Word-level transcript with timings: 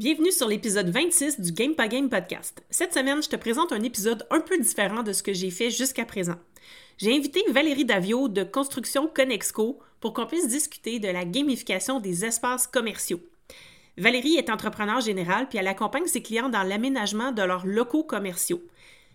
Bienvenue 0.00 0.32
sur 0.32 0.48
l'épisode 0.48 0.88
26 0.88 1.40
du 1.40 1.52
Game 1.52 1.74
pas 1.74 1.86
Game 1.86 2.08
podcast. 2.08 2.64
Cette 2.70 2.94
semaine, 2.94 3.22
je 3.22 3.28
te 3.28 3.36
présente 3.36 3.70
un 3.70 3.82
épisode 3.82 4.26
un 4.30 4.40
peu 4.40 4.56
différent 4.56 5.02
de 5.02 5.12
ce 5.12 5.22
que 5.22 5.34
j'ai 5.34 5.50
fait 5.50 5.68
jusqu'à 5.68 6.06
présent. 6.06 6.36
J'ai 6.96 7.14
invité 7.14 7.44
Valérie 7.50 7.84
Davio 7.84 8.28
de 8.28 8.42
Construction 8.42 9.08
Conexco 9.08 9.78
pour 10.00 10.14
qu'on 10.14 10.24
puisse 10.24 10.48
discuter 10.48 11.00
de 11.00 11.08
la 11.08 11.26
gamification 11.26 12.00
des 12.00 12.24
espaces 12.24 12.66
commerciaux. 12.66 13.20
Valérie 13.98 14.36
est 14.36 14.48
entrepreneur 14.48 15.02
général 15.02 15.50
puis 15.50 15.58
elle 15.58 15.68
accompagne 15.68 16.06
ses 16.06 16.22
clients 16.22 16.48
dans 16.48 16.62
l'aménagement 16.62 17.32
de 17.32 17.42
leurs 17.42 17.66
locaux 17.66 18.04
commerciaux. 18.04 18.62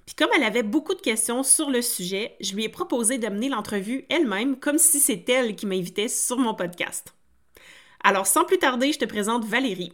Puis 0.05 0.13
comme 0.13 0.29
elle 0.35 0.43
avait 0.43 0.61
beaucoup 0.61 0.93
de 0.93 1.01
questions 1.01 1.41
sur 1.41 1.71
le 1.71 1.81
sujet, 1.81 2.35
je 2.41 2.53
lui 2.53 2.65
ai 2.65 2.69
proposé 2.69 3.17
d'amener 3.17 3.49
l'entrevue 3.49 4.05
elle-même 4.11 4.59
comme 4.59 4.77
si 4.77 4.99
c'était 4.99 5.33
elle 5.33 5.55
qui 5.55 5.65
m'invitait 5.65 6.09
sur 6.09 6.37
mon 6.37 6.53
podcast. 6.53 7.15
Alors 8.03 8.27
sans 8.27 8.45
plus 8.45 8.59
tarder, 8.59 8.93
je 8.93 8.99
te 8.99 9.05
présente 9.05 9.45
Valérie. 9.45 9.93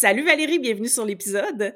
Salut 0.00 0.24
Valérie, 0.24 0.58
bienvenue 0.58 0.88
sur 0.88 1.04
l'épisode. 1.04 1.74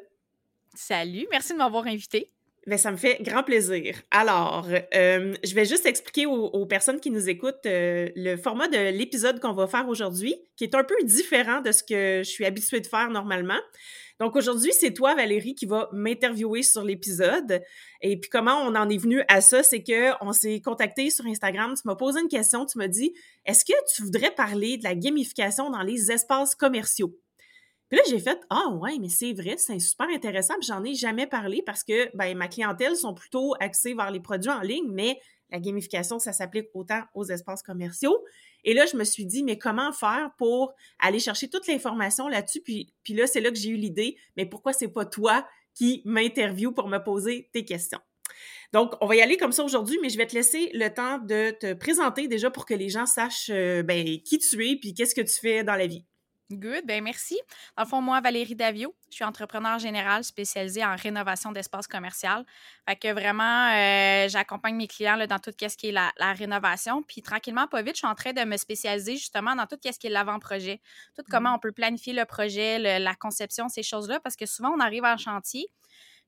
Salut, 0.74 1.26
merci 1.30 1.52
de 1.52 1.58
m'avoir 1.58 1.86
invité. 1.86 2.30
Ben, 2.66 2.78
ça 2.78 2.90
me 2.90 2.96
fait 2.96 3.18
grand 3.20 3.42
plaisir. 3.42 4.00
Alors, 4.10 4.66
euh, 4.94 5.34
je 5.44 5.54
vais 5.54 5.66
juste 5.66 5.84
expliquer 5.84 6.24
aux, 6.24 6.64
personnes 6.64 7.00
qui 7.00 7.10
nous 7.10 7.28
écoutent 7.28 7.66
euh, 7.66 8.08
le 8.16 8.38
format 8.38 8.68
de 8.68 8.96
l'épisode 8.96 9.40
qu'on 9.40 9.52
va 9.52 9.66
faire 9.66 9.86
aujourd'hui, 9.90 10.36
qui 10.56 10.64
est 10.64 10.74
un 10.74 10.84
peu 10.84 10.94
différent 11.02 11.60
de 11.60 11.70
ce 11.70 11.82
que 11.82 12.22
je 12.24 12.30
suis 12.30 12.46
habituée 12.46 12.80
de 12.80 12.86
faire 12.86 13.10
normalement. 13.10 13.60
Donc 14.18 14.36
aujourd'hui, 14.36 14.72
c'est 14.72 14.94
toi, 14.94 15.14
Valérie, 15.14 15.54
qui 15.54 15.66
va 15.66 15.90
m'interviewer 15.92 16.62
sur 16.62 16.82
l'épisode. 16.82 17.60
Et 18.00 18.18
puis 18.18 18.30
comment 18.30 18.56
on 18.62 18.74
en 18.74 18.88
est 18.88 18.96
venu 18.96 19.22
à 19.28 19.42
ça, 19.42 19.62
c'est 19.62 19.82
que 19.82 20.12
on 20.24 20.32
s'est 20.32 20.62
contacté 20.62 21.10
sur 21.10 21.26
Instagram. 21.26 21.74
Tu 21.74 21.82
m'as 21.84 21.96
posé 21.96 22.22
une 22.22 22.28
question. 22.28 22.64
Tu 22.64 22.78
m'as 22.78 22.88
dit, 22.88 23.12
est-ce 23.44 23.66
que 23.66 23.74
tu 23.94 24.02
voudrais 24.02 24.30
parler 24.30 24.78
de 24.78 24.84
la 24.84 24.94
gamification 24.94 25.68
dans 25.68 25.82
les 25.82 26.10
espaces 26.10 26.54
commerciaux? 26.54 27.14
Puis 27.88 27.98
là, 27.98 28.02
j'ai 28.08 28.18
fait 28.18 28.40
Ah 28.50 28.70
ouais, 28.70 28.98
mais 29.00 29.08
c'est 29.08 29.32
vrai, 29.32 29.56
c'est 29.58 29.78
super 29.78 30.08
intéressant. 30.08 30.54
Puis 30.58 30.66
j'en 30.66 30.82
ai 30.84 30.94
jamais 30.94 31.26
parlé 31.26 31.62
parce 31.64 31.84
que 31.84 32.14
ben, 32.16 32.36
ma 32.36 32.48
clientèle 32.48 32.96
sont 32.96 33.14
plutôt 33.14 33.54
axées 33.60 33.94
vers 33.94 34.10
les 34.10 34.20
produits 34.20 34.50
en 34.50 34.60
ligne, 34.60 34.90
mais 34.90 35.18
la 35.50 35.60
gamification, 35.60 36.18
ça 36.18 36.32
s'applique 36.32 36.68
autant 36.74 37.02
aux 37.14 37.24
espaces 37.24 37.62
commerciaux. 37.62 38.24
Et 38.64 38.74
là, 38.74 38.86
je 38.86 38.96
me 38.96 39.04
suis 39.04 39.26
dit, 39.26 39.44
mais 39.44 39.58
comment 39.58 39.92
faire 39.92 40.30
pour 40.38 40.72
aller 40.98 41.20
chercher 41.20 41.48
toute 41.48 41.66
l'information 41.66 42.28
là-dessus? 42.28 42.60
Puis, 42.62 42.92
puis 43.04 43.14
là, 43.14 43.26
c'est 43.26 43.40
là 43.40 43.50
que 43.50 43.56
j'ai 43.56 43.70
eu 43.70 43.76
l'idée, 43.76 44.16
mais 44.36 44.46
pourquoi 44.46 44.72
c'est 44.72 44.88
pas 44.88 45.04
toi 45.04 45.46
qui 45.74 46.02
m'interviewe 46.04 46.72
pour 46.72 46.88
me 46.88 46.98
poser 46.98 47.50
tes 47.52 47.64
questions? 47.64 48.00
Donc, 48.72 48.94
on 49.00 49.06
va 49.06 49.14
y 49.14 49.22
aller 49.22 49.36
comme 49.36 49.52
ça 49.52 49.62
aujourd'hui, 49.62 49.98
mais 50.02 50.08
je 50.08 50.18
vais 50.18 50.26
te 50.26 50.34
laisser 50.34 50.70
le 50.74 50.88
temps 50.88 51.18
de 51.18 51.52
te 51.52 51.74
présenter 51.74 52.26
déjà 52.26 52.50
pour 52.50 52.66
que 52.66 52.74
les 52.74 52.88
gens 52.88 53.06
sachent 53.06 53.50
euh, 53.50 53.84
ben, 53.84 54.20
qui 54.22 54.38
tu 54.38 54.68
es 54.68 54.76
puis 54.76 54.94
qu'est-ce 54.94 55.14
que 55.14 55.20
tu 55.20 55.38
fais 55.40 55.62
dans 55.62 55.76
la 55.76 55.86
vie. 55.86 56.04
Good, 56.50 56.84
ben 56.84 57.02
merci. 57.02 57.38
Dans 57.74 57.84
le 57.84 57.88
fond, 57.88 58.02
moi, 58.02 58.20
Valérie 58.20 58.54
Davio, 58.54 58.94
je 59.08 59.14
suis 59.14 59.24
entrepreneur 59.24 59.78
général 59.78 60.24
spécialisée 60.24 60.84
en 60.84 60.94
rénovation 60.94 61.52
d'espace 61.52 61.86
commercial. 61.86 62.44
Fait 62.86 62.96
que 62.96 63.12
vraiment, 63.12 63.70
euh, 63.72 64.28
j'accompagne 64.28 64.76
mes 64.76 64.86
clients 64.86 65.16
là, 65.16 65.26
dans 65.26 65.38
tout 65.38 65.52
ce 65.58 65.76
qui 65.76 65.88
est 65.88 65.92
la, 65.92 66.12
rénovation. 66.34 67.02
Puis 67.02 67.22
tranquillement, 67.22 67.66
pas 67.66 67.80
vite, 67.80 67.94
je 67.94 68.00
suis 68.00 68.06
en 68.06 68.14
train 68.14 68.34
de 68.34 68.44
me 68.44 68.58
spécialiser 68.58 69.16
justement 69.16 69.56
dans 69.56 69.66
tout 69.66 69.78
ce 69.82 69.98
qui 69.98 70.06
est 70.06 70.10
l'avant-projet. 70.10 70.82
Tout 71.16 71.22
comment 71.30 71.52
mmh. 71.52 71.54
on 71.54 71.58
peut 71.60 71.72
planifier 71.72 72.12
le 72.12 72.26
projet, 72.26 72.98
la 72.98 73.14
conception, 73.14 73.70
ces 73.70 73.82
choses-là, 73.82 74.20
parce 74.20 74.36
que 74.36 74.44
souvent, 74.44 74.70
on 74.76 74.80
arrive 74.80 75.04
en 75.04 75.16
chantier, 75.16 75.66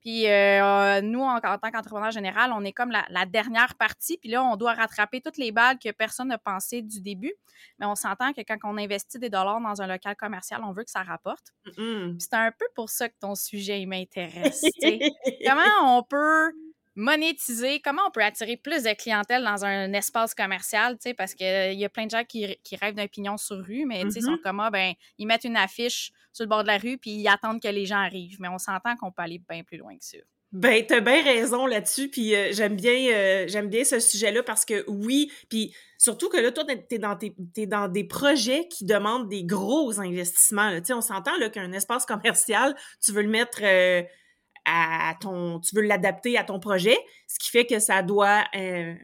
puis 0.06 0.28
euh, 0.28 1.00
nous, 1.00 1.21
en, 1.21 1.41
tant 1.41 1.59
qu'entrepreneur 1.72 2.12
général, 2.12 2.53
on 2.55 2.62
est 2.62 2.72
comme 2.72 2.93
la, 2.93 3.27
dernière 3.27 3.75
partie. 3.75 4.19
Puis 4.19 4.28
là, 4.28 4.44
on 4.44 4.55
doit 4.55 4.72
rattraper 4.72 5.21
toutes 5.21 5.37
les 5.37 5.50
balles 5.50 5.81
que 5.81 5.91
personne 5.91 6.28
n'a 6.28 6.39
pensé 6.39 6.81
du 6.81 7.00
début. 7.00 7.34
Mais 7.81 7.87
on 7.87 7.97
s'entend 7.97 8.33
que 8.33 8.41
quand 8.43 8.56
on 8.62 8.78
investit 8.78 9.19
des 9.19 9.31
dollars 9.31 9.61
dans 9.61 9.83
un 9.83 9.89
local 9.89 10.15
commercial, 10.15 10.62
on 10.62 10.71
veut 10.71 10.84
que 10.84 10.93
ça 10.93 11.03
rapporte. 11.03 11.53
c'est 11.75 12.34
un 12.34 12.53
peu 12.56 12.66
pour 12.77 12.89
ça 12.89 13.09
que 13.09 13.16
ton 13.19 13.34
sujet 13.34 13.84
m'intéresse. 13.84 14.65
Comment 15.45 15.97
on 15.99 16.05
peut 16.05 16.53
monétiser, 16.97 17.81
comment 17.81 18.03
on 18.09 18.11
peut 18.11 18.25
attirer 18.25 18.57
plus 18.57 18.83
de 18.83 18.95
clientèle 18.95 19.45
dans 19.45 19.65
un 19.65 19.93
espace 19.93 20.34
commercial, 20.34 20.97
parce 21.17 21.34
qu'il 21.34 21.75
y 21.75 21.84
a 21.84 21.89
plein 21.89 22.07
de 22.07 22.11
gens 22.11 22.25
qui, 22.25 22.59
rêvent 22.81 22.95
d'un 22.95 23.07
pignon 23.07 23.37
sur 23.37 23.59
rue, 23.59 23.84
mais 23.84 24.01
ils 24.01 24.12
sont 24.12 24.33
mm-hmm. 24.33 24.43
comme, 24.43 24.61
ah, 24.61 24.71
ben, 24.71 24.95
ils 25.19 25.27
mettent 25.27 25.45
une 25.45 25.57
affiche 25.57 26.11
sur 26.33 26.45
le 26.45 26.49
bord 26.49 26.62
de 26.62 26.69
la 26.69 26.79
rue, 26.79 26.97
puis 26.99 27.11
ils 27.11 27.29
attendent 27.29 27.61
que 27.61 27.69
les 27.69 27.87
gens 27.87 27.99
arrivent. 27.99 28.39
Mais 28.41 28.49
on 28.49 28.59
s'entend 28.59 28.97
qu'on 28.97 29.12
peut 29.12 29.23
aller 29.23 29.41
bien 29.49 29.62
plus 29.62 29.77
loin 29.77 29.97
que 29.97 30.05
ça. 30.05 30.19
Ben, 30.53 30.84
t'as 30.87 31.01
bien 31.01 31.23
raison 31.23 31.67
là-dessus, 31.67 32.09
puis 32.09 32.34
euh, 32.34 32.49
j'aime 32.53 32.77
bien, 32.77 33.13
euh, 33.13 33.45
j'aime 33.47 33.69
bien 33.69 33.84
ce 33.84 34.01
sujet-là 34.01 34.43
parce 34.43 34.65
que 34.65 34.84
oui, 34.89 35.31
puis 35.51 35.75
surtout 35.99 36.31
que 36.31 36.39
là, 36.39 36.51
toi, 36.51 36.65
t'es 36.65 36.99
dans, 36.99 37.19
es 37.19 37.67
dans 37.67 37.89
des 37.89 38.05
projets 38.05 38.69
qui 38.69 38.87
demandent 38.87 39.28
des 39.28 39.45
gros 39.45 40.01
investissements. 40.01 40.71
Tu 40.78 40.87
sais, 40.87 40.93
on 40.95 41.03
s'entend 41.03 41.33
qu'un 41.53 41.73
espace 41.73 42.07
commercial, 42.07 42.75
tu 43.05 43.13
veux 43.13 43.23
le 43.23 43.28
mettre... 43.28 43.61
À 44.69 45.15
ton, 45.21 45.60
tu 45.60 45.77
veux 45.77 45.82
l'adapter 45.82 46.37
à 46.37 46.43
ton 46.43 46.59
projet, 46.59 46.99
ce 47.28 47.38
qui 47.38 47.50
fait 47.50 47.66
que 47.66 47.78
ça 47.78 48.03
doit 48.03 48.44
euh, 48.56 48.94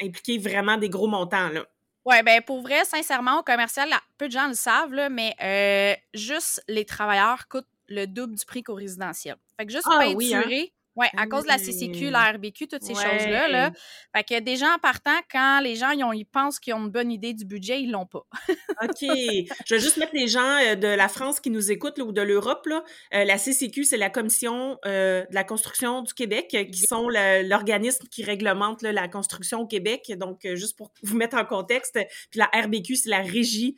impliquer 0.00 0.38
vraiment 0.38 0.76
des 0.76 0.88
gros 0.88 1.08
montants, 1.08 1.48
là. 1.48 1.64
Oui, 2.06 2.22
ben 2.22 2.42
pour 2.42 2.60
vrai, 2.60 2.84
sincèrement, 2.84 3.40
au 3.40 3.42
commercial, 3.42 3.88
peu 4.18 4.28
de 4.28 4.32
gens 4.32 4.46
le 4.46 4.54
savent, 4.54 4.92
là, 4.92 5.08
mais 5.08 5.34
euh, 5.42 5.94
juste 6.12 6.62
les 6.68 6.84
travailleurs 6.84 7.48
coûtent 7.48 7.66
le 7.88 8.06
double 8.06 8.36
du 8.36 8.44
prix 8.44 8.62
qu'au 8.62 8.74
résidentiel. 8.74 9.36
Fait 9.58 9.66
que 9.66 9.72
juste 9.72 9.88
ah, 9.90 9.98
peinturer, 10.00 10.14
oui, 10.16 10.34
hein? 10.34 10.66
Oui, 10.96 11.06
à 11.16 11.26
cause 11.26 11.42
de 11.42 11.48
la 11.48 11.58
CCQ, 11.58 12.10
la 12.10 12.32
RBQ, 12.32 12.68
toutes 12.68 12.82
ces 12.82 12.94
choses-là. 12.94 13.48
Là. 13.48 13.72
Fait 14.14 14.22
que 14.22 14.40
des 14.40 14.56
gens 14.56 14.76
partant, 14.80 15.18
quand 15.30 15.60
les 15.60 15.74
gens 15.74 15.90
ils, 15.90 16.04
ont, 16.04 16.12
ils 16.12 16.24
pensent 16.24 16.60
qu'ils 16.60 16.74
ont 16.74 16.84
une 16.84 16.90
bonne 16.90 17.10
idée 17.10 17.34
du 17.34 17.44
budget, 17.44 17.80
ils 17.80 17.90
l'ont 17.90 18.06
pas. 18.06 18.24
OK. 18.82 19.00
Je 19.00 19.74
vais 19.74 19.80
juste 19.80 19.96
mettre 19.96 20.14
les 20.14 20.28
gens 20.28 20.58
euh, 20.62 20.76
de 20.76 20.86
la 20.86 21.08
France 21.08 21.40
qui 21.40 21.50
nous 21.50 21.72
écoutent 21.72 21.98
ou 21.98 22.12
de 22.12 22.22
l'Europe. 22.22 22.66
Là. 22.66 22.84
Euh, 23.14 23.24
la 23.24 23.38
CCQ, 23.38 23.84
c'est 23.84 23.96
la 23.96 24.10
Commission 24.10 24.78
euh, 24.86 25.22
de 25.22 25.34
la 25.34 25.44
construction 25.44 26.02
du 26.02 26.14
Québec, 26.14 26.56
qui 26.70 26.80
sont 26.80 27.08
l'organisme 27.08 28.06
qui 28.08 28.22
réglemente 28.22 28.82
la 28.82 29.08
construction 29.08 29.60
au 29.60 29.66
Québec. 29.66 30.12
Donc, 30.16 30.46
juste 30.54 30.76
pour 30.76 30.92
vous 31.02 31.16
mettre 31.16 31.36
en 31.36 31.44
contexte. 31.44 31.98
Puis 32.30 32.38
la 32.38 32.46
RBQ, 32.54 32.96
c'est 32.96 33.10
la 33.10 33.22
Régie 33.22 33.76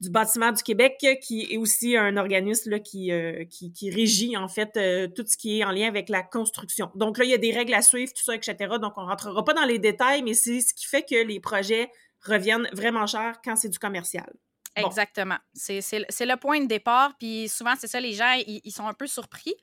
du 0.00 0.10
bâtiment 0.10 0.52
du 0.52 0.62
Québec, 0.62 1.02
qui 1.22 1.48
est 1.50 1.56
aussi 1.56 1.96
un 1.96 2.16
organisme 2.16 2.70
là, 2.70 2.78
qui, 2.78 3.12
euh, 3.12 3.44
qui, 3.44 3.72
qui, 3.72 3.90
régit 3.90 4.36
en 4.36 4.48
fait 4.48 4.76
euh, 4.76 5.08
tout 5.08 5.24
ce 5.26 5.36
qui 5.36 5.58
est 5.58 5.64
en 5.64 5.70
lien 5.70 5.88
avec 5.88 6.08
la 6.08 6.22
construction. 6.22 6.90
Donc 6.94 7.18
là, 7.18 7.24
il 7.24 7.30
y 7.30 7.34
a 7.34 7.38
des 7.38 7.52
règles 7.52 7.74
à 7.74 7.82
suivre, 7.82 8.12
tout 8.12 8.22
ça, 8.22 8.34
etc. 8.34 8.56
Donc 8.80 8.92
on 8.96 9.06
rentrera 9.06 9.42
pas 9.44 9.54
dans 9.54 9.64
les 9.64 9.78
détails, 9.78 10.22
mais 10.22 10.34
c'est 10.34 10.60
ce 10.60 10.74
qui 10.74 10.86
fait 10.86 11.02
que 11.02 11.26
les 11.26 11.40
projets 11.40 11.90
reviennent 12.22 12.68
vraiment 12.72 13.06
chers 13.06 13.40
quand 13.42 13.56
c'est 13.56 13.68
du 13.68 13.78
commercial. 13.78 14.30
Exactement. 14.76 15.38
C'est 15.54 15.80
le 15.80 16.36
point 16.36 16.60
de 16.60 16.66
départ. 16.66 17.12
Puis 17.18 17.48
souvent, 17.48 17.74
c'est 17.78 17.86
ça, 17.86 18.00
les 18.00 18.12
gens, 18.12 18.32
ils, 18.46 18.70
sont 18.70 18.86
un 18.86 18.92
peu 18.92 19.06
surpris. 19.06 19.54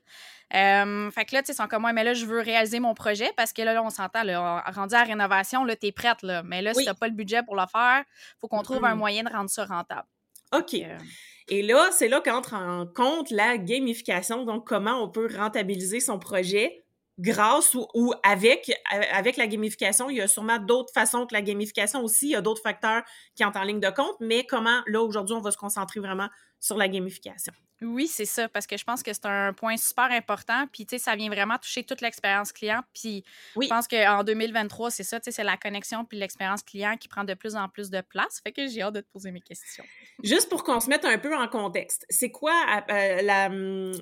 Euh, 0.54 1.10
fait 1.10 1.24
que 1.24 1.34
là, 1.34 1.42
tu 1.42 1.46
sais, 1.46 1.52
ils 1.52 1.56
sont 1.56 1.68
comme 1.68 1.82
moi, 1.82 1.92
mais 1.92 2.04
là, 2.04 2.14
je 2.14 2.26
veux 2.26 2.40
réaliser 2.40 2.80
mon 2.80 2.94
projet 2.94 3.30
parce 3.36 3.52
que 3.52 3.62
là, 3.62 3.80
on 3.82 3.90
s'entend, 3.90 4.22
rendu 4.22 4.94
à 4.94 4.98
la 4.98 5.04
rénovation, 5.04 5.64
là, 5.64 5.76
t'es 5.76 5.92
prête, 5.92 6.22
là. 6.22 6.42
Mais 6.42 6.62
là, 6.62 6.74
si 6.74 6.84
t'as 6.84 6.94
pas 6.94 7.08
le 7.08 7.14
budget 7.14 7.42
pour 7.42 7.56
le 7.56 7.66
faire, 7.70 8.04
faut 8.40 8.48
qu'on 8.48 8.62
trouve 8.62 8.84
un 8.84 8.94
moyen 8.94 9.22
de 9.22 9.30
rendre 9.30 9.50
ça 9.50 9.64
rentable. 9.64 10.08
OK. 10.56 10.76
Et 11.48 11.62
là, 11.62 11.90
c'est 11.92 12.08
là 12.08 12.20
qu'entre 12.20 12.54
en 12.54 12.86
compte 12.86 13.30
la 13.30 13.58
gamification, 13.58 14.44
donc 14.44 14.66
comment 14.66 15.02
on 15.02 15.10
peut 15.10 15.28
rentabiliser 15.36 16.00
son 16.00 16.18
projet 16.18 16.83
grâce 17.18 17.74
ou, 17.74 18.12
avec, 18.22 18.72
avec 19.12 19.36
la 19.36 19.46
gamification. 19.46 20.10
Il 20.10 20.16
y 20.16 20.20
a 20.20 20.28
sûrement 20.28 20.58
d'autres 20.58 20.92
façons 20.92 21.26
que 21.26 21.34
la 21.34 21.42
gamification 21.42 22.02
aussi. 22.02 22.26
Il 22.26 22.32
y 22.32 22.36
a 22.36 22.40
d'autres 22.40 22.62
facteurs 22.62 23.02
qui 23.34 23.44
entrent 23.44 23.60
en 23.60 23.64
ligne 23.64 23.80
de 23.80 23.90
compte, 23.90 24.16
mais 24.20 24.44
comment, 24.44 24.82
là, 24.86 25.02
aujourd'hui, 25.02 25.34
on 25.34 25.40
va 25.40 25.50
se 25.50 25.56
concentrer 25.56 26.00
vraiment 26.00 26.28
sur 26.60 26.76
la 26.76 26.88
gamification? 26.88 27.52
Oui, 27.82 28.06
c'est 28.06 28.24
ça, 28.24 28.48
parce 28.48 28.66
que 28.66 28.76
je 28.76 28.84
pense 28.84 29.02
que 29.02 29.12
c'est 29.12 29.26
un 29.26 29.52
point 29.52 29.76
super 29.76 30.10
important. 30.10 30.66
Puis, 30.72 30.86
tu 30.86 30.96
sais, 30.96 31.02
ça 31.02 31.16
vient 31.16 31.28
vraiment 31.28 31.58
toucher 31.58 31.82
toute 31.82 32.00
l'expérience 32.00 32.52
client. 32.52 32.82
Puis, 32.94 33.24
je 33.60 33.66
pense 33.66 33.88
qu'en 33.88 34.24
2023, 34.24 34.90
c'est 34.90 35.02
ça, 35.02 35.20
tu 35.20 35.24
sais, 35.24 35.32
c'est 35.32 35.44
la 35.44 35.56
connexion 35.56 36.04
puis 36.04 36.18
l'expérience 36.18 36.62
client 36.62 36.96
qui 36.96 37.08
prend 37.08 37.24
de 37.24 37.34
plus 37.34 37.56
en 37.56 37.68
plus 37.68 37.90
de 37.90 38.00
place. 38.00 38.40
Fait 38.42 38.52
que 38.52 38.66
j'ai 38.68 38.80
hâte 38.80 38.94
de 38.94 39.00
te 39.00 39.10
poser 39.12 39.32
mes 39.32 39.40
questions. 39.40 39.84
Juste 40.22 40.48
pour 40.48 40.64
qu'on 40.64 40.80
se 40.80 40.88
mette 40.88 41.04
un 41.04 41.18
peu 41.18 41.36
en 41.36 41.48
contexte, 41.48 42.06
c'est 42.08 42.30
quoi 42.30 42.54
euh, 42.90 43.22
la. 43.22 43.46
Hum, 43.46 43.92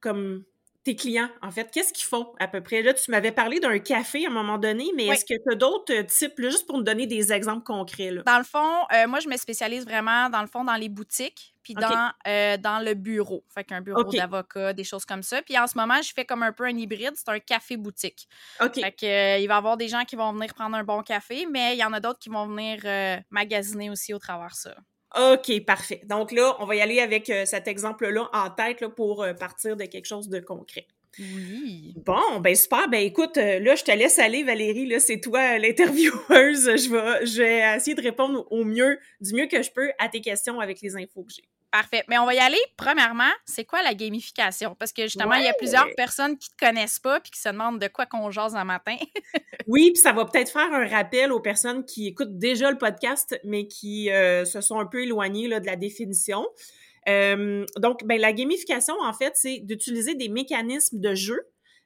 comme 0.00 0.44
tes 0.82 0.96
clients, 0.96 1.28
en 1.42 1.50
fait? 1.50 1.70
Qu'est-ce 1.70 1.92
qu'ils 1.92 2.06
font 2.06 2.32
à 2.38 2.48
peu 2.48 2.62
près? 2.62 2.82
Là, 2.82 2.94
tu 2.94 3.10
m'avais 3.10 3.32
parlé 3.32 3.60
d'un 3.60 3.78
café 3.78 4.24
à 4.24 4.30
un 4.30 4.32
moment 4.32 4.56
donné, 4.56 4.90
mais 4.96 5.06
est-ce 5.06 5.24
que 5.26 5.34
tu 5.34 5.52
as 5.52 5.54
d'autres 5.54 6.02
types, 6.02 6.32
juste 6.38 6.66
pour 6.66 6.78
me 6.78 6.82
donner 6.82 7.06
des 7.06 7.32
exemples 7.32 7.64
concrets? 7.64 8.12
Dans 8.24 8.38
le 8.38 8.44
fond, 8.44 8.86
euh, 8.92 9.06
moi, 9.06 9.20
je 9.20 9.28
me 9.28 9.36
spécialise 9.36 9.84
vraiment, 9.84 10.30
dans 10.30 10.40
le 10.40 10.46
fond, 10.46 10.64
dans 10.64 10.76
les 10.76 10.88
boutiques, 10.88 11.54
puis 11.62 11.74
dans, 11.74 12.10
euh, 12.26 12.56
dans 12.56 12.78
le 12.82 12.94
bureau. 12.94 13.44
Fait 13.52 13.64
qu'un 13.64 13.82
bureau 13.82 14.04
d'avocat, 14.04 14.72
des 14.72 14.84
choses 14.84 15.04
comme 15.04 15.22
ça. 15.22 15.42
Puis 15.42 15.58
en 15.58 15.66
ce 15.66 15.76
moment, 15.76 16.00
je 16.00 16.12
fais 16.14 16.24
comme 16.24 16.42
un 16.42 16.52
peu 16.52 16.64
un 16.64 16.76
hybride, 16.76 17.12
c'est 17.14 17.28
un 17.28 17.38
café-boutique. 17.40 18.26
OK. 18.60 18.80
Fait 18.80 18.92
que, 18.92 19.06
euh, 19.06 19.38
il 19.38 19.46
va 19.48 19.54
y 19.54 19.58
avoir 19.58 19.76
des 19.76 19.88
gens 19.88 20.04
qui 20.04 20.16
vont 20.16 20.32
venir 20.32 20.54
prendre 20.54 20.76
un 20.76 20.84
bon 20.84 21.02
café, 21.02 21.46
mais 21.50 21.74
il 21.76 21.78
y 21.78 21.84
en 21.84 21.92
a 21.92 22.00
d'autres 22.00 22.18
qui 22.18 22.30
vont 22.30 22.46
venir 22.46 22.80
magasiner 23.30 23.90
aussi 23.90 24.14
au 24.14 24.18
travers 24.18 24.54
ça. 24.54 24.74
OK, 25.18 25.64
parfait. 25.64 26.02
Donc 26.08 26.30
là, 26.30 26.56
on 26.60 26.66
va 26.66 26.76
y 26.76 26.80
aller 26.80 27.00
avec 27.00 27.30
euh, 27.30 27.44
cet 27.44 27.66
exemple-là 27.66 28.28
en 28.32 28.50
tête 28.50 28.86
pour 28.88 29.22
euh, 29.22 29.32
partir 29.34 29.76
de 29.76 29.84
quelque 29.84 30.06
chose 30.06 30.28
de 30.28 30.38
concret. 30.38 30.86
Oui. 31.18 31.94
Bon, 32.06 32.38
ben 32.40 32.54
super. 32.54 32.88
Ben 32.88 33.00
écoute, 33.00 33.36
euh, 33.36 33.58
là, 33.58 33.74
je 33.74 33.82
te 33.82 33.90
laisse 33.90 34.20
aller, 34.20 34.44
Valérie. 34.44 34.86
Là, 34.86 35.00
c'est 35.00 35.20
toi 35.20 35.58
l'intervieweuse. 35.58 36.20
Je 36.30 36.90
vais, 36.90 37.26
je 37.26 37.42
vais 37.42 37.76
essayer 37.76 37.94
de 37.96 38.02
répondre 38.02 38.46
au 38.50 38.64
mieux, 38.64 38.98
du 39.20 39.34
mieux 39.34 39.46
que 39.46 39.60
je 39.62 39.70
peux 39.70 39.90
à 39.98 40.08
tes 40.08 40.20
questions 40.20 40.60
avec 40.60 40.80
les 40.80 40.96
infos 40.96 41.24
que 41.24 41.32
j'ai. 41.34 41.48
Parfait. 41.70 42.02
Mais 42.08 42.18
on 42.18 42.26
va 42.26 42.34
y 42.34 42.38
aller. 42.38 42.58
Premièrement, 42.76 43.30
c'est 43.44 43.64
quoi 43.64 43.82
la 43.82 43.94
gamification? 43.94 44.74
Parce 44.74 44.92
que 44.92 45.02
justement, 45.02 45.34
il 45.34 45.44
y 45.44 45.48
a 45.48 45.54
plusieurs 45.54 45.88
personnes 45.96 46.36
qui 46.36 46.50
ne 46.50 46.56
te 46.56 46.66
connaissent 46.66 46.98
pas 46.98 47.20
puis 47.20 47.30
qui 47.30 47.40
se 47.40 47.48
demandent 47.48 47.78
de 47.78 47.86
quoi 47.86 48.06
qu'on 48.06 48.30
jase 48.30 48.56
un 48.56 48.64
matin. 48.64 48.96
oui, 49.68 49.92
puis 49.92 50.00
ça 50.00 50.12
va 50.12 50.24
peut-être 50.24 50.50
faire 50.50 50.72
un 50.72 50.88
rappel 50.88 51.30
aux 51.30 51.40
personnes 51.40 51.84
qui 51.84 52.08
écoutent 52.08 52.38
déjà 52.38 52.70
le 52.72 52.78
podcast, 52.78 53.38
mais 53.44 53.68
qui 53.68 54.10
euh, 54.10 54.44
se 54.44 54.60
sont 54.60 54.80
un 54.80 54.86
peu 54.86 55.02
éloignées 55.02 55.46
là, 55.46 55.60
de 55.60 55.66
la 55.66 55.76
définition. 55.76 56.44
Euh, 57.08 57.64
donc, 57.78 58.04
ben, 58.04 58.20
la 58.20 58.32
gamification, 58.32 58.94
en 59.00 59.12
fait, 59.12 59.32
c'est 59.36 59.60
d'utiliser 59.60 60.14
des 60.16 60.28
mécanismes 60.28 60.98
de 60.98 61.14
jeu 61.14 61.40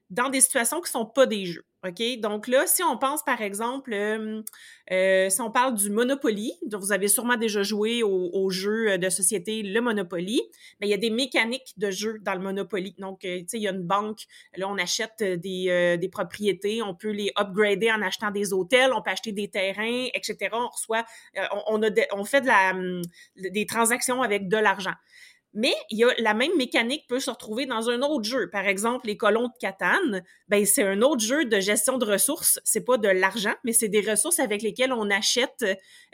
dans 0.09 0.31
des 0.31 0.41
situations 0.41 0.81
qui 0.81 0.89
ne 0.89 1.01
sont 1.01 1.07
pas 1.07 1.27
des 1.27 1.45
jeux. 1.45 1.65
OK? 1.87 2.21
Donc 2.21 2.49
là, 2.49 2.67
si 2.67 2.83
on 2.83 2.97
pense 2.97 3.23
par 3.23 3.43
exemple, 3.43 3.93
euh, 3.93 4.43
euh, 4.91 5.29
si 5.29 5.41
on 5.41 5.51
parle 5.51 5.75
du 5.75 5.91
Monopoly, 5.91 6.53
vous 6.73 6.93
avez 6.93 7.09
sûrement 7.09 7.37
déjà 7.37 7.63
joué 7.63 8.03
au, 8.03 8.51
jeu 8.51 8.99
de 8.99 9.09
société 9.09 9.63
le 9.63 9.81
Monopoly, 9.81 10.41
mais 10.81 10.87
il 10.87 10.91
y 10.91 10.95
a 10.95 10.99
des 10.99 11.11
mécaniques 11.11 11.75
de 11.77 11.91
jeu 11.91 12.19
dans 12.23 12.35
le 12.35 12.41
Monopoly. 12.41 12.95
Donc, 12.99 13.25
euh, 13.25 13.41
tu 13.41 13.45
sais, 13.49 13.59
il 13.59 13.63
y 13.63 13.69
a 13.69 13.73
une 13.73 13.83
banque, 13.83 14.21
là, 14.57 14.69
on 14.69 14.77
achète 14.79 15.23
des, 15.23 15.97
des, 16.01 16.09
propriétés, 16.09 16.83
on 16.83 16.95
peut 16.95 17.11
les 17.11 17.33
upgrader 17.39 17.91
en 17.91 18.03
achetant 18.03 18.31
des 18.31 18.53
hôtels, 18.53 18.93
on 18.93 19.03
peut 19.03 19.11
acheter 19.11 19.33
des 19.33 19.49
terrains, 19.49 20.07
etc. 20.15 20.51
On 20.53 20.69
reçoit, 20.69 21.05
on, 21.67 21.83
a 21.83 21.89
on 22.13 22.25
fait 22.25 22.41
de 22.41 22.47
la, 22.47 22.71
hum, 22.71 23.03
des 23.37 23.67
transactions 23.67 24.23
avec 24.23 24.49
de 24.49 24.57
l'argent. 24.57 24.95
Mais 25.55 25.75
il 25.91 25.99
y 25.99 26.05
a 26.05 26.13
la 26.19 26.35
même 26.35 26.57
mécanique 26.57 27.07
peut 27.09 27.21
se 27.21 27.31
retrouver 27.31 27.65
dans 27.65 27.89
un 27.89 28.03
autre 28.03 28.25
jeu. 28.25 28.51
Par 28.51 28.67
exemple, 28.67 29.07
les 29.07 29.17
colons 29.17 29.47
de 29.47 29.53
Catane, 29.61 30.23
ben 30.49 30.67
c'est 30.67 30.83
un 30.83 31.01
autre 31.01 31.23
jeu 31.23 31.45
de 31.45 31.61
gestion 31.61 31.97
de 31.97 32.05
ressources. 32.05 32.59
C'est 32.65 32.85
pas 32.85 32.99
de 32.99 33.09
l'argent, 33.09 33.55
mais 33.63 33.73
c'est 33.73 33.89
des 33.89 34.01
ressources 34.01 34.41
avec 34.41 34.63
lesquelles 34.63 34.93
on 34.93 35.09
achète 35.11 35.65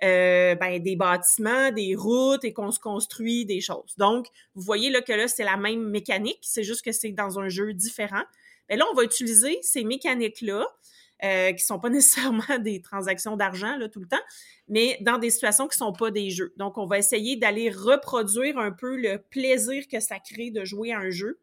euh, 0.04 0.54
ben, 0.54 0.82
des 0.82 0.94
bâtiments, 0.94 1.72
des 1.72 1.94
routes 1.94 2.44
et 2.44 2.52
qu'on 2.52 2.70
se 2.70 2.78
construit 2.78 3.46
des 3.46 3.62
choses. 3.62 3.94
Donc, 3.96 4.26
vous 4.54 4.62
voyez 4.62 4.90
là 4.90 5.00
que 5.00 5.12
là 5.12 5.26
c'est 5.26 5.44
la 5.44 5.56
même 5.56 5.88
mécanique, 5.88 6.40
c'est 6.42 6.62
juste 6.62 6.84
que 6.84 6.92
c'est 6.92 7.12
dans 7.12 7.38
un 7.40 7.48
jeu 7.48 7.72
différent. 7.72 8.24
Mais 8.68 8.76
ben 8.76 8.80
là, 8.80 8.86
on 8.92 8.94
va 8.94 9.02
utiliser 9.02 9.58
ces 9.62 9.82
mécaniques 9.82 10.42
là 10.42 10.64
euh, 11.24 11.52
qui 11.52 11.64
sont 11.64 11.78
pas 11.78 11.88
nécessairement 11.90 12.58
des 12.60 12.80
transactions 12.80 13.36
d'argent 13.36 13.76
là, 13.76 13.88
tout 13.88 14.00
le 14.00 14.08
temps, 14.08 14.22
mais 14.68 14.98
dans 15.00 15.18
des 15.18 15.30
situations 15.30 15.68
qui 15.68 15.76
sont 15.76 15.92
pas 15.92 16.10
des 16.10 16.30
jeux. 16.30 16.52
Donc, 16.56 16.78
on 16.78 16.86
va 16.86 16.98
essayer 16.98 17.36
d'aller 17.36 17.70
reproduire 17.70 18.58
un 18.58 18.72
peu 18.72 18.96
le 18.96 19.18
plaisir 19.18 19.86
que 19.88 20.00
ça 20.00 20.18
crée 20.18 20.50
de 20.50 20.64
jouer 20.64 20.92
à 20.92 20.98
un 20.98 21.10
jeu, 21.10 21.38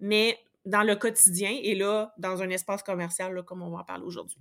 mais 0.00 0.38
dans 0.64 0.82
le 0.82 0.96
quotidien 0.96 1.56
et 1.62 1.74
là, 1.74 2.14
dans 2.18 2.42
un 2.42 2.50
espace 2.50 2.82
commercial, 2.82 3.42
comme 3.44 3.62
on 3.62 3.70
va 3.70 3.78
en 3.78 3.84
parler 3.84 4.04
aujourd'hui. 4.04 4.38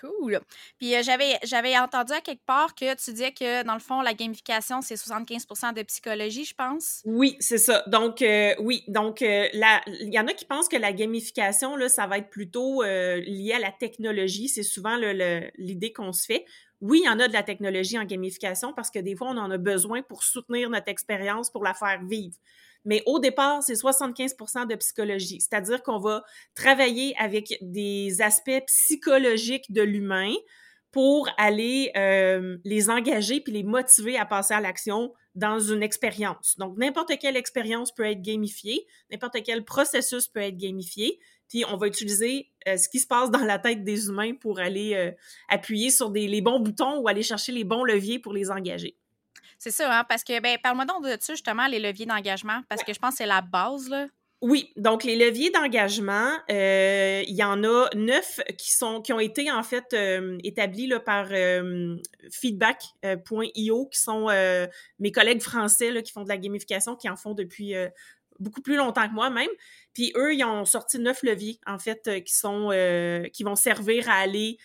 Cool. 0.00 0.40
Puis 0.78 0.94
euh, 0.94 1.02
j'avais, 1.02 1.78
entendu 1.78 2.12
à 2.12 2.20
quelque 2.20 2.44
part 2.44 2.74
que 2.74 2.94
tu 2.94 3.10
disais 3.12 3.32
que, 3.32 3.62
dans 3.64 3.74
le 3.74 3.80
fond, 3.80 4.00
la 4.00 4.14
gamification, 4.14 4.80
c'est 4.80 4.96
75 4.96 5.46
de 5.74 5.82
psychologie, 5.82 6.44
je 6.44 6.54
pense. 6.54 7.02
Oui, 7.04 7.36
c'est 7.40 7.58
ça. 7.58 7.84
Donc, 7.86 8.22
euh, 8.22 8.54
oui. 8.58 8.84
Donc, 8.88 9.22
euh, 9.22 9.48
il 9.52 10.12
y 10.12 10.18
en 10.18 10.26
a 10.26 10.32
qui 10.32 10.44
pensent 10.44 10.68
que 10.68 10.76
la 10.76 10.92
gamification, 10.92 11.76
là, 11.76 11.88
ça 11.88 12.06
va 12.06 12.18
être 12.18 12.30
plutôt 12.30 12.82
lié 12.82 13.52
à 13.54 13.58
la 13.58 13.72
technologie. 13.72 14.48
C'est 14.48 14.62
souvent 14.62 14.96
l'idée 14.96 15.92
qu'on 15.92 16.12
se 16.12 16.26
fait. 16.26 16.44
Oui, 16.80 17.00
il 17.04 17.06
y 17.06 17.08
en 17.08 17.20
a 17.20 17.28
de 17.28 17.32
la 17.32 17.44
technologie 17.44 17.96
en 17.96 18.04
gamification 18.04 18.72
parce 18.72 18.90
que 18.90 18.98
des 18.98 19.14
fois, 19.14 19.28
on 19.28 19.36
en 19.36 19.50
a 19.50 19.58
besoin 19.58 20.02
pour 20.02 20.24
soutenir 20.24 20.68
notre 20.68 20.88
expérience, 20.88 21.48
pour 21.48 21.62
la 21.62 21.74
faire 21.74 22.02
vivre. 22.04 22.34
Mais 22.84 23.02
au 23.06 23.18
départ, 23.18 23.62
c'est 23.62 23.74
75% 23.74 24.66
de 24.66 24.74
psychologie, 24.76 25.40
c'est-à-dire 25.40 25.82
qu'on 25.82 25.98
va 25.98 26.22
travailler 26.54 27.14
avec 27.18 27.56
des 27.60 28.20
aspects 28.20 28.62
psychologiques 28.66 29.72
de 29.72 29.82
l'humain 29.82 30.32
pour 30.90 31.28
aller 31.38 31.90
euh, 31.96 32.58
les 32.64 32.90
engager 32.90 33.40
puis 33.40 33.52
les 33.52 33.62
motiver 33.62 34.18
à 34.18 34.26
passer 34.26 34.54
à 34.54 34.60
l'action 34.60 35.12
dans 35.34 35.58
une 35.58 35.82
expérience. 35.82 36.56
Donc, 36.58 36.76
n'importe 36.76 37.18
quelle 37.18 37.36
expérience 37.36 37.92
peut 37.92 38.04
être 38.04 38.20
gamifiée, 38.20 38.86
n'importe 39.10 39.38
quel 39.42 39.64
processus 39.64 40.28
peut 40.28 40.40
être 40.40 40.58
gamifié, 40.58 41.18
puis 41.48 41.64
on 41.66 41.76
va 41.76 41.86
utiliser 41.86 42.50
euh, 42.68 42.76
ce 42.76 42.88
qui 42.88 42.98
se 42.98 43.06
passe 43.06 43.30
dans 43.30 43.44
la 43.44 43.58
tête 43.58 43.84
des 43.84 44.08
humains 44.08 44.34
pour 44.34 44.58
aller 44.58 44.94
euh, 44.94 45.10
appuyer 45.48 45.90
sur 45.90 46.10
les 46.10 46.40
bons 46.42 46.60
boutons 46.60 46.98
ou 47.00 47.08
aller 47.08 47.22
chercher 47.22 47.52
les 47.52 47.64
bons 47.64 47.84
leviers 47.84 48.18
pour 48.18 48.34
les 48.34 48.50
engager. 48.50 48.96
C'est 49.62 49.70
ça, 49.70 50.00
hein, 50.00 50.04
parce 50.08 50.24
que, 50.24 50.40
ben, 50.40 50.58
parle-moi 50.60 50.86
donc 50.86 51.04
de 51.04 51.16
ça, 51.20 51.34
justement, 51.34 51.68
les 51.68 51.78
leviers 51.78 52.04
d'engagement, 52.04 52.62
parce 52.68 52.82
que 52.82 52.92
je 52.92 52.98
pense 52.98 53.10
que 53.10 53.18
c'est 53.18 53.26
la 53.26 53.42
base, 53.42 53.88
là. 53.88 54.08
Oui, 54.40 54.72
donc 54.74 55.04
les 55.04 55.14
leviers 55.14 55.50
d'engagement, 55.50 56.32
euh, 56.50 57.22
il 57.28 57.36
y 57.36 57.44
en 57.44 57.62
a 57.62 57.88
neuf 57.94 58.40
qui 58.58 58.72
sont 58.72 59.00
qui 59.00 59.12
ont 59.12 59.20
été 59.20 59.52
en 59.52 59.62
fait 59.62 59.84
euh, 59.92 60.36
établis 60.42 60.88
là, 60.88 60.98
par 60.98 61.28
euh, 61.30 61.96
feedback.io, 62.32 63.86
qui 63.86 64.00
sont 64.00 64.26
mes 64.98 65.12
collègues 65.12 65.40
français 65.40 65.92
là, 65.92 66.02
qui 66.02 66.10
font 66.10 66.24
de 66.24 66.28
la 66.28 66.38
gamification, 66.38 66.96
qui 66.96 67.08
en 67.08 67.14
font 67.14 67.34
depuis 67.34 67.74
beaucoup 68.40 68.62
plus 68.62 68.74
longtemps 68.74 69.08
que 69.08 69.14
moi 69.14 69.30
même. 69.30 69.46
Puis 69.94 70.12
eux, 70.16 70.34
ils 70.34 70.42
ont 70.42 70.64
sorti 70.64 70.98
neuf 70.98 71.22
leviers 71.22 71.60
en 71.64 71.78
fait 71.78 72.24
qui 72.24 72.34
sont 72.34 72.70
qui 73.32 73.44
vont 73.44 73.54
servir 73.54 74.10
à 74.10 74.14
aller 74.14 74.58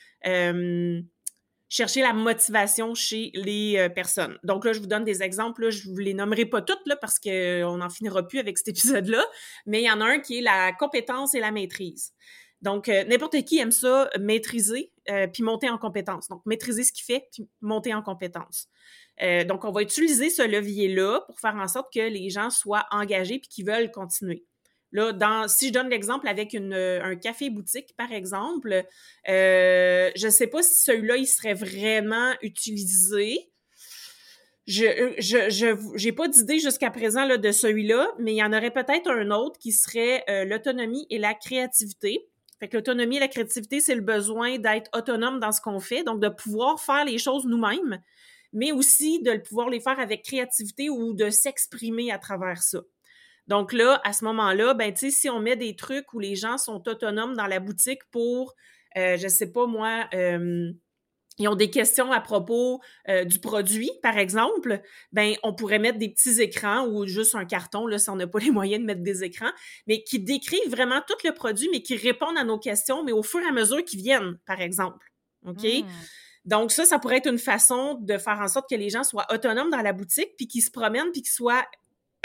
chercher 1.70 2.02
la 2.02 2.14
motivation 2.14 2.96
chez 2.96 3.32
les 3.34 3.78
euh, 3.78 3.90
personnes. 3.90 4.38
Donc 4.44 4.66
là, 4.66 4.74
je 4.74 4.80
vous 4.80 4.88
donne 4.88 5.04
des 5.04 5.22
exemples. 5.22 5.64
Là, 5.64 5.70
je 5.70 5.90
vous 5.90 5.98
les 5.98 6.14
nommerai 6.14 6.46
pas 6.46 6.62
toutes 6.62 6.86
là, 6.86 6.96
parce 6.96 7.20
qu'on 7.20 7.30
euh, 7.30 7.78
n'en 7.78 7.90
finira 7.90 8.28
plus 8.28 8.40
avec 8.40 8.58
cet 8.58 8.68
épisode-là, 8.70 9.24
mais 9.66 9.82
il 9.82 9.86
y 9.86 9.92
en 9.92 10.02
a 10.02 10.06
un 10.06 10.20
qui 10.20 10.40
est 10.40 10.42
la 10.42 10.72
compétence 10.74 11.36
et 11.36 11.40
la 11.40 11.52
maîtrise. 11.52 12.14
Donc, 12.62 12.90
euh, 12.90 13.04
n'importe 13.04 13.44
qui 13.44 13.60
aime 13.60 13.72
ça, 13.72 14.10
maîtriser, 14.20 14.92
puis 15.32 15.44
monter 15.44 15.70
en 15.70 15.78
compétence. 15.78 16.28
Donc, 16.28 16.42
maîtriser 16.46 16.84
ce 16.84 16.92
qu'il 16.92 17.06
fait, 17.06 17.28
puis 17.32 17.48
monter 17.62 17.94
en 17.94 18.02
compétence. 18.02 18.68
donc, 19.46 19.64
on 19.64 19.72
va 19.72 19.84
utiliser 19.84 20.30
ce 20.30 20.42
levier-là 20.42 21.22
pour 21.28 21.40
faire 21.40 21.56
en 21.56 21.68
sorte 21.68 21.94
que 21.94 22.00
les 22.00 22.30
gens 22.30 22.50
soient 22.50 22.86
engagés 22.90 23.40
puis 23.40 23.48
qu'ils 23.48 23.66
veulent 23.68 23.92
continuer. 23.92 24.47
Là, 24.94 25.12
dans, 25.12 25.48
si 25.48 25.68
je 25.68 25.74
donne 25.74 25.90
l'exemple 25.90 26.28
avec 26.28 26.54
une, 26.54 26.74
un 26.74 27.16
café 27.16 27.50
boutique, 27.50 27.94
par 27.98 28.12
exemple, 28.12 28.86
euh, 29.28 30.12
je 30.16 30.26
ne 30.26 30.32
sais 30.32 30.48
pas 30.48 30.64
si 30.64 30.82
celui-là, 30.82 31.18
il 31.18 31.28
serait 31.28 31.54
vraiment 31.54 32.34
utilisé. 32.42 33.50
Je 34.66 35.14
je 35.18 35.94
j'ai 35.96 36.12
pas 36.12 36.28
d'idée 36.28 36.60
jusqu'à 36.60 36.92
présent 36.92 37.26
là, 37.26 37.38
de 37.38 37.52
celui-là, 37.52 38.08
mais 38.20 38.34
il 38.34 38.38
y 38.38 38.44
en 38.44 38.52
aurait 38.52 38.72
peut-être 38.72 39.10
un 39.10 39.32
autre 39.32 39.58
qui 39.60 39.72
serait 39.72 40.24
euh, 40.30 40.46
l'autonomie 40.46 41.06
et 41.10 41.18
la 41.20 41.34
créativité. 41.34 42.28
Fait 42.60 42.68
que 42.68 42.78
l'autonomie 42.78 43.18
et 43.18 43.20
la 43.20 43.28
créativité, 43.28 43.80
c'est 43.80 43.96
le 43.96 44.02
besoin 44.02 44.58
d'être 44.58 44.90
autonome 44.98 45.40
dans 45.40 45.52
ce 45.52 45.62
qu'on 45.62 45.80
fait, 45.80 46.04
donc 46.04 46.20
de 46.20 46.30
pouvoir 46.30 46.82
faire 46.82 47.06
les 47.06 47.18
choses 47.18 47.46
nous-mêmes, 47.46 48.02
mais 48.52 48.72
aussi 48.72 49.22
de 49.22 49.38
pouvoir 49.38 49.70
les 49.70 49.80
faire 49.80 50.00
avec 50.00 50.24
créativité 50.24 50.90
ou 50.90 51.14
de 51.14 51.30
s'exprimer 51.30 52.12
à 52.12 52.18
travers 52.18 52.64
ça. 52.64 52.80
Donc 53.48 53.74
là, 53.74 54.02
à 54.04 54.14
ce 54.14 54.26
moment-là, 54.26 54.74
ben, 54.74 54.94
tu 54.94 55.00
sais, 55.00 55.12
si 55.12 55.30
on 55.30 55.40
met 55.40 55.56
des 55.56 55.76
trucs 55.76 56.14
où 56.14 56.20
les 56.20 56.36
gens 56.36 56.58
sont 56.58 56.88
autonomes 56.88 57.36
dans 57.36 57.48
la 57.48 57.60
boutique 57.60 58.02
pour, 58.12 58.56
euh, 58.98 59.18
je 59.18 59.28
sais 59.28 59.52
pas 59.52 59.68
moi, 59.68 60.08
euh, 60.14 60.72
ils 61.40 61.48
ont 61.48 61.56
des 61.56 61.70
questions 61.70 62.12
à 62.12 62.20
propos 62.20 62.82
euh, 63.10 63.24
du 63.24 63.40
produit, 63.40 63.92
par 64.02 64.18
exemple, 64.18 64.82
ben 65.12 65.36
on 65.44 65.54
pourrait 65.54 65.78
mettre 65.78 66.00
des 66.00 66.10
petits 66.10 66.42
écrans 66.42 66.88
ou 66.88 67.06
juste 67.06 67.36
un 67.36 67.46
carton, 67.46 67.86
là, 67.86 68.00
si 68.00 68.10
on 68.10 68.16
n'a 68.16 68.28
pas 68.28 68.40
les 68.40 68.52
moyens 68.52 68.82
de 68.82 68.86
mettre 68.86 69.04
des 69.04 69.24
écrans, 69.24 69.52
mais 69.86 70.04
qui 70.04 70.20
décrivent 70.20 70.70
vraiment 70.70 71.02
tout 71.08 71.16
le 71.24 71.34
produit, 71.34 71.70
mais 71.72 71.82
qui 71.82 71.96
répondent 71.96 72.38
à 72.38 72.44
nos 72.44 72.58
questions, 72.58 73.04
mais 73.04 73.12
au 73.12 73.24
fur 73.24 73.40
et 73.40 73.48
à 73.48 73.52
mesure 73.52 73.84
qu'ils 73.86 74.02
viennent, 74.02 74.38
par 74.46 74.62
exemple. 74.62 75.06
OK? 75.46 75.64
Hmm. 75.64 75.88
Donc 76.46 76.72
ça, 76.72 76.86
ça 76.86 76.98
pourrait 76.98 77.18
être 77.18 77.30
une 77.30 77.38
façon 77.38 77.96
de 77.96 78.18
faire 78.18 78.40
en 78.40 78.48
sorte 78.48 78.70
que 78.70 78.76
les 78.76 78.90
gens 78.90 79.04
soient 79.04 79.28
autonomes 79.32 79.70
dans 79.70 79.82
la 79.82 79.94
boutique, 79.94 80.30
puis 80.38 80.48
qu'ils 80.48 80.64
se 80.64 80.72
promènent, 80.72 81.12
puis 81.12 81.22
qu'ils 81.22 81.32
soient 81.32 81.66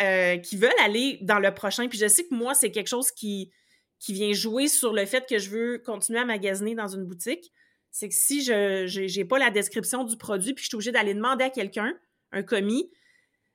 euh, 0.00 0.38
qui 0.38 0.56
veulent 0.56 0.70
aller 0.82 1.18
dans 1.22 1.38
le 1.38 1.52
prochain. 1.52 1.88
Puis 1.88 1.98
je 1.98 2.08
sais 2.08 2.24
que 2.24 2.34
moi, 2.34 2.54
c'est 2.54 2.70
quelque 2.70 2.88
chose 2.88 3.10
qui, 3.10 3.50
qui 3.98 4.12
vient 4.12 4.32
jouer 4.32 4.68
sur 4.68 4.92
le 4.92 5.04
fait 5.06 5.26
que 5.28 5.38
je 5.38 5.50
veux 5.50 5.78
continuer 5.78 6.18
à 6.18 6.24
magasiner 6.24 6.74
dans 6.74 6.88
une 6.88 7.04
boutique. 7.04 7.52
C'est 7.90 8.08
que 8.08 8.14
si 8.14 8.42
je 8.42 9.18
n'ai 9.18 9.24
pas 9.24 9.38
la 9.38 9.50
description 9.50 10.04
du 10.04 10.16
produit 10.16 10.54
puis 10.54 10.64
je 10.64 10.68
suis 10.68 10.76
obligée 10.76 10.92
d'aller 10.92 11.14
demander 11.14 11.44
à 11.44 11.50
quelqu'un, 11.50 11.92
un 12.32 12.42
commis, 12.42 12.90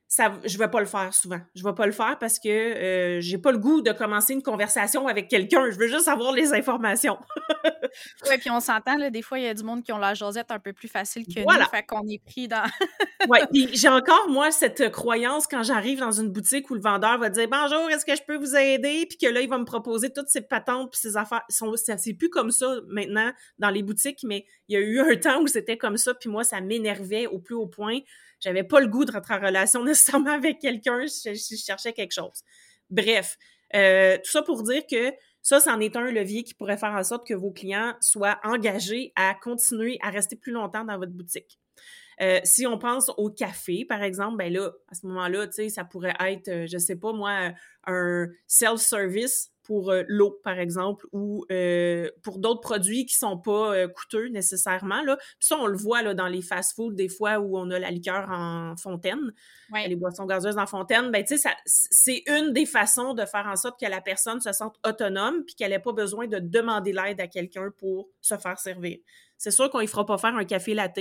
ça, 0.10 0.34
je 0.46 0.58
vais 0.58 0.70
pas 0.70 0.80
le 0.80 0.86
faire 0.86 1.14
souvent. 1.14 1.40
Je 1.54 1.64
vais 1.64 1.74
pas 1.74 1.86
le 1.86 1.92
faire 1.92 2.18
parce 2.18 2.40
que 2.40 2.48
euh, 2.48 3.20
j'ai 3.20 3.38
pas 3.38 3.52
le 3.52 3.58
goût 3.58 3.82
de 3.82 3.92
commencer 3.92 4.34
une 4.34 4.42
conversation 4.42 5.06
avec 5.06 5.28
quelqu'un. 5.28 5.70
Je 5.70 5.78
veux 5.78 5.88
juste 5.88 6.08
avoir 6.08 6.32
les 6.32 6.54
informations. 6.54 7.18
oui, 8.30 8.38
puis 8.40 8.50
on 8.50 8.62
s'entend, 8.62 8.96
là, 8.96 9.10
des 9.10 9.22
fois, 9.22 9.38
il 9.38 9.44
y 9.44 9.50
a 9.50 9.54
du 9.54 9.64
monde 9.64 9.84
qui 9.84 9.92
ont 9.92 9.98
la 9.98 10.14
josette 10.14 10.50
un 10.50 10.60
peu 10.60 10.72
plus 10.72 10.88
facile 10.88 11.26
que 11.26 11.42
nous, 11.42 11.66
fait 11.70 11.84
qu'on 11.84 12.08
est 12.08 12.24
pris 12.24 12.48
dans... 12.48 12.64
oui, 13.30 13.40
puis 13.52 13.70
j'ai 13.74 13.90
encore, 13.90 14.30
moi, 14.30 14.50
cette 14.52 14.92
croyance 14.92 15.46
quand 15.46 15.64
j'arrive 15.64 16.00
dans 16.00 16.14
une 16.14 16.30
boutique 16.30 16.70
où 16.70 16.76
le 16.76 16.82
vendeur 16.82 17.18
va 17.18 17.30
dire 17.30 17.50
«Bonjour, 17.52 17.90
est-ce 17.90 18.06
que 18.06 18.16
je 18.16 18.24
peux 18.26 18.38
vous 18.38 18.56
aider?» 18.56 19.06
Puis 19.10 19.18
que 19.18 19.28
là, 19.28 19.42
il 19.42 19.50
va 19.50 19.58
me 19.58 19.66
proposer 19.66 20.10
toutes 20.14 20.30
ses 20.30 20.42
patentes 20.42 20.92
puis 20.92 21.02
ses 21.02 21.18
affaires. 21.18 21.44
C'est 21.50 22.14
plus 22.14 22.30
comme 22.30 22.52
ça 22.52 22.76
maintenant 22.88 23.34
dans 23.60 23.70
les 23.70 23.84
boutiques, 23.84 24.24
mais 24.24 24.46
il 24.70 24.74
y 24.74 24.78
a 24.78 24.80
eu 24.80 25.00
un 25.02 25.16
temps 25.20 25.42
où 25.42 25.48
c'était 25.48 25.78
comme 25.78 25.98
ça, 25.98 26.14
puis 26.14 26.30
moi, 26.30 26.46
ça 26.46 26.62
m'énervait 26.62 27.28
au 27.28 27.40
plus 27.40 27.56
haut 27.56 27.68
point 27.68 28.00
j'avais 28.40 28.64
pas 28.64 28.80
le 28.80 28.88
goût 28.88 29.06
de 29.06 29.12
rentrer 29.12 29.36
en 29.36 29.42
relation 29.42 29.84
nécessairement 29.86 30.34
avec 30.34 30.60
quelqu'un 30.60 31.08
si 31.08 31.34
je, 31.36 31.56
cherchais 31.56 31.94
quelque 31.94 32.14
chose. 32.14 32.44
Bref, 32.90 33.38
euh, 33.76 34.18
tout 34.18 34.32
ça 34.32 34.42
pour 34.42 34.64
dire 34.64 34.84
que 34.90 35.14
ça, 35.42 35.60
c'en 35.60 35.80
est 35.80 35.96
un 35.96 36.12
levier 36.12 36.44
qui 36.44 36.54
pourrait 36.54 36.78
faire 36.78 36.94
en 36.94 37.04
sorte 37.04 37.26
que 37.26 37.34
vos 37.34 37.52
clients 37.52 37.96
soient 38.02 38.40
engagés 38.44 39.14
à 39.16 39.34
continuer 39.34 39.98
à 40.02 40.10
rester 40.10 40.36
plus 40.36 40.52
longtemps 40.52 40.84
dans 40.84 40.98
votre 40.98 41.14
boutique. 41.14 41.60
Euh, 42.20 42.40
si 42.44 42.66
on 42.66 42.80
pense 42.80 43.12
au 43.18 43.30
café, 43.30 43.86
par 43.86 44.02
exemple, 44.02 44.38
ben 44.38 44.52
là, 44.52 44.72
à 44.90 44.96
ce 44.96 45.06
moment-là, 45.06 45.48
tu 45.48 45.54
sais, 45.54 45.70
ça 45.70 45.86
pourrait 45.86 46.16
être, 46.20 46.48
euh, 46.48 46.68
je 46.68 46.78
sais 46.78 46.96
pas 46.96 47.14
moi, 47.14 47.52
un 47.86 48.28
self-service 48.48 49.52
pour 49.68 49.92
euh, 49.92 50.04
l'eau, 50.08 50.40
par 50.46 50.60
exemple, 50.60 51.06
ou 51.12 51.46
euh, 51.52 52.10
pour 52.24 52.40
d'autres 52.40 52.62
produits 52.62 53.06
qui 53.06 53.16
sont 53.16 53.38
pas 53.38 53.76
euh, 53.76 53.88
coûteux 53.90 54.30
nécessairement. 54.30 55.02
Là. 55.04 55.18
Puis 55.18 55.48
ça, 55.48 55.58
on 55.58 55.68
le 55.68 55.76
voit 55.76 56.02
là, 56.02 56.14
dans 56.14 56.28
les 56.28 56.42
fast-foods, 56.42 56.94
des 56.94 57.10
fois 57.10 57.40
où 57.40 57.58
on 57.58 57.70
a 57.72 57.78
la 57.78 57.92
liqueur 57.92 58.30
en 58.32 58.78
fontaine, 58.78 59.34
les 59.74 59.96
boissons 59.98 60.26
gazeuses 60.26 60.58
en 60.58 60.68
fontaine. 60.68 61.12
Ben, 61.12 61.24
tu 61.26 61.38
sais, 61.38 61.50
c'est 61.66 62.24
une 62.28 62.54
des 62.54 62.66
façons 62.66 63.14
de 63.14 63.26
faire 63.26 63.46
en 63.46 63.58
sorte 63.58 63.78
que 63.78 63.86
la 63.86 64.00
personne 64.00 64.40
se 64.40 64.54
sente 64.54 64.78
autonome 64.86 65.44
puis 65.44 65.56
qu'elle 65.56 65.72
n'ait 65.72 65.80
pas 65.80 65.92
besoin 65.92 66.28
de 66.28 66.40
demander 66.40 66.94
l'aide 66.94 67.20
à 67.20 67.28
quelqu'un 67.28 67.70
pour 67.78 68.08
se 68.22 68.38
faire 68.38 68.58
servir. 68.58 69.00
C'est 69.38 69.52
sûr 69.52 69.70
qu'on 69.70 69.82
ne 69.82 69.88
fera 69.88 70.06
pas 70.06 70.18
faire 70.18 70.36
un 70.36 70.46
café 70.46 70.74
latte, 70.74 71.00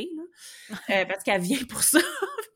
parce 0.88 1.22
qu'elle 1.24 1.40
vient 1.40 1.64
pour 1.68 1.82
ça, 1.82 2.00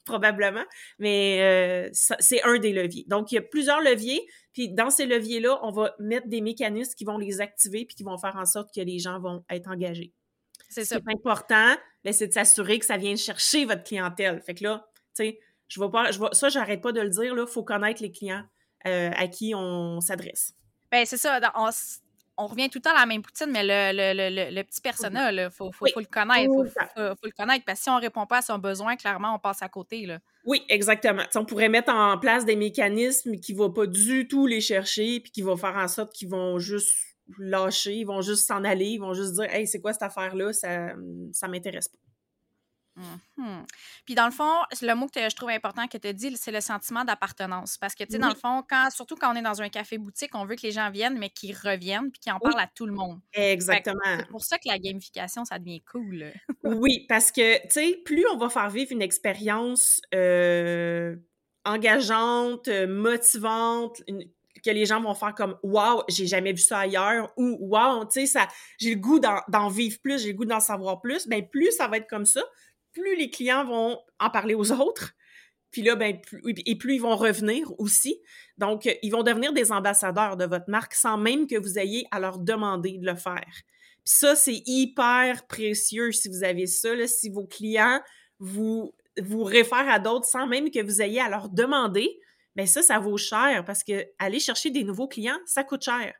probablement, 0.05 0.65
mais 0.99 1.91
c'est 1.93 2.43
un 2.43 2.59
des 2.59 2.73
leviers. 2.73 3.05
Donc, 3.09 3.33
il 3.33 3.37
y 3.37 3.39
a 3.39 3.43
plusieurs 3.43 3.81
leviers, 3.81 4.27
puis 4.53 4.69
dans 4.69 4.91
ces 4.91 5.07
leviers-là, 5.07 5.59
on 5.63 5.71
va 5.71 5.95
mettre 5.99 6.29
des 6.29 6.41
mécanismes 6.41 6.95
qui 6.95 7.05
vont 7.05 7.19
les 7.19 7.41
activer 7.41 7.85
puis 7.85 7.97
qui 7.97 8.03
vont 8.03 8.19
faire 8.19 8.37
en 8.37 8.45
sorte 8.45 8.75
que 8.75 8.81
les 8.81 8.99
gens 8.99 9.21
vont 9.21 9.45
être 9.49 9.69
engagés. 9.69 10.13
C'est 10.69 10.85
ça. 10.85 10.99
Ce 10.99 11.13
important, 11.13 11.77
ben, 12.05 12.13
c'est 12.13 12.29
de 12.29 12.33
s'assurer 12.33 12.79
que 12.79 12.87
ça 12.87 12.97
vient 12.97 13.17
chercher 13.17 13.65
votre 13.65 13.83
clientèle. 13.83 14.41
Fait 14.41 14.55
que 14.55 14.65
là, 14.65 14.87
tu 15.17 15.25
sais, 15.25 15.41
je 15.69 15.81
vais 15.81 15.89
pas, 15.91 16.11
je 16.11 16.21
vais, 16.21 16.29
ça, 16.33 16.49
j'arrête 16.49 16.81
pas 16.81 16.93
de 16.93 17.01
le 17.01 17.11
dire, 17.11 17.35
là, 17.35 17.47
faut 17.47 17.65
connaître 17.65 18.03
les 18.03 18.11
clients 18.11 18.45
euh, 18.87 19.11
à 19.15 19.29
qui 19.29 19.53
on 19.55 20.01
s'adresse. 20.01 20.55
Ben, 20.91 21.05
c'est 21.07 21.17
ça. 21.17 21.41
on, 21.55 21.69
revient 22.37 22.69
tout 22.71 22.79
le 22.79 22.83
temps 22.83 22.95
à 22.97 23.01
la 23.01 23.07
même 23.07 23.23
poutine, 23.23 23.51
mais 23.51 23.63
le, 23.63 24.51
le, 24.51 24.63
petit 24.63 24.81
personnel, 24.81 25.49
il 25.51 25.51
faut, 25.51 25.71
faut, 25.73 25.87
le 25.97 26.05
connaître. 26.05 26.51
Il 26.97 27.15
faut, 27.17 27.27
le 27.27 27.37
connaître 27.37 27.65
parce 27.65 27.79
que 27.81 27.85
si 27.85 27.91
on 27.91 27.99
répond 27.99 28.27
pas 28.27 28.39
à 28.39 28.43
son 28.43 28.59
besoin, 28.59 28.97
clairement, 28.97 29.35
on 29.35 29.39
passe 29.39 29.63
à 29.63 29.69
côté. 29.69 30.07
Là. 30.07 30.19
Oui, 30.45 30.63
exactement. 30.69 31.23
on 31.35 31.45
pourrait 31.45 31.69
mettre 31.69 31.93
en 31.93 32.19
place 32.19 32.45
des 32.45 32.57
mécanismes 32.57 33.37
qui 33.37 33.53
ne 33.53 33.59
vont 33.59 33.71
pas 33.71 33.87
du 33.87 34.27
tout 34.29 34.47
les 34.47 34.61
chercher, 34.61 35.21
puis 35.21 35.31
qui 35.31 35.43
vont 35.43 35.57
faire 35.57 35.77
en 35.77 35.89
sorte 35.89 36.13
qu'ils 36.13 36.29
vont 36.29 36.59
juste 36.59 36.95
lâcher, 37.39 37.95
ils 37.95 38.05
vont 38.05 38.23
juste 38.23 38.47
s'en 38.47 38.65
aller, 38.65 38.87
ils 38.87 39.01
vont 39.01 39.15
juste 39.15 39.35
dire 39.35 39.53
Hey, 39.53 39.67
c'est 39.67 39.81
quoi 39.81 39.93
cette 39.93 40.03
affaire-là? 40.03 40.53
Ça 40.53 40.89
ça 41.33 41.49
m'intéresse 41.49 41.89
pas. 41.89 41.99
Mhm. 43.37 43.67
Puis 44.05 44.15
dans 44.15 44.27
le 44.27 44.33
fond, 44.33 44.63
le 44.83 44.95
mot 44.95 45.07
que 45.07 45.21
je 45.21 45.35
trouve 45.37 45.51
important 45.51 45.87
que 45.87 45.99
tu 45.99 46.09
as 46.09 46.13
dit, 46.13 46.37
c'est 46.37 46.53
le 46.53 46.61
sentiment 46.61 47.05
d'appartenance. 47.05 47.79
Parce 47.79 47.95
que, 47.95 48.05
tu 48.05 48.13
sais, 48.13 48.19
dans 48.19 48.29
le 48.29 48.35
fond, 48.35 48.63
quand, 48.69 48.89
surtout 48.91 49.17
quand 49.17 49.33
on 49.33 49.37
est 49.37 49.43
dans 49.43 49.63
un 49.63 49.69
café-boutique, 49.69 50.35
on 50.35 50.45
veut 50.45 50.57
que 50.57 50.63
les 50.63 50.73
gens 50.73 50.91
viennent, 50.91 51.19
mais 51.19 51.31
qu'ils 51.31 51.57
reviennent 51.57 52.11
puis 52.11 52.21
qu'ils 52.21 52.33
en 52.33 52.39
parlent 52.39 52.61
à 52.61 52.69
tout 52.75 52.87
le 52.87 52.93
monde. 52.93 53.21
Exactement. 53.33 53.99
C'est 54.05 54.29
pour 54.29 54.45
ça 54.45 54.59
que 54.59 54.69
la 54.69 54.79
gamification, 54.79 55.45
ça 55.45 55.59
devient 55.59 55.83
cool. 55.83 56.33
oui, 56.65 57.07
parce 57.09 57.33
que, 57.33 57.63
tu 57.63 57.71
sais, 57.71 58.01
plus 58.05 58.27
on 58.33 58.37
va 58.37 58.49
faire 58.49 58.71
vivre 58.71 58.93
une 58.93 59.03
expérience 59.03 60.01
euh, 60.15 61.17
engageante, 61.65 62.69
motivante, 62.69 64.03
que 64.65 64.71
les 64.71 64.87
gens 64.87 65.01
vont 65.01 65.15
faire 65.15 65.35
comme 65.35 65.57
Waouh, 65.63 66.03
j'ai 66.09 66.27
jamais 66.27 66.53
vu 66.53 66.61
ça 66.61 66.81
ailleurs 66.81 67.33
ou 67.37 67.57
Waouh, 67.61 68.05
tu 68.07 68.27
sais, 68.27 68.41
j'ai 68.79 68.95
le 68.95 69.01
goût 69.01 69.19
d'en 69.19 69.69
vivre 69.69 69.99
plus, 70.03 70.23
j'ai 70.23 70.33
le 70.33 70.35
goût 70.37 70.45
d'en 70.45 70.61
savoir 70.61 71.01
plus, 71.01 71.27
bien 71.27 71.43
plus 71.43 71.73
ça 71.73 71.89
va 71.89 71.97
être 71.99 72.09
comme 72.09 72.27
ça, 72.27 72.43
plus 72.93 73.17
les 73.17 73.31
clients 73.31 73.65
vont 73.65 73.99
en 74.19 74.31
parler 74.31 74.55
aux 74.55 74.73
autres, 74.73 75.15
ben, 75.77 76.21
et 76.67 76.77
plus 76.77 76.95
ils 76.95 77.01
vont 77.01 77.17
revenir 77.17 77.73
aussi. 77.79 78.21
Donc, 78.59 78.87
euh, 78.87 78.95
ils 79.03 79.11
vont 79.11 79.23
devenir 79.23 79.53
des 79.53 79.73
ambassadeurs 79.73 80.37
de 80.37 80.45
votre 80.45 80.69
marque 80.69 80.95
sans 80.95 81.17
même 81.17 81.47
que 81.47 81.57
vous 81.57 81.79
ayez 81.79 82.07
à 82.11 82.19
leur 82.19 82.39
demander 82.39 82.99
de 82.99 83.07
le 83.07 83.15
faire. 83.15 83.47
Puis 84.05 84.15
ça, 84.17 84.35
c'est 84.35 84.63
hyper 84.67 85.47
précieux 85.47 86.11
si 86.13 86.29
vous 86.29 86.43
avez 86.43 86.67
ça, 86.67 86.95
là, 86.95 87.07
si 87.07 87.31
vos 87.31 87.47
clients 87.47 88.01
vous, 88.39 88.95
vous 89.21 89.45
réfèrent 89.45 89.89
à 89.89 89.99
d'autres 89.99 90.27
sans 90.27 90.47
même 90.47 90.71
que 90.71 90.83
vous 90.83 91.03
ayez 91.03 91.21
à 91.21 91.29
leur 91.29 91.49
demander, 91.49 92.19
bien 92.57 92.67
ça, 92.67 92.83
ça 92.83 92.99
vaut 92.99 93.19
cher 93.19 93.65
parce 93.65 93.85
que 93.85 94.07
aller 94.19 94.41
chercher 94.41 94.71
des 94.71 94.83
nouveaux 94.83 95.09
clients, 95.09 95.39
ça 95.47 95.63
coûte 95.63 95.85
cher. 95.85 96.15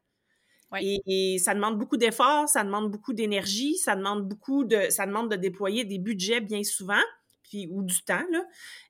Et, 0.79 1.39
ça 1.39 1.55
demande 1.55 1.79
beaucoup 1.79 1.97
d'efforts, 1.97 2.49
ça 2.49 2.63
demande 2.63 2.91
beaucoup 2.91 3.13
d'énergie, 3.13 3.77
ça 3.77 3.97
demande 3.97 4.29
beaucoup 4.29 4.65
de, 4.65 4.87
ça 4.91 5.07
demande 5.07 5.31
de 5.31 5.37
déployer 5.37 5.85
des 5.85 5.99
budgets 5.99 6.41
bien 6.41 6.63
souvent, 6.63 7.03
puis 7.43 7.69
ou 7.71 7.83
du 7.83 8.03
temps 8.03 8.25
là. 8.31 8.45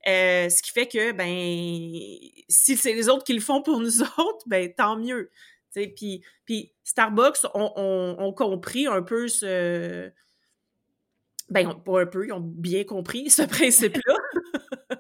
Euh, 0.09 0.49
ce 0.51 0.63
qui 0.63 0.73
fait 0.73 0.87
que 0.87 1.13
ben 1.13 2.33
si 2.49 2.77
c'est 2.77 2.93
les 2.93 3.09
autres 3.09 3.25
qui 3.25 3.33
le 3.33 3.41
font 3.41 3.63
pour 3.63 3.81
nous 3.81 4.03
autres, 4.19 4.45
ben 4.47 4.73
tant 4.73 4.97
mieux. 4.97 5.31
Puis, 5.73 6.23
puis 6.45 6.73
Starbucks 6.85 7.47
ont, 7.55 8.35
compris 8.37 8.87
un 8.87 9.03
peu 9.03 9.29
ce 9.29 10.11
ben 11.49 11.75
pas 11.85 12.03
un 12.03 12.07
peu, 12.07 12.27
ils 12.27 12.33
ont 12.33 12.41
bien 12.41 12.85
compris 12.85 13.31
ce 13.31 13.43
principe-là. 13.43 14.15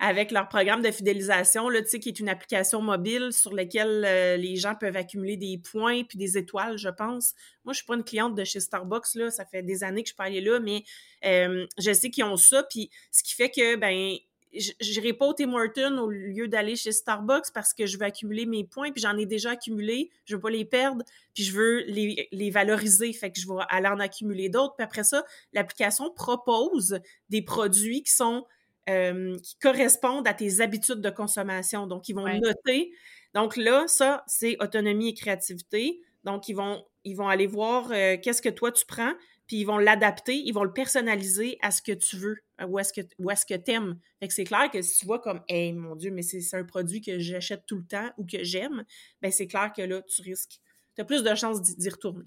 avec 0.00 0.30
leur 0.30 0.48
programme 0.48 0.82
de 0.82 0.90
fidélisation, 0.90 1.68
là, 1.68 1.82
qui 1.82 2.08
est 2.08 2.20
une 2.20 2.28
application 2.28 2.80
mobile 2.80 3.32
sur 3.32 3.54
laquelle 3.54 4.04
euh, 4.06 4.36
les 4.36 4.56
gens 4.56 4.74
peuvent 4.74 4.96
accumuler 4.96 5.36
des 5.36 5.58
points 5.58 6.04
puis 6.04 6.18
des 6.18 6.38
étoiles, 6.38 6.78
je 6.78 6.88
pense. 6.88 7.34
Moi, 7.64 7.72
je 7.72 7.78
suis 7.78 7.86
pas 7.86 7.94
une 7.94 8.04
cliente 8.04 8.34
de 8.34 8.44
chez 8.44 8.60
Starbucks, 8.60 9.14
là, 9.14 9.30
ça 9.30 9.44
fait 9.44 9.62
des 9.62 9.84
années 9.84 10.02
que 10.02 10.08
je 10.08 10.14
peux 10.14 10.22
aller 10.22 10.40
là, 10.40 10.60
mais 10.60 10.84
euh, 11.24 11.66
je 11.78 11.92
sais 11.92 12.10
qu'ils 12.10 12.24
ont 12.24 12.36
ça, 12.36 12.62
puis 12.64 12.90
ce 13.10 13.22
qui 13.22 13.34
fait 13.34 13.50
que, 13.50 13.76
ben, 13.76 14.16
je 14.54 15.00
n'irai 15.00 15.12
pas 15.12 15.26
au 15.26 15.32
Tim 15.32 15.52
Hortons 15.54 15.98
au 15.98 16.10
lieu 16.10 16.46
d'aller 16.48 16.76
chez 16.76 16.92
Starbucks 16.92 17.52
parce 17.54 17.72
que 17.72 17.86
je 17.86 17.96
veux 17.96 18.04
accumuler 18.04 18.46
mes 18.46 18.64
points, 18.64 18.92
puis 18.92 19.00
j'en 19.00 19.16
ai 19.16 19.26
déjà 19.26 19.52
accumulé, 19.52 20.10
je 20.24 20.36
veux 20.36 20.40
pas 20.40 20.50
les 20.50 20.64
perdre, 20.64 21.04
puis 21.34 21.44
je 21.44 21.52
veux 21.52 21.84
les, 21.86 22.28
les 22.30 22.50
valoriser, 22.50 23.12
fait 23.12 23.30
que 23.30 23.40
je 23.40 23.48
vais 23.48 23.62
aller 23.68 23.88
en 23.88 23.98
accumuler 23.98 24.48
d'autres. 24.48 24.74
Puis 24.76 24.84
après 24.84 25.04
ça, 25.04 25.24
l'application 25.52 26.10
propose 26.10 27.00
des 27.30 27.42
produits 27.42 28.02
qui 28.02 28.12
sont 28.12 28.44
euh, 28.88 29.36
qui 29.38 29.56
correspondent 29.58 30.26
à 30.26 30.34
tes 30.34 30.60
habitudes 30.60 31.00
de 31.00 31.10
consommation. 31.10 31.86
Donc, 31.86 32.08
ils 32.08 32.14
vont 32.14 32.26
noter. 32.26 32.92
Donc 33.34 33.56
là, 33.56 33.86
ça, 33.86 34.24
c'est 34.26 34.56
autonomie 34.62 35.10
et 35.10 35.14
créativité. 35.14 36.00
Donc, 36.24 36.48
ils 36.48 36.54
vont, 36.54 36.84
ils 37.04 37.14
vont 37.14 37.28
aller 37.28 37.46
voir 37.46 37.90
euh, 37.92 38.16
qu'est-ce 38.20 38.42
que 38.42 38.48
toi 38.48 38.72
tu 38.72 38.84
prends, 38.86 39.12
puis 39.46 39.58
ils 39.58 39.64
vont 39.64 39.78
l'adapter, 39.78 40.36
ils 40.36 40.52
vont 40.52 40.64
le 40.64 40.72
personnaliser 40.72 41.58
à 41.62 41.70
ce 41.70 41.82
que 41.82 41.92
tu 41.92 42.16
veux, 42.16 42.36
ou 42.66 42.78
à 42.78 42.84
ce 42.84 42.92
que, 42.92 43.00
ou 43.18 43.30
ce 43.34 43.46
que 43.46 43.54
t'aimes. 43.54 43.98
Fait 44.20 44.28
que 44.28 44.34
c'est 44.34 44.44
clair 44.44 44.70
que 44.70 44.82
si 44.82 45.00
tu 45.00 45.06
vois 45.06 45.20
comme, 45.20 45.42
hey, 45.48 45.72
mon 45.72 45.96
Dieu, 45.96 46.10
mais 46.10 46.22
c'est 46.22 46.56
un 46.56 46.64
produit 46.64 47.00
que 47.00 47.18
j'achète 47.18 47.64
tout 47.66 47.76
le 47.76 47.84
temps 47.84 48.10
ou 48.18 48.26
que 48.26 48.42
j'aime, 48.44 48.84
ben 49.20 49.30
c'est 49.30 49.46
clair 49.46 49.72
que 49.76 49.82
là, 49.82 50.02
tu 50.02 50.22
risques, 50.22 50.60
tu 50.94 51.02
as 51.02 51.04
plus 51.04 51.22
de 51.22 51.34
chances 51.34 51.62
d'y 51.62 51.88
retourner 51.88 52.24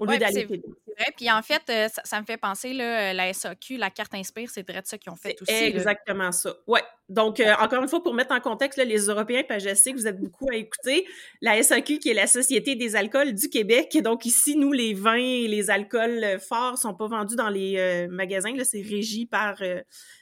au 0.00 0.06
lieu 0.06 0.18
d'aller 0.18 0.46
vrai. 0.46 1.12
Puis 1.16 1.30
en 1.30 1.42
fait, 1.42 1.62
euh, 1.70 1.88
ça, 2.04 2.20
me 2.20 2.26
fait 2.26 2.36
penser, 2.36 2.72
là, 2.72 3.12
la 3.12 3.32
SAQ, 3.32 3.76
la 3.76 3.90
carte 3.90 4.14
Inspire, 4.14 4.50
c'est 4.50 4.68
vrai 4.68 4.82
de 4.82 4.86
ça 4.86 4.98
qu'ils 4.98 5.12
ont 5.12 5.16
fait 5.16 5.36
aussi. 5.40 5.52
Exactement 5.52 6.32
ça. 6.32 6.54
Ouais. 6.66 6.82
Donc, 7.08 7.40
euh, 7.40 7.54
encore 7.60 7.82
une 7.82 7.88
fois, 7.88 8.02
pour 8.02 8.14
mettre 8.14 8.32
en 8.32 8.40
contexte 8.40 8.78
les 8.78 9.06
Européens, 9.06 9.42
parce 9.46 9.64
que 9.64 9.70
je 9.70 9.74
sais 9.74 9.92
que 9.92 9.96
vous 9.96 10.06
êtes 10.06 10.20
beaucoup 10.20 10.48
à 10.50 10.56
écouter, 10.56 11.06
la 11.40 11.60
SAQ, 11.62 11.98
qui 11.98 12.10
est 12.10 12.14
la 12.14 12.26
Société 12.26 12.76
des 12.76 12.96
alcools 12.96 13.34
du 13.34 13.48
Québec. 13.48 13.96
Donc, 14.02 14.24
ici, 14.24 14.56
nous, 14.56 14.72
les 14.72 14.94
vins 14.94 15.14
et 15.16 15.48
les 15.48 15.70
alcools 15.70 16.22
euh, 16.22 16.38
forts 16.38 16.78
sont 16.78 16.94
pas 16.94 17.08
vendus 17.08 17.36
dans 17.36 17.48
les 17.48 18.06
magasins. 18.10 18.52
C'est 18.64 18.82
régi 18.82 19.26
par 19.26 19.60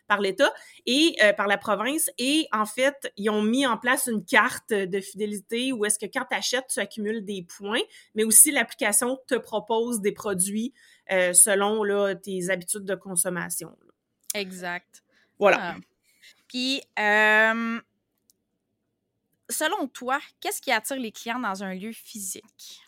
par 0.08 0.20
l'État 0.20 0.52
et 0.86 1.16
par 1.36 1.46
la 1.46 1.58
province. 1.58 2.10
Et 2.18 2.48
en 2.50 2.66
fait, 2.66 3.12
ils 3.16 3.30
ont 3.30 3.42
mis 3.42 3.66
en 3.66 3.76
place 3.76 4.08
une 4.08 4.24
carte 4.24 4.72
de 4.72 5.00
fidélité 5.00 5.72
où 5.72 5.84
est-ce 5.84 5.98
que 5.98 6.06
quand 6.06 6.24
tu 6.28 6.36
achètes, 6.36 6.66
tu 6.68 6.80
accumules 6.80 7.24
des 7.24 7.42
points, 7.42 7.82
mais 8.14 8.24
aussi 8.24 8.50
l'application 8.50 9.20
te 9.28 9.36
propose 9.36 10.00
des 10.00 10.12
produits 10.12 10.72
selon 11.08 11.84
là, 11.84 12.14
tes 12.14 12.50
habitudes 12.50 12.84
de 12.84 12.94
consommation. 12.94 13.76
Exact. 14.34 15.04
Voilà. 15.38 15.58
Ah. 15.60 15.76
Puis, 16.48 16.82
selon 19.50 19.88
toi, 19.88 20.18
qu'est-ce 20.40 20.60
qui 20.60 20.72
attire 20.72 20.96
les 20.96 21.12
clients 21.12 21.40
dans 21.40 21.62
un 21.62 21.74
lieu 21.74 21.92
physique? 21.92 22.80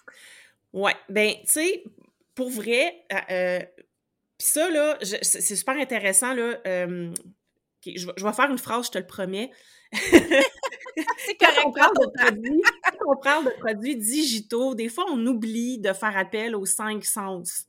Ouais, 0.72 0.94
ben, 1.08 1.34
tu 1.40 1.46
sais, 1.46 1.84
pour 2.34 2.50
vrai, 2.50 3.04
euh, 3.30 3.60
puis 4.40 4.48
ça, 4.48 4.70
là, 4.70 4.96
c'est 5.02 5.54
super 5.54 5.76
intéressant, 5.76 6.32
là. 6.32 6.58
je, 6.64 8.06
vais 8.06 8.32
faire 8.32 8.50
une 8.50 8.56
phrase, 8.56 8.86
je 8.86 8.92
te 8.92 8.98
le 8.98 9.06
promets. 9.06 9.50
c'est 9.92 11.36
correct. 11.38 11.60
on, 11.66 11.72
parle 11.72 11.94
de 11.94 12.06
produits, 12.22 12.62
on 13.06 13.16
parle 13.16 13.44
de 13.44 13.50
produits 13.60 13.96
digitaux, 13.96 14.74
des 14.74 14.88
fois, 14.88 15.04
on 15.10 15.26
oublie 15.26 15.78
de 15.78 15.92
faire 15.92 16.16
appel 16.16 16.56
aux 16.56 16.64
cinq 16.64 17.04
sens. 17.04 17.66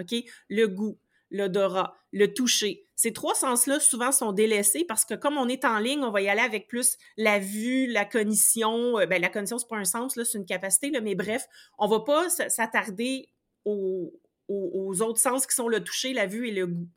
OK? 0.00 0.14
Le 0.48 0.66
goût, 0.66 0.96
l'odorat, 1.32 1.96
le 2.12 2.32
toucher. 2.32 2.86
Ces 2.94 3.12
trois 3.12 3.34
sens-là, 3.34 3.80
souvent, 3.80 4.12
sont 4.12 4.30
délaissés 4.30 4.84
parce 4.84 5.04
que 5.04 5.14
comme 5.14 5.36
on 5.38 5.48
est 5.48 5.64
en 5.64 5.80
ligne, 5.80 6.04
on 6.04 6.12
va 6.12 6.20
y 6.20 6.28
aller 6.28 6.40
avec 6.40 6.68
plus 6.68 6.98
la 7.16 7.40
vue, 7.40 7.88
la 7.88 8.04
cognition. 8.04 9.00
Euh, 9.00 9.06
ben, 9.06 9.20
la 9.20 9.28
cognition, 9.28 9.58
c'est 9.58 9.66
pas 9.66 9.78
un 9.78 9.84
sens, 9.84 10.14
là, 10.14 10.24
c'est 10.24 10.38
une 10.38 10.46
capacité, 10.46 10.90
là, 10.90 11.00
mais 11.00 11.16
bref, 11.16 11.48
on 11.78 11.88
va 11.88 11.98
pas 11.98 12.28
s'attarder 12.30 13.28
aux, 14.52 15.02
autres 15.02 15.20
sens 15.20 15.46
qui 15.46 15.54
sont 15.54 15.68
le 15.68 15.82
toucher, 15.82 16.12
la 16.12 16.26
vue 16.26 16.48
et 16.48 16.52
le 16.52 16.66
goût. 16.66 16.88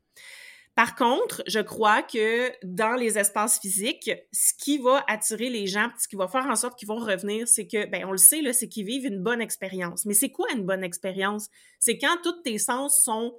Par 0.76 0.96
contre, 0.96 1.42
je 1.48 1.62
crois 1.62 2.02
que 2.02 2.52
dans 2.64 2.96
les 2.96 3.18
espaces 3.18 3.60
physiques, 3.60 4.12
ce 4.34 4.52
qui 4.58 4.78
va 4.78 5.06
attirer 5.08 5.50
les 5.50 5.68
gens, 5.68 5.90
ce 5.98 6.08
qui 6.08 6.18
va 6.18 6.28
faire 6.28 6.46
en 6.48 6.56
sorte 6.58 6.78
qu'ils 6.78 6.90
vont 6.90 7.00
revenir, 7.00 7.48
c'est 7.48 7.66
que, 7.66 7.86
ben, 7.86 8.04
on 8.06 8.12
le 8.12 8.18
sait, 8.18 8.42
c'est 8.52 8.68
qu'ils 8.68 8.86
vivent 8.86 9.06
une 9.06 9.24
bonne 9.24 9.42
expérience. 9.42 10.06
Mais 10.06 10.14
c'est 10.14 10.32
quoi 10.32 10.52
une 10.52 10.66
bonne 10.66 10.84
expérience? 10.84 11.48
C'est 11.80 11.98
quand 11.98 12.18
tous 12.24 12.42
tes 12.42 12.58
sens 12.58 13.02
sont 13.02 13.36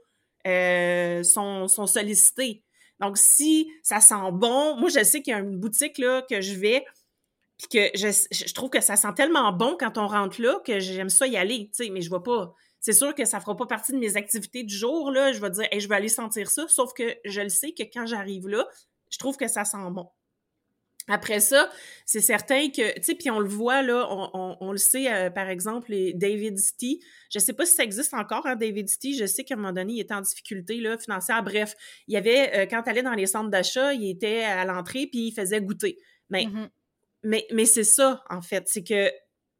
euh, 0.46 1.24
sont, 1.24 1.66
sollicités. 1.86 2.62
Donc, 3.00 3.18
si 3.18 3.68
ça 3.82 4.00
sent 4.00 4.14
bon, 4.32 4.76
moi, 4.76 4.88
je 4.88 5.02
sais 5.02 5.20
qu'il 5.20 5.32
y 5.32 5.34
a 5.34 5.40
une 5.40 5.58
boutique 5.58 5.98
là, 5.98 6.22
que 6.22 6.40
je 6.40 6.54
vais, 6.54 6.84
puis 7.58 7.66
que 7.68 7.98
je, 7.98 8.54
trouve 8.54 8.70
que 8.70 8.80
ça 8.80 8.94
sent 8.94 9.12
tellement 9.16 9.52
bon 9.52 9.76
quand 9.78 9.98
on 9.98 10.06
rentre 10.06 10.40
là 10.40 10.60
que 10.64 10.78
j'aime 10.78 11.08
ça 11.08 11.26
y 11.26 11.36
aller, 11.36 11.70
tu 11.74 11.90
mais 11.90 12.00
je 12.00 12.10
vais 12.10 12.22
pas. 12.24 12.54
C'est 12.86 12.92
sûr 12.92 13.16
que 13.16 13.24
ça 13.24 13.40
fera 13.40 13.56
pas 13.56 13.66
partie 13.66 13.90
de 13.90 13.98
mes 13.98 14.16
activités 14.16 14.62
du 14.62 14.72
jour, 14.72 15.10
là. 15.10 15.32
Je 15.32 15.40
vais 15.40 15.50
dire, 15.50 15.66
hey, 15.72 15.80
je 15.80 15.88
vais 15.88 15.96
aller 15.96 16.08
sentir 16.08 16.48
ça, 16.48 16.68
sauf 16.68 16.92
que 16.92 17.16
je 17.24 17.40
le 17.40 17.48
sais 17.48 17.72
que 17.72 17.82
quand 17.82 18.06
j'arrive 18.06 18.46
là, 18.46 18.64
je 19.10 19.18
trouve 19.18 19.36
que 19.36 19.48
ça 19.48 19.64
sent 19.64 19.90
bon. 19.90 20.08
Après 21.08 21.40
ça, 21.40 21.68
c'est 22.04 22.20
certain 22.20 22.68
que, 22.68 22.94
tu 22.94 23.02
sais, 23.02 23.14
puis 23.16 23.28
on 23.28 23.40
le 23.40 23.48
voit, 23.48 23.82
là, 23.82 24.06
on, 24.08 24.70
le 24.70 24.78
sait, 24.78 25.12
euh, 25.12 25.30
par 25.30 25.48
exemple, 25.48 25.90
les 25.90 26.14
David 26.14 26.60
Stee. 26.60 27.00
Je 27.28 27.40
sais 27.40 27.54
pas 27.54 27.66
si 27.66 27.74
ça 27.74 27.82
existe 27.82 28.14
encore, 28.14 28.46
hein, 28.46 28.54
David 28.54 28.88
Stee. 28.88 29.18
Je 29.18 29.26
sais 29.26 29.42
qu'à 29.42 29.54
un 29.54 29.56
moment 29.56 29.72
donné, 29.72 29.94
il 29.94 30.00
était 30.00 30.14
en 30.14 30.20
difficulté, 30.20 30.76
là, 30.76 30.96
financière. 30.96 31.42
Bref, 31.42 31.74
il 32.06 32.14
y 32.14 32.16
avait, 32.16 32.56
euh, 32.56 32.66
quand 32.66 32.84
tu 32.84 32.90
allais 32.90 33.02
dans 33.02 33.14
les 33.14 33.26
centres 33.26 33.50
d'achat, 33.50 33.94
il 33.94 34.08
était 34.08 34.44
à 34.44 34.64
l'entrée, 34.64 35.08
puis 35.08 35.26
il 35.26 35.32
faisait 35.32 35.60
goûter. 35.60 35.98
Mais, 36.30 36.44
mm-hmm. 36.44 36.68
mais, 37.24 37.46
mais 37.50 37.66
c'est 37.66 37.82
ça, 37.82 38.22
en 38.30 38.42
fait. 38.42 38.68
C'est 38.68 38.84
que 38.84 39.10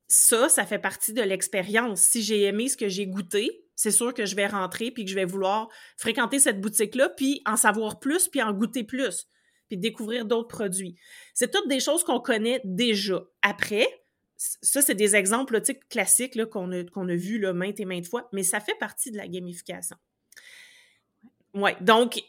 ça, 0.09 0.49
ça 0.49 0.65
fait 0.65 0.79
partie 0.79 1.13
de 1.13 1.23
l'expérience. 1.23 2.01
Si 2.01 2.23
j'ai 2.23 2.43
aimé 2.43 2.69
ce 2.69 2.77
que 2.77 2.89
j'ai 2.89 3.07
goûté, 3.07 3.65
c'est 3.75 3.91
sûr 3.91 4.15
que 4.15 4.25
je 4.25 4.37
vais 4.37 4.47
rentrer, 4.47 4.91
puis 4.91 5.05
que 5.05 5.11
je 5.11 5.17
vais 5.17 5.25
vouloir 5.25 5.69
fréquenter 5.97 6.39
cette 6.39 6.61
boutique-là, 6.61 7.11
puis 7.11 7.43
en 7.45 7.57
savoir 7.57 7.99
plus, 7.99 8.29
puis 8.29 8.43
en 8.43 8.53
goûter 8.53 8.85
plus 8.85 9.29
puis 9.69 9.77
découvrir 9.77 10.25
d'autres 10.25 10.49
produits. 10.49 10.97
C'est 11.35 11.51
toutes 11.51 11.69
des 11.69 11.81
choses 11.81 12.05
qu'on 12.05 12.21
connaît 12.21 12.61
déjà. 12.65 13.25
Après, 13.43 13.87
ça, 14.37 14.83
c'est 14.83 14.95
des 14.95 15.17
exemples 15.17 15.61
classiques 15.89 16.43
qu'on 16.51 16.73
a, 16.73 16.85
qu'on 16.85 17.09
a 17.09 17.15
vus 17.15 17.41
maintes 17.53 17.81
et 17.81 17.85
maintes 17.85 18.07
fois, 18.07 18.29
mais 18.33 18.43
ça 18.43 18.61
fait 18.61 18.77
partie 18.79 19.11
de 19.11 19.17
la 19.17 19.29
gamification. 19.29 19.97
Oui, 21.55 21.71
donc, 21.81 22.23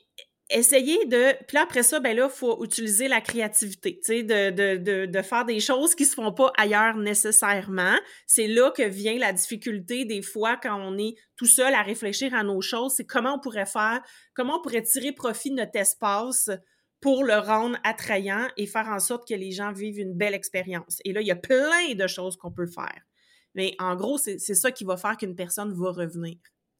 essayez 0.49 1.05
de... 1.05 1.33
Puis 1.45 1.57
après 1.57 1.83
ça, 1.83 1.99
ben 1.99 2.15
là, 2.15 2.29
il 2.31 2.35
faut 2.35 2.63
utiliser 2.63 3.07
la 3.07 3.21
créativité, 3.21 3.99
tu 3.99 4.13
sais, 4.13 4.23
de, 4.23 4.51
de, 4.51 4.77
de, 4.77 5.05
de, 5.05 5.21
faire 5.21 5.45
des 5.45 5.59
choses 5.59 5.95
qui 5.95 6.03
ne 6.03 6.07
se 6.07 6.13
font 6.15 6.31
pas 6.31 6.51
ailleurs 6.57 6.97
nécessairement. 6.97 7.95
C'est 8.25 8.47
là 8.47 8.71
que 8.71 8.83
vient 8.83 9.17
la 9.17 9.33
difficulté 9.33 10.05
des 10.05 10.21
fois 10.21 10.57
quand 10.57 10.79
on 10.79 10.97
est 10.97 11.15
tout 11.35 11.45
seul 11.45 11.73
à 11.73 11.81
réfléchir 11.81 12.33
à 12.33 12.43
nos 12.43 12.61
choses, 12.61 12.93
c'est 12.95 13.05
comment 13.05 13.35
on 13.35 13.39
pourrait 13.39 13.65
faire, 13.65 14.01
comment 14.33 14.57
on 14.59 14.61
pourrait 14.61 14.83
tirer 14.83 15.11
profit 15.11 15.51
de 15.51 15.55
notre 15.55 15.77
espace 15.77 16.49
pour 17.01 17.23
le 17.23 17.37
rendre 17.37 17.77
attrayant 17.83 18.47
et 18.57 18.65
faire 18.65 18.87
en 18.87 18.99
sorte 18.99 19.27
que 19.27 19.35
les 19.35 19.51
gens 19.51 19.71
vivent 19.71 19.99
une 19.99 20.15
belle 20.15 20.33
expérience. 20.33 20.99
Et 21.05 21.13
là, 21.13 21.21
il 21.21 21.27
y 21.27 21.31
a 21.31 21.35
plein 21.35 21.93
de 21.93 22.07
choses 22.07 22.37
qu'on 22.37 22.51
peut 22.51 22.67
faire. 22.67 23.01
Mais 23.53 23.75
en 23.79 23.95
gros, 23.95 24.17
c'est 24.17 24.37
ça 24.37 24.71
qui 24.71 24.83
va 24.83 24.97
faire 24.97 25.17
qu'une 25.17 25.35
personne 25.35 25.73
va 25.73 25.91
revenir. 25.91 26.37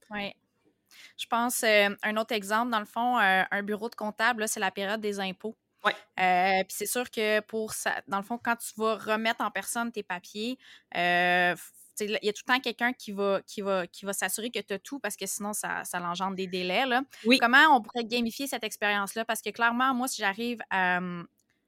Oui. 0.10 0.32
Je 1.18 1.26
pense, 1.28 1.64
euh, 1.64 1.90
un 2.04 2.18
autre 2.18 2.34
exemple, 2.34 2.72
dans 2.72 2.80
le 2.80 2.86
fond, 2.86 3.18
euh, 3.18 3.44
un 3.50 3.64
bureau 3.64 3.90
de 3.90 3.96
comptable, 3.96 4.48
c'est 4.48 4.60
la 4.60 4.72
période 4.72 5.02
des 5.02 5.20
impôts. 5.20 5.56
Oui. 5.86 5.92
Euh, 6.20 6.64
puis 6.64 6.76
c'est 6.76 6.86
sûr 6.86 7.10
que 7.10 7.40
pour 7.42 7.74
ça, 7.74 8.02
dans 8.08 8.18
le 8.18 8.24
fond, 8.24 8.40
quand 8.42 8.56
tu 8.56 8.74
vas 8.78 8.96
remettre 8.96 9.42
en 9.42 9.52
personne 9.52 9.92
tes 9.92 10.04
papiers, 10.04 10.58
il 10.94 11.00
y 11.00 12.30
a 12.30 12.34
tout 12.34 12.44
le 12.48 12.54
temps 12.54 12.60
quelqu'un 12.60 12.94
qui 12.94 13.12
va, 13.12 13.42
qui 13.46 13.62
va, 13.62 13.88
qui 13.88 14.06
va 14.06 14.14
s'assurer 14.14 14.50
que 14.50 14.60
tu 14.60 14.74
as 14.74 14.80
tout 14.80 15.00
parce 15.00 15.16
que 15.16 15.26
sinon, 15.26 15.54
ça, 15.54 15.84
ça 15.84 16.02
engendre 16.02 16.36
des 16.36 16.48
délais. 16.48 16.86
Là. 16.86 17.04
Comment 17.40 17.76
on 17.76 17.82
pourrait 17.82 18.06
gamifier 18.06 18.48
cette 18.48 18.64
expérience-là? 18.64 19.26
Parce 19.26 19.42
que 19.42 19.50
clairement, 19.52 19.94
moi, 19.94 20.08
si 20.08 20.22
j'arrive 20.22 20.60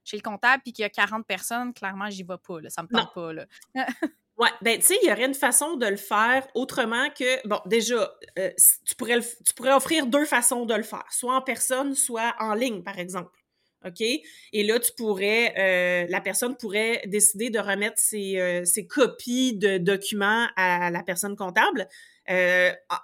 chez 0.03 0.17
le 0.17 0.23
comptable 0.23 0.63
et 0.65 0.71
qu'il 0.71 0.81
y 0.83 0.85
a 0.85 0.89
40 0.89 1.25
personnes, 1.25 1.73
clairement, 1.73 2.09
j'y 2.09 2.23
vais 2.23 2.37
pas. 2.37 2.59
Là. 2.61 2.69
Ça 2.69 2.83
me 2.83 2.87
tente 2.87 3.13
pas. 3.13 3.31
Là. 3.31 3.45
Oui, 4.39 4.47
ben 4.61 4.79
tu 4.79 4.85
sais, 4.85 4.97
il 5.03 5.09
y 5.09 5.11
aurait 5.11 5.25
une 5.25 5.33
façon 5.33 5.75
de 5.75 5.85
le 5.85 5.97
faire 5.97 6.47
autrement 6.55 7.09
que, 7.09 7.45
bon, 7.45 7.59
déjà, 7.65 8.09
euh, 8.37 8.51
tu, 8.85 8.95
pourrais 8.95 9.19
tu 9.19 9.53
pourrais 9.53 9.73
offrir 9.73 10.07
deux 10.07 10.23
façons 10.23 10.65
de 10.65 10.73
le 10.73 10.83
faire, 10.83 11.03
soit 11.11 11.35
en 11.35 11.41
personne, 11.41 11.93
soit 11.93 12.33
en 12.39 12.53
ligne, 12.53 12.81
par 12.81 12.99
exemple. 12.99 13.37
OK? 13.85 13.99
Et 13.99 14.63
là, 14.63 14.79
tu 14.79 14.93
pourrais, 14.93 15.53
euh, 15.57 16.07
la 16.09 16.21
personne 16.21 16.55
pourrait 16.55 17.01
décider 17.05 17.49
de 17.49 17.59
remettre 17.59 17.97
ses, 17.97 18.39
euh, 18.39 18.63
ses, 18.63 18.87
copies 18.87 19.57
de 19.57 19.77
documents 19.77 20.47
à 20.55 20.89
la 20.89 21.03
personne 21.03 21.35
comptable 21.35 21.87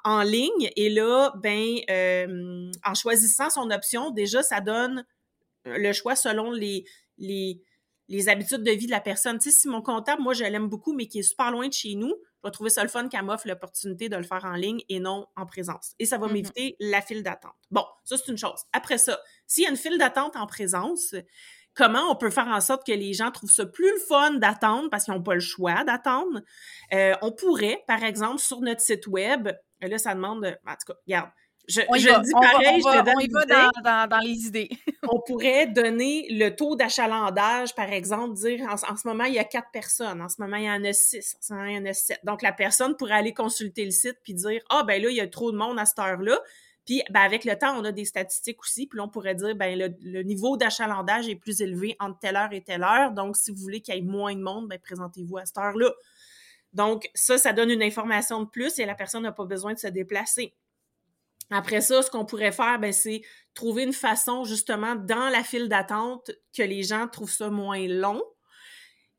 en 0.04 0.22
ligne. 0.22 0.70
Et 0.78 0.90
là, 0.90 1.34
ben, 1.42 1.80
en 2.86 2.94
choisissant 2.94 3.50
son 3.50 3.72
option, 3.72 4.12
déjà, 4.12 4.42
ça 4.42 4.62
donne 4.62 5.06
le 5.66 5.92
choix 5.94 6.16
selon 6.16 6.52
les, 6.52 6.86
les, 7.18 7.62
les 8.08 8.30
habitudes 8.30 8.64
de 8.64 8.72
vie 8.72 8.86
de 8.86 8.92
la 8.92 9.02
personne. 9.02 9.40
Tu 9.40 9.52
sais, 9.52 9.58
si 9.62 9.68
mon 9.68 9.82
comptable, 9.82 10.22
moi, 10.22 10.34
je 10.34 10.44
l'aime 10.44 10.68
beaucoup, 10.68 10.94
mais 10.94 11.08
qui 11.08 11.20
est 11.20 11.24
super 11.24 11.52
loin 11.52 11.68
de 11.68 11.74
chez 11.74 11.96
nous, 11.96 12.14
je 12.44 12.48
vais 12.48 12.52
trouver 12.52 12.70
ça 12.70 12.84
le 12.84 12.90
fun 12.90 13.08
qu'elle 13.08 13.24
m'offre 13.24 13.48
l'opportunité 13.48 14.10
de 14.10 14.16
le 14.16 14.24
faire 14.24 14.46
en 14.46 14.54
ligne 14.54 14.82
et 14.90 15.00
non 15.00 15.26
en 15.36 15.46
présence. 15.46 15.94
Et 15.98 16.06
ça 16.06 16.18
va 16.18 16.28
mm-hmm. 16.28 16.34
m'éviter 16.34 16.76
la 16.80 17.02
file 17.02 17.24
d'attente. 17.24 17.56
Bon, 17.72 17.86
ça, 18.04 18.18
c'est 18.18 18.32
une 18.32 18.38
chose. 18.38 18.64
Après 18.74 18.98
ça, 18.98 19.20
s'il 19.48 19.64
y 19.64 19.68
a 19.68 19.70
une 19.70 19.78
file 19.78 19.98
d'attente 19.98 20.36
en 20.36 20.46
présence, 20.46 21.16
comment 21.74 22.12
on 22.12 22.16
peut 22.16 22.30
faire 22.30 22.48
en 22.48 22.62
sorte 22.62 22.86
que 22.86 22.92
les 22.92 23.14
gens 23.14 23.32
trouvent 23.32 23.52
ça 23.52 23.66
plus 23.66 23.92
le 23.92 24.00
fun 24.00 24.36
d'attendre 24.36 24.90
parce 24.90 25.06
qu'ils 25.06 25.14
n'ont 25.14 25.24
pas 25.24 25.34
le 25.34 25.40
choix 25.40 25.84
d'attendre? 25.84 26.42
Euh, 26.94 27.16
on 27.22 27.32
pourrait, 27.32 27.84
par 27.88 28.04
exemple, 28.04 28.40
sur 28.40 28.62
notre 28.62 28.82
site 28.82 29.08
web, 29.08 29.50
là, 29.82 29.98
ça 29.98 30.14
demande, 30.14 30.46
en 30.46 30.72
tout 30.74 30.94
cas, 30.94 31.00
regarde, 31.08 31.30
je, 31.68 31.82
dis 31.82 32.32
pareil, 32.32 32.82
je 32.82 33.00
te 33.00 33.06
donne 33.06 33.16
on 33.18 33.20
y 33.20 33.28
va 33.28 33.46
dans, 33.46 34.08
dans, 34.08 34.20
les 34.20 34.48
idées. 34.48 34.70
on 35.10 35.20
pourrait 35.20 35.68
donner 35.68 36.28
le 36.30 36.50
taux 36.50 36.76
d'achalandage, 36.76 37.74
par 37.76 37.92
exemple, 37.92 38.36
dire 38.36 38.68
en, 38.70 38.78
ce 38.78 39.08
moment, 39.08 39.26
il 39.26 39.34
y 39.34 39.40
a 39.40 39.44
quatre 39.44 39.72
personnes, 39.72 40.22
en 40.22 40.30
ce 40.30 40.42
moment, 40.42 40.58
il 40.58 40.66
y 40.66 40.70
en 40.70 40.84
a 40.84 40.94
six, 40.94 41.36
en 41.38 41.42
ce 41.42 41.54
moment, 41.54 41.66
il 41.66 41.76
y 41.76 41.78
en 41.78 41.86
a 41.86 41.94
sept. 41.94 42.20
Donc, 42.24 42.42
la 42.42 42.52
personne 42.52 42.96
pourrait 42.96 43.14
aller 43.14 43.34
consulter 43.34 43.86
le 43.86 43.92
site 43.92 44.18
puis 44.24 44.34
dire 44.34 44.62
Ah, 44.70 44.84
ben 44.84 45.02
là, 45.02 45.10
il 45.10 45.16
y 45.16 45.22
a 45.22 45.28
trop 45.28 45.52
de 45.52 45.58
monde 45.58 45.80
à 45.80 45.86
cette 45.86 46.00
heure-là. 46.00 46.40
Puis, 46.86 47.02
ben, 47.10 47.22
avec 47.22 47.46
le 47.46 47.58
temps, 47.58 47.76
on 47.80 47.84
a 47.84 47.92
des 47.92 48.06
statistiques 48.06 48.62
aussi. 48.62 48.86
Puis 48.86 48.98
là, 48.98 49.06
on 49.06 49.10
pourrait 49.10 49.34
dire, 49.34 49.56
ben, 49.56 49.78
le, 50.02 50.22
niveau 50.22 50.56
d'achalandage 50.56 51.28
est 51.28 51.36
plus 51.36 51.62
élevé 51.62 51.96
entre 52.00 52.20
telle 52.20 52.36
heure 52.36 52.54
et 52.54 52.62
telle 52.62 52.84
heure. 52.84 53.12
Donc, 53.12 53.36
si 53.36 53.52
vous 53.52 53.58
voulez 53.58 53.82
qu'il 53.82 53.96
y 53.96 53.98
ait 53.98 54.02
moins 54.02 54.36
de 54.36 54.42
monde, 54.42 54.68
ben, 54.68 54.78
présentez-vous 54.78 55.38
à 55.38 55.46
cette 55.46 55.58
heure-là. 55.58 55.92
Donc, 56.74 57.10
ça, 57.16 57.38
ça 57.38 57.54
donne 57.54 57.72
une 57.72 57.82
information 57.82 58.44
de 58.44 58.48
plus 58.48 58.78
et 58.78 58.86
la 58.86 58.94
personne 58.94 59.24
n'a 59.24 59.32
pas 59.32 59.46
besoin 59.46 59.74
de 59.74 59.80
se 59.80 59.88
déplacer. 59.88 60.54
Après 61.52 61.82
ça, 61.82 62.02
ce 62.02 62.10
qu'on 62.10 62.26
pourrait 62.26 62.52
faire, 62.52 62.80
ben, 62.80 62.92
c'est 62.92 63.22
trouver 63.54 63.84
une 63.84 63.94
façon, 63.94 64.44
justement, 64.44 64.96
dans 64.96 65.30
la 65.30 65.44
file 65.44 65.70
d'attente, 65.70 66.32
que 66.56 66.64
les 66.64 66.84
gens 66.84 67.08
trouvent 67.08 67.32
ça 67.32 67.50
moins 67.50 67.88
long. 67.88 68.24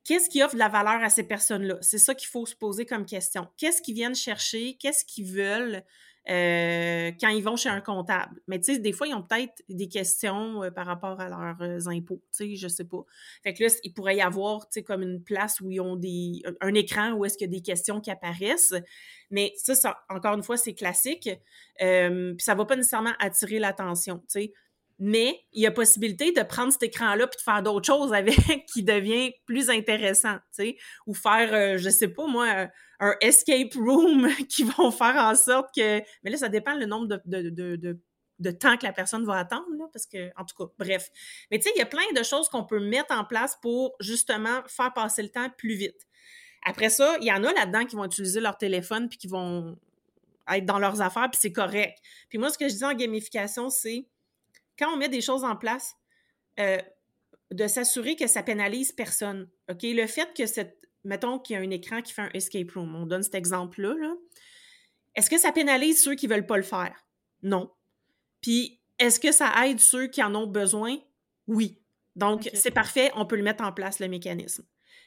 Qu'est-ce 0.05 0.29
qui 0.29 0.43
offre 0.43 0.55
de 0.55 0.59
la 0.61 0.69
valeur 0.69 1.03
à 1.03 1.11
ces 1.11 1.25
personnes-là? 1.25 1.79
C'est 1.81 1.99
ça 1.99 2.15
qu'il 2.15 2.29
faut 2.29 2.47
se 2.47 2.55
poser 2.55 2.87
comme 2.87 3.07
question. 3.07 3.49
Qu'est-ce 3.57 3.83
qu'ils 3.83 3.95
viennent 3.95 4.15
chercher? 4.15 4.77
Qu'est-ce 4.79 5.05
qu'ils 5.05 5.27
veulent? 5.27 5.83
Euh, 6.29 7.13
quand 7.21 7.29
ils 7.29 7.43
vont 7.43 7.55
chez 7.57 7.69
un 7.69 7.81
comptable. 7.81 8.41
Mais 8.49 8.59
tu 8.59 8.75
sais, 8.75 8.81
des 8.81 8.93
fois, 8.93 9.07
ils 9.07 9.15
ont 9.15 9.23
peut-être 9.23 9.63
des 9.69 9.89
questions 9.89 10.65
euh, 10.65 10.71
par 10.73 10.85
rapport 10.85 11.21
à 11.21 11.29
leurs 11.29 11.63
euh, 11.63 11.89
impôts, 11.89 12.21
tu 12.37 12.45
sais, 12.45 12.57
je 12.57 12.67
sais 12.67 12.85
pas. 12.85 13.05
Fait 13.45 13.55
que 13.55 13.63
là, 13.63 13.71
il 13.85 13.93
pourrait 13.93 14.17
y 14.17 14.21
avoir, 14.21 14.63
tu 14.69 14.75
sais, 14.75 14.83
comme 14.83 15.03
une 15.03 15.23
place 15.23 15.61
où 15.61 15.71
ils 15.71 15.81
ont 15.81 15.95
des, 15.95 16.43
un 16.61 16.75
écran 16.75 17.13
où 17.13 17.25
est-ce 17.25 17.39
qu'il 17.39 17.47
y 17.47 17.51
a 17.51 17.57
des 17.57 17.63
questions 17.63 18.01
qui 18.01 18.11
apparaissent. 18.11 18.75
Mais 19.31 19.53
ça, 19.57 19.77
ça 19.77 19.99
encore 20.09 20.35
une 20.35 20.43
fois, 20.43 20.57
c'est 20.57 20.75
classique. 20.75 21.31
puis 21.79 22.35
ça 22.39 22.55
va 22.57 22.65
pas 22.65 22.75
nécessairement 22.75 23.15
attirer 23.21 23.61
l'attention, 23.61 24.19
tu 24.19 24.25
sais. 24.41 24.53
Mais 24.99 25.41
il 25.53 25.63
y 25.63 25.67
a 25.67 25.71
possibilité 25.71 26.33
de 26.33 26.43
prendre 26.43 26.73
cet 26.73 26.83
écran-là 26.83 27.27
puis 27.27 27.37
de 27.37 27.43
faire 27.43 27.63
d'autres 27.63 27.87
choses 27.87 28.15
avec 28.15 28.37
qui 28.73 28.83
devient 28.83 29.33
plus 29.45 29.69
intéressant, 29.69 30.37
tu 30.37 30.65
sais. 30.65 30.77
Ou 31.07 31.15
faire, 31.15 31.77
je 31.77 31.91
sais 31.91 32.09
pas, 32.09 32.27
moi, 32.27 32.69
un 33.01 33.15
escape 33.21 33.75
room 33.75 34.29
qui 34.49 34.65
vont 34.65 34.91
faire 34.91 35.17
en 35.17 35.35
sorte 35.35 35.75
que. 35.75 36.01
Mais 36.23 36.31
là, 36.31 36.37
ça 36.37 36.49
dépend 36.49 36.75
le 36.75 36.87
nombre 36.87 37.07
de, 37.07 37.21
de, 37.27 37.77
de, 37.77 38.01
de, 38.39 38.51
temps 38.51 38.77
que 38.77 38.85
la 38.85 38.93
personne 38.93 39.25
va 39.25 39.39
attendre, 39.39 39.67
là, 39.79 39.87
parce 39.93 40.07
que, 40.07 40.31
en 40.37 40.45
tout 40.45 40.57
cas, 40.57 40.73
bref. 40.79 41.09
Mais 41.51 41.59
tu 41.59 41.65
sais, 41.65 41.73
il 41.77 41.79
y 41.79 41.83
a 41.83 41.87
plein 41.87 42.11
de 42.15 42.23
choses 42.23 42.49
qu'on 42.49 42.65
peut 42.65 42.81
mettre 42.81 43.15
en 43.15 43.25
place 43.25 43.57
pour 43.61 43.95
justement 44.01 44.63
faire 44.67 44.93
passer 44.95 45.23
le 45.23 45.29
temps 45.29 45.49
plus 45.59 45.75
vite. 45.75 46.07
Après 46.65 46.91
ça, 46.91 47.17
il 47.21 47.27
y 47.27 47.33
en 47.33 47.45
a 47.45 47.53
là-dedans 47.53 47.85
qui 47.85 47.97
vont 47.97 48.05
utiliser 48.05 48.41
leur 48.41 48.57
téléphone 48.59 49.09
puis 49.09 49.19
qui 49.19 49.29
vont 49.29 49.79
être 50.49 50.65
dans 50.65 50.79
leurs 50.79 51.01
affaires, 51.01 51.29
puis 51.31 51.39
c'est 51.41 51.53
correct. 51.53 51.99
Puis 52.29 52.39
moi, 52.39 52.51
ce 52.51 52.59
que 52.59 52.69
je 52.69 52.75
dis 52.75 52.85
en 52.85 52.95
gamification, 52.95 53.69
c'est 53.69 54.07
quand 54.79 54.93
on 54.93 54.97
met 54.97 55.09
des 55.09 55.21
choses 55.21 55.45
en 55.45 55.57
place, 55.57 55.95
euh, 56.61 56.79
de 57.53 57.67
s'assurer 57.67 58.17
que 58.17 58.27
ça 58.27 58.43
pénalise 58.43 58.93
personne. 58.93 59.49
OK? 59.71 59.83
Le 59.83 60.07
fait 60.07 60.33
que 60.35 60.47
cette. 60.47 60.79
Mettons 61.05 61.39
qu'il 61.39 61.55
y 61.55 61.57
a 61.57 61.63
un 61.63 61.71
écran 61.71 62.03
qui 62.03 62.13
fait 62.13 62.23
un 62.23 62.31
escape 62.35 62.73
room. 62.73 62.97
On 62.97 63.07
donne 63.07 63.23
cet 63.23 63.37
exemple-là. 63.37 63.95
Là. 63.95 64.15
Est-ce 65.15 65.31
que 65.31 65.39
ça 65.39 65.53
pénalise 65.53 66.03
ceux 66.03 66.17
qui 66.17 66.27
ne 66.27 66.35
veulent 66.35 66.47
pas 66.47 66.57
le 66.57 66.65
faire? 66.65 67.07
Non. 67.43 67.71
Puis, 68.41 68.81
est-ce 68.99 69.21
que 69.21 69.31
ça 69.31 69.53
aide 69.65 69.79
ceux 69.79 70.09
qui 70.09 70.23
en 70.23 70.35
ont 70.35 70.49
besoin? 70.49 70.99
Oui. 71.47 71.81
Donc, 72.17 72.51
c'est 72.55 72.71
parfait, 72.71 73.13
on 73.15 73.25
peut 73.27 73.37
le 73.37 73.43
mettre 73.43 73.63
en 73.63 73.73
place, 73.73 74.01
le 74.01 74.09
mécanisme. 74.09 74.65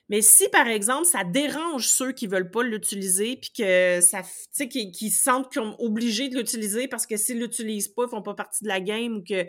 Mais 0.09 0.23
si, 0.23 0.49
par 0.49 0.67
exemple, 0.67 1.05
ça 1.05 1.23
dérange 1.23 1.87
ceux 1.87 2.11
qui 2.11 2.27
ne 2.27 2.31
veulent 2.31 2.51
pas 2.51 2.63
l'utiliser, 2.63 3.37
puis 3.37 3.51
que 3.55 4.01
ça, 4.01 4.23
tu 4.23 4.29
sais, 4.51 4.67
qui, 4.67 4.91
qui, 4.91 5.11
se 5.11 5.23
sentent 5.23 5.53
comme 5.53 5.75
obligés 5.77 6.29
de 6.29 6.37
l'utiliser 6.37 6.87
parce 6.87 7.05
que 7.05 7.15
s'ils 7.15 7.37
ne 7.37 7.43
l'utilisent 7.43 7.87
pas, 7.87 8.03
ils 8.03 8.05
ne 8.05 8.11
font 8.11 8.21
pas 8.23 8.33
partie 8.33 8.63
de 8.63 8.69
la 8.69 8.81
game 8.81 9.17
ou 9.17 9.23
que 9.23 9.47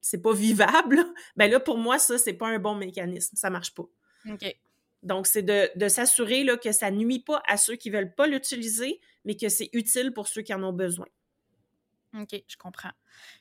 c'est 0.00 0.22
pas 0.22 0.32
vivable, 0.32 1.04
ben 1.36 1.50
là, 1.50 1.60
pour 1.60 1.76
moi, 1.76 1.98
ça, 1.98 2.16
c'est 2.16 2.32
pas 2.32 2.48
un 2.48 2.58
bon 2.58 2.74
mécanisme. 2.74 3.36
Ça 3.36 3.50
marche 3.50 3.74
pas. 3.74 3.84
OK. 4.30 4.56
Donc, 5.02 5.26
c'est 5.26 5.42
de, 5.42 5.70
de 5.76 5.88
s'assurer 5.88 6.46
que 6.62 6.72
ça 6.72 6.90
nuit 6.90 7.20
pas 7.20 7.42
à 7.46 7.56
ceux 7.56 7.76
qui 7.76 7.90
veulent 7.90 8.14
pas 8.14 8.26
l'utiliser, 8.26 9.00
mais 9.24 9.36
que 9.36 9.48
c'est 9.48 9.68
utile 9.72 10.12
pour 10.12 10.26
ceux 10.26 10.42
qui 10.42 10.54
en 10.54 10.62
ont 10.62 10.72
besoin. 10.72 11.06
OK, 12.22 12.42
je 12.46 12.56
comprends. 12.56 12.90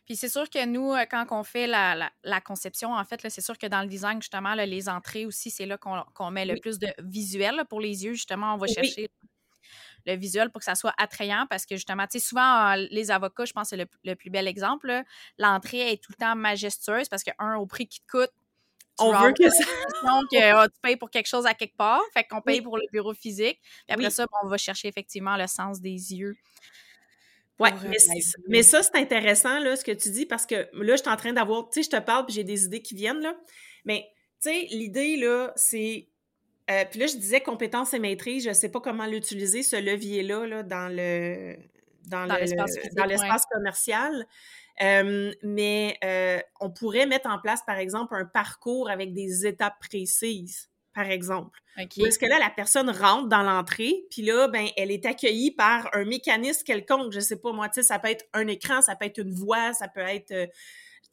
Puis 0.05 0.15
c'est 0.15 0.29
sûr 0.29 0.49
que 0.49 0.65
nous, 0.65 0.93
euh, 0.93 1.05
quand 1.09 1.25
on 1.31 1.43
fait 1.43 1.67
la, 1.67 2.11
la, 2.23 2.41
conception, 2.41 2.93
en 2.93 3.03
fait, 3.05 3.21
c'est 3.29 3.41
sûr 3.41 3.57
que 3.57 3.67
dans 3.67 3.81
le 3.81 3.87
design, 3.87 4.21
justement, 4.21 4.53
les 4.53 4.89
entrées 4.89 5.25
aussi, 5.25 5.49
c'est 5.51 5.65
là 5.65 5.77
qu'on 5.77 6.31
met 6.31 6.45
le 6.45 6.59
plus 6.59 6.79
de 6.79 6.87
visuel 6.99 7.63
pour 7.69 7.81
les 7.81 8.05
yeux. 8.05 8.13
Justement, 8.13 8.53
on 8.53 8.57
va 8.57 8.67
chercher 8.67 9.09
le 10.05 10.15
visuel 10.15 10.49
pour 10.49 10.59
que 10.59 10.65
ça 10.65 10.75
soit 10.75 10.93
attrayant 10.97 11.45
parce 11.49 11.65
que 11.65 11.75
justement, 11.75 12.05
tu 12.07 12.19
sais, 12.19 12.25
souvent, 12.25 12.75
les 12.75 13.11
avocats, 13.11 13.45
je 13.45 13.53
pense 13.53 13.69
que 13.69 13.77
c'est 13.77 13.87
le, 14.03 14.15
plus 14.15 14.29
bel 14.29 14.47
exemple. 14.47 15.03
L'entrée 15.37 15.91
est 15.91 16.03
tout 16.03 16.11
le 16.11 16.23
temps 16.23 16.35
majestueuse 16.35 17.09
parce 17.09 17.23
que, 17.23 17.31
un, 17.39 17.55
au 17.55 17.65
prix 17.65 17.87
qui 17.87 18.01
te 18.01 18.07
coûte, 18.07 18.31
on 18.97 19.11
veut 19.11 19.33
que 19.33 19.49
ça. 19.49 19.63
Donc, 20.05 20.25
euh, 20.33 20.67
tu 20.73 20.79
payes 20.81 20.95
pour 20.95 21.09
quelque 21.09 21.27
chose 21.27 21.45
à 21.45 21.53
quelque 21.53 21.75
part. 21.75 22.01
Fait 22.13 22.23
qu'on 22.23 22.41
paye 22.41 22.61
pour 22.61 22.77
le 22.77 22.85
bureau 22.91 23.13
physique. 23.13 23.59
Puis 23.61 23.93
après 23.93 24.09
ça, 24.09 24.25
on 24.43 24.47
va 24.47 24.57
chercher 24.57 24.87
effectivement 24.87 25.35
le 25.35 25.47
sens 25.47 25.81
des 25.81 26.13
yeux. 26.13 26.37
Oui, 27.59 27.69
mais, 28.49 28.63
ça, 28.63 28.83
c'est 28.83 28.95
intéressant, 28.95 29.59
là, 29.59 29.75
ce 29.75 29.83
que 29.85 29.91
tu 29.91 30.09
dis, 30.09 30.25
parce 30.25 30.45
que 30.45 30.67
là, 30.73 30.95
je 30.95 31.01
suis 31.01 31.09
en 31.09 31.15
train 31.15 31.31
d'avoir, 31.31 31.69
tu 31.69 31.81
sais, 31.81 31.89
je 31.89 31.97
te 31.97 32.03
parle, 32.03 32.25
puis 32.25 32.35
j'ai 32.35 32.43
des 32.43 32.65
idées 32.65 32.81
qui 32.81 32.95
viennent, 32.95 33.21
là. 33.21 33.33
Mais, 33.85 34.05
tu 34.41 34.49
sais, 34.49 34.67
l'idée, 34.71 35.15
là, 35.15 35.53
c'est 35.55 36.09
euh, 36.71 36.83
puis 36.89 36.99
là, 36.99 37.07
je 37.07 37.17
disais 37.17 37.41
compétence 37.41 37.93
et 37.93 37.99
maîtrise. 37.99 38.43
Je 38.43 38.49
ne 38.49 38.53
sais 38.53 38.69
pas 38.69 38.81
comment 38.81 39.05
l'utiliser, 39.05 39.61
ce 39.61 39.75
levier-là, 39.75 40.47
là, 40.47 40.63
dans 40.63 40.89
le 40.91 41.55
dans, 42.07 42.25
l'espace 42.25 43.45
commercial. 43.51 44.27
Euh, 44.81 45.33
mais 45.41 45.97
euh, 46.03 46.39
on 46.59 46.69
pourrait 46.69 47.05
mettre 47.05 47.29
en 47.29 47.39
place, 47.39 47.61
par 47.65 47.77
exemple, 47.77 48.13
un 48.15 48.25
parcours 48.25 48.89
avec 48.89 49.13
des 49.13 49.45
étapes 49.45 49.79
précises, 49.79 50.69
par 50.95 51.11
exemple. 51.11 51.59
Où 51.97 52.05
est-ce 52.05 52.17
que 52.17 52.25
là, 52.25 52.39
la 52.39 52.49
personne 52.49 52.89
rentre 52.89 53.27
dans 53.27 53.43
l'entrée, 53.43 54.05
puis 54.09 54.21
là, 54.21 54.47
ben, 54.47 54.67
elle 54.77 54.91
est 54.91 55.05
accueillie 55.05 55.51
par 55.51 55.89
un 55.93 56.05
mécanisme 56.05 56.63
quelconque. 56.63 57.11
Je 57.11 57.19
sais 57.19 57.35
pas, 57.35 57.51
moi, 57.51 57.67
tu 57.67 57.75
sais, 57.75 57.83
ça 57.83 57.99
peut 57.99 58.07
être 58.07 58.25
un 58.33 58.47
écran, 58.47 58.81
ça 58.81 58.95
peut 58.95 59.05
être 59.05 59.17
une 59.19 59.33
voix, 59.33 59.73
ça 59.73 59.89
peut 59.89 59.99
être 59.99 60.49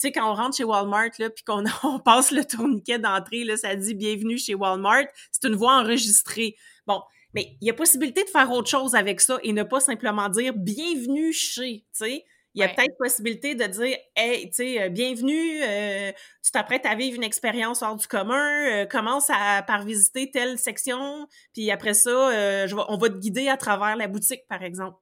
tu 0.02 0.08
sais, 0.08 0.12
quand 0.12 0.28
on 0.28 0.34
rentre 0.34 0.56
chez 0.56 0.64
Walmart, 0.64 1.10
là, 1.18 1.30
puis 1.30 1.44
qu'on 1.44 1.62
on 1.84 2.00
passe 2.00 2.32
le 2.32 2.44
tourniquet 2.44 2.98
d'entrée, 2.98 3.44
là, 3.44 3.56
ça 3.56 3.76
dit 3.76 3.94
bienvenue 3.94 4.38
chez 4.38 4.54
Walmart, 4.54 5.04
c'est 5.30 5.48
une 5.48 5.54
voix 5.54 5.74
enregistrée. 5.74 6.56
Bon, 6.86 7.00
mais 7.34 7.56
il 7.60 7.68
y 7.68 7.70
a 7.70 7.74
possibilité 7.74 8.24
de 8.24 8.28
faire 8.28 8.50
autre 8.50 8.68
chose 8.68 8.94
avec 8.94 9.20
ça 9.20 9.38
et 9.42 9.52
ne 9.52 9.62
pas 9.62 9.80
simplement 9.80 10.28
dire 10.28 10.54
bienvenue 10.54 11.32
chez, 11.32 11.84
tu 11.96 12.04
sais. 12.04 12.24
Il 12.54 12.60
y 12.60 12.64
a 12.64 12.68
peut-être 12.68 12.96
possibilité 12.98 13.54
de 13.54 13.64
dire 13.64 13.96
Hey, 14.14 14.48
tu 14.50 14.56
sais, 14.56 14.82
euh, 14.82 14.88
bienvenue, 14.90 15.62
euh, 15.62 16.12
tu 16.44 16.50
t'apprêtes 16.50 16.84
à 16.84 16.94
vivre 16.94 17.16
une 17.16 17.22
expérience 17.22 17.82
hors 17.82 17.96
du 17.96 18.06
commun, 18.06 18.70
euh, 18.70 18.86
commence 18.86 19.30
à, 19.30 19.62
par 19.62 19.84
visiter 19.84 20.30
telle 20.30 20.58
section, 20.58 21.26
puis 21.54 21.70
après 21.70 21.94
ça, 21.94 22.66
je 22.66 22.74
on 22.74 22.98
va 22.98 23.08
te 23.08 23.16
guider 23.16 23.48
à 23.48 23.56
travers 23.56 23.96
la 23.96 24.06
boutique, 24.06 24.46
par 24.48 24.62
exemple. 24.62 24.98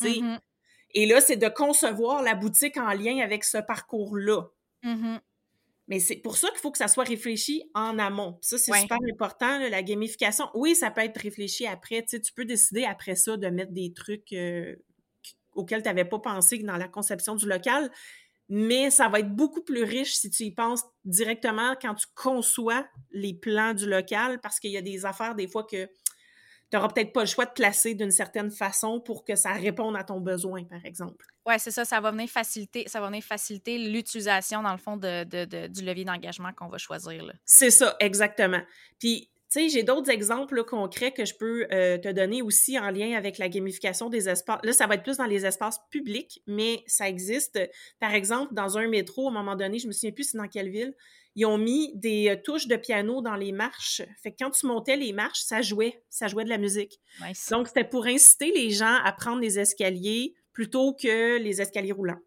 Tu 0.00 0.08
sais, 0.08 0.20
mm-hmm. 0.20 0.38
Et 0.92 1.06
là, 1.06 1.20
c'est 1.20 1.36
de 1.36 1.48
concevoir 1.48 2.22
la 2.22 2.34
boutique 2.34 2.76
en 2.76 2.92
lien 2.92 3.18
avec 3.20 3.44
ce 3.44 3.58
parcours-là. 3.58 4.48
Mm-hmm. 4.84 5.20
Mais 5.90 5.98
c'est 5.98 6.16
pour 6.16 6.36
ça 6.36 6.48
qu'il 6.50 6.58
faut 6.58 6.70
que 6.70 6.78
ça 6.78 6.86
soit 6.86 7.04
réfléchi 7.04 7.68
en 7.74 7.98
amont. 7.98 8.38
ça, 8.42 8.58
c'est 8.58 8.72
super 8.72 8.98
important, 9.12 9.58
la 9.58 9.82
gamification. 9.82 10.48
Oui, 10.54 10.76
ça 10.76 10.90
peut 10.90 11.00
être 11.00 11.18
réfléchi 11.18 11.66
après. 11.66 12.04
Tu, 12.04 12.20
peux 12.34 12.44
décider 12.44 12.84
après 12.84 13.16
ça 13.16 13.36
de 13.36 13.48
mettre 13.48 13.72
des 13.72 13.92
trucs 13.92 14.32
euh, 14.32 14.76
auxquels 15.60 15.82
tu 15.82 15.88
n'avais 15.88 16.04
pas 16.04 16.18
pensé 16.18 16.58
dans 16.58 16.76
la 16.76 16.88
conception 16.88 17.34
du 17.34 17.48
local, 17.48 17.90
mais 18.48 18.90
ça 18.90 19.08
va 19.08 19.20
être 19.20 19.34
beaucoup 19.34 19.62
plus 19.62 19.84
riche 19.84 20.14
si 20.14 20.28
tu 20.28 20.42
y 20.42 20.50
penses 20.50 20.82
directement 21.04 21.76
quand 21.80 21.94
tu 21.94 22.06
conçois 22.14 22.84
les 23.12 23.32
plans 23.32 23.74
du 23.74 23.88
local, 23.88 24.40
parce 24.40 24.58
qu'il 24.58 24.72
y 24.72 24.76
a 24.76 24.82
des 24.82 25.06
affaires 25.06 25.36
des 25.36 25.46
fois 25.46 25.64
que 25.64 25.86
tu 26.70 26.76
n'auras 26.76 26.88
peut-être 26.88 27.12
pas 27.12 27.20
le 27.20 27.26
choix 27.26 27.46
de 27.46 27.52
placer 27.52 27.94
d'une 27.94 28.10
certaine 28.10 28.50
façon 28.50 29.00
pour 29.00 29.24
que 29.24 29.34
ça 29.34 29.52
réponde 29.52 29.96
à 29.96 30.04
ton 30.04 30.20
besoin, 30.20 30.64
par 30.64 30.84
exemple. 30.84 31.26
Oui, 31.46 31.54
c'est 31.58 31.72
ça, 31.72 31.84
ça 31.84 32.00
va 32.00 32.12
venir 32.12 32.28
faciliter, 32.28 32.84
ça 32.86 33.00
va 33.00 33.08
venir 33.08 33.24
faciliter 33.24 33.78
l'utilisation, 33.78 34.62
dans 34.62 34.72
le 34.72 34.78
fond, 34.78 34.96
de, 34.96 35.66
du 35.66 35.84
levier 35.84 36.04
d'engagement 36.04 36.52
qu'on 36.52 36.68
va 36.68 36.78
choisir. 36.78 37.24
C'est 37.44 37.70
ça, 37.70 37.96
exactement. 37.98 38.62
Puis, 39.00 39.30
tu 39.50 39.58
sais, 39.58 39.68
j'ai 39.68 39.82
d'autres 39.82 40.10
exemples 40.10 40.64
concrets 40.64 41.12
que 41.12 41.24
je 41.24 41.34
peux 41.34 41.66
euh, 41.72 41.98
te 41.98 42.08
donner 42.08 42.40
aussi 42.40 42.78
en 42.78 42.90
lien 42.90 43.16
avec 43.16 43.36
la 43.38 43.48
gamification 43.48 44.08
des 44.08 44.28
espaces. 44.28 44.60
Là, 44.62 44.72
ça 44.72 44.86
va 44.86 44.94
être 44.94 45.02
plus 45.02 45.16
dans 45.16 45.26
les 45.26 45.44
espaces 45.44 45.80
publics, 45.90 46.40
mais 46.46 46.84
ça 46.86 47.08
existe. 47.08 47.58
Par 47.98 48.14
exemple, 48.14 48.54
dans 48.54 48.78
un 48.78 48.86
métro, 48.86 49.26
à 49.26 49.30
un 49.32 49.34
moment 49.34 49.56
donné, 49.56 49.80
je 49.80 49.88
me 49.88 49.92
souviens 49.92 50.12
plus 50.12 50.30
c'est 50.30 50.38
dans 50.38 50.46
quelle 50.46 50.70
ville, 50.70 50.94
ils 51.34 51.46
ont 51.46 51.58
mis 51.58 51.92
des 51.96 52.28
euh, 52.28 52.36
touches 52.36 52.68
de 52.68 52.76
piano 52.76 53.22
dans 53.22 53.34
les 53.34 53.50
marches. 53.50 54.02
Fait 54.22 54.30
que 54.30 54.36
quand 54.38 54.50
tu 54.50 54.66
montais 54.66 54.96
les 54.96 55.12
marches, 55.12 55.40
ça 55.40 55.62
jouait, 55.62 56.00
ça 56.10 56.28
jouait 56.28 56.44
de 56.44 56.48
la 56.48 56.58
musique. 56.58 57.00
Donc, 57.50 57.66
c'était 57.66 57.84
pour 57.84 58.06
inciter 58.06 58.52
les 58.52 58.70
gens 58.70 58.98
à 59.04 59.12
prendre 59.12 59.40
les 59.40 59.58
escaliers 59.58 60.34
plutôt 60.52 60.94
que 60.94 61.38
les 61.38 61.60
escaliers 61.60 61.92
roulants. 61.92 62.20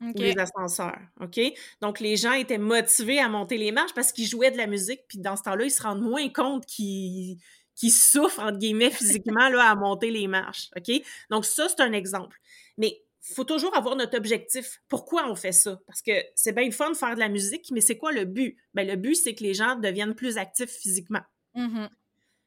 Ou 0.00 0.12
les 0.16 0.38
ascenseurs, 0.38 0.98
OK? 1.20 1.40
Donc, 1.80 2.00
les 2.00 2.16
gens 2.16 2.32
étaient 2.32 2.58
motivés 2.58 3.18
à 3.18 3.28
monter 3.28 3.58
les 3.58 3.72
marches 3.72 3.94
parce 3.94 4.12
qu'ils 4.12 4.26
jouaient 4.26 4.50
de 4.50 4.56
la 4.56 4.66
musique, 4.66 5.00
puis 5.08 5.18
dans 5.18 5.36
ce 5.36 5.42
temps-là, 5.42 5.64
ils 5.64 5.70
se 5.70 5.82
rendent 5.82 6.02
moins 6.02 6.28
compte 6.30 6.64
qu'ils 6.66 7.38
souffrent, 7.82 8.40
entre 8.40 8.58
guillemets, 8.58 8.90
physiquement, 8.90 9.48
là, 9.48 9.70
à 9.70 9.74
monter 9.74 10.10
les 10.10 10.26
marches, 10.26 10.70
OK? 10.76 10.90
Donc, 11.30 11.44
ça, 11.44 11.68
c'est 11.68 11.80
un 11.82 11.92
exemple. 11.92 12.38
Mais 12.78 13.02
faut 13.22 13.44
toujours 13.44 13.76
avoir 13.76 13.96
notre 13.96 14.16
objectif. 14.16 14.80
Pourquoi 14.88 15.30
on 15.30 15.34
fait 15.34 15.52
ça? 15.52 15.78
Parce 15.86 16.00
que 16.02 16.12
c'est 16.34 16.52
bien 16.52 16.70
fun 16.70 16.90
de 16.90 16.96
faire 16.96 17.14
de 17.14 17.20
la 17.20 17.28
musique, 17.28 17.70
mais 17.70 17.80
c'est 17.80 17.98
quoi 17.98 18.12
le 18.12 18.24
but? 18.24 18.56
Ben, 18.74 18.86
le 18.86 18.96
but, 18.96 19.14
c'est 19.14 19.34
que 19.34 19.44
les 19.44 19.54
gens 19.54 19.76
deviennent 19.76 20.14
plus 20.14 20.38
actifs 20.38 20.70
physiquement. 20.70 21.22
Mm-hmm. 21.54 21.88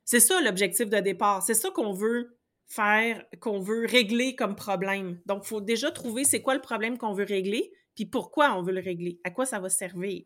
C'est 0.06 0.20
ça 0.20 0.42
l'objectif 0.42 0.90
de 0.90 1.00
départ. 1.00 1.44
C'est 1.44 1.54
ça 1.54 1.70
qu'on 1.70 1.94
veut 1.94 2.36
faire, 2.68 3.24
qu'on 3.40 3.60
veut 3.60 3.86
régler 3.86 4.36
comme 4.36 4.56
problème. 4.56 5.20
Donc, 5.26 5.44
il 5.46 5.48
faut 5.48 5.62
déjà 5.62 5.92
trouver 5.92 6.24
c'est 6.24 6.42
quoi 6.42 6.56
le 6.56 6.62
problème 6.62 6.98
qu'on 6.98 7.14
veut 7.14 7.26
régler, 7.26 7.72
puis 7.96 8.06
pourquoi 8.06 8.56
on 8.58 8.64
veut 8.64 8.74
le 8.74 8.82
régler, 8.82 9.20
à 9.24 9.30
quoi 9.30 9.46
ça 9.46 9.60
va 9.60 9.70
servir. 9.70 10.24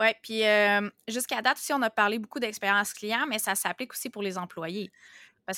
Oui, 0.00 0.08
puis 0.22 0.44
euh, 0.44 0.88
jusqu'à 1.08 1.40
date 1.40 1.56
aussi, 1.56 1.72
on 1.72 1.82
a 1.82 1.90
parlé 1.90 2.18
beaucoup 2.18 2.40
d'expérience 2.40 2.92
client, 2.92 3.26
mais 3.28 3.38
ça 3.38 3.54
s'applique 3.54 3.92
aussi 3.92 4.10
pour 4.10 4.22
les 4.22 4.36
employés. 4.36 4.90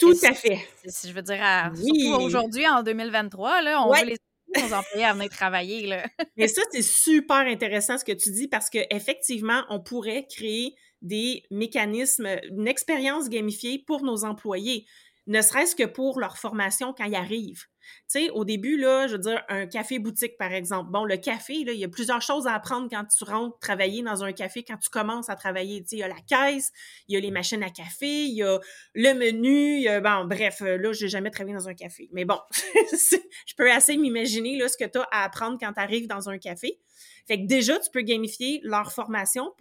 Tout 0.01 0.15
à 0.23 0.33
fait. 0.33 0.59
je 0.85 1.13
veux 1.13 1.23
dire, 1.23 1.73
surtout 1.75 2.23
aujourd'hui, 2.23 2.67
en 2.67 2.83
2023, 2.83 3.63
là, 3.63 3.83
on 3.83 3.93
veut 3.93 4.07
les 4.07 4.17
nos 4.57 4.73
employés 4.73 5.05
à 5.05 5.13
venir 5.13 5.29
travailler. 5.31 5.87
Là. 5.87 6.05
Mais 6.37 6.49
ça, 6.49 6.63
c'est 6.71 6.83
super 6.83 7.39
intéressant 7.39 7.99
ce 7.99 8.05
que 8.05 8.13
tu 8.13 8.31
dis 8.31 8.49
parce 8.49 8.71
qu'effectivement, 8.71 9.65
on 9.69 9.81
pourrait 9.81 10.27
créer 10.29 10.75
des 11.03 11.45
mécanismes, 11.51 12.29
une 12.51 12.69
expérience 12.69 13.29
gamifiée 13.29 13.79
pour 13.79 14.03
nos 14.03 14.25
employés 14.25 14.87
ne 15.27 15.41
serait-ce 15.41 15.75
que 15.75 15.85
pour 15.85 16.21
leur 16.21 16.37
formation 16.37 16.93
quand 16.93 17.05
ils 17.05 17.15
arrivent. 17.15 17.65
Tu 17.85 18.21
sais, 18.21 18.31
au 18.31 18.45
début, 18.45 18.79
là, 18.79 19.07
je 19.07 19.13
veux 19.13 19.19
dire, 19.19 19.43
un 19.49 19.67
café-boutique, 19.67 20.37
par 20.39 20.53
exemple. 20.53 20.91
Bon, 20.91 21.05
le 21.05 21.17
café, 21.17 21.55
il 21.55 21.73
y 21.73 21.85
a 21.85 21.89
plusieurs 21.89 22.23
choses 22.23 22.47
à 22.47 22.55
apprendre 22.55 22.89
quand 22.91 23.05
tu 23.05 23.25
rentres 23.25 23.59
travailler 23.59 24.03
dans 24.03 24.25
un 24.25 24.33
café, 24.33 24.63
quand 24.63 24.77
tu 24.77 24.89
commences 24.89 25.29
à 25.29 25.37
travailler. 25.37 25.83
Tu 25.83 25.89
sais, 25.89 25.97
il 25.97 25.99
y 26.01 26.03
a 26.03 26.09
la 26.09 26.21
caisse, 26.27 26.73
il 27.09 27.15
y 27.15 27.17
a 27.17 27.21
les 27.21 27.31
machines 27.31 27.63
à 27.63 27.71
café, 27.71 28.25
il 28.25 28.35
y 28.35 28.43
a 28.43 28.59
le 28.95 29.13
menu, 29.15 29.87
bon, 30.03 30.25
bref, 30.25 30.63
euh, 30.63 30.77
là, 30.79 30.93
j'ai 30.93 31.09
jamais 31.09 31.31
travaillé 31.31 31.55
dans 31.55 31.69
un 31.69 31.75
café. 31.75 32.09
Mais 32.13 32.25
bon, 32.25 32.39
je 32.53 33.55
peux 33.57 33.71
assez 33.71 33.97
m'imaginer, 33.97 34.57
là, 34.57 34.69
ce 34.69 34.77
que 34.77 34.85
tu 34.85 34.99
as 34.99 35.09
à 35.11 35.25
apprendre 35.25 35.59
quand 35.61 35.73
tu 35.73 35.81
arrives 35.81 36.07
dans 36.07 36.29
un 36.29 36.39
café. 36.39 36.79
Fait 37.27 37.41
que 37.41 37.47
déjà, 37.47 37.79
tu 37.79 37.91
peux 37.91 38.03
gamifier 38.03 38.61
leur 38.63 38.93
formation. 38.93 39.53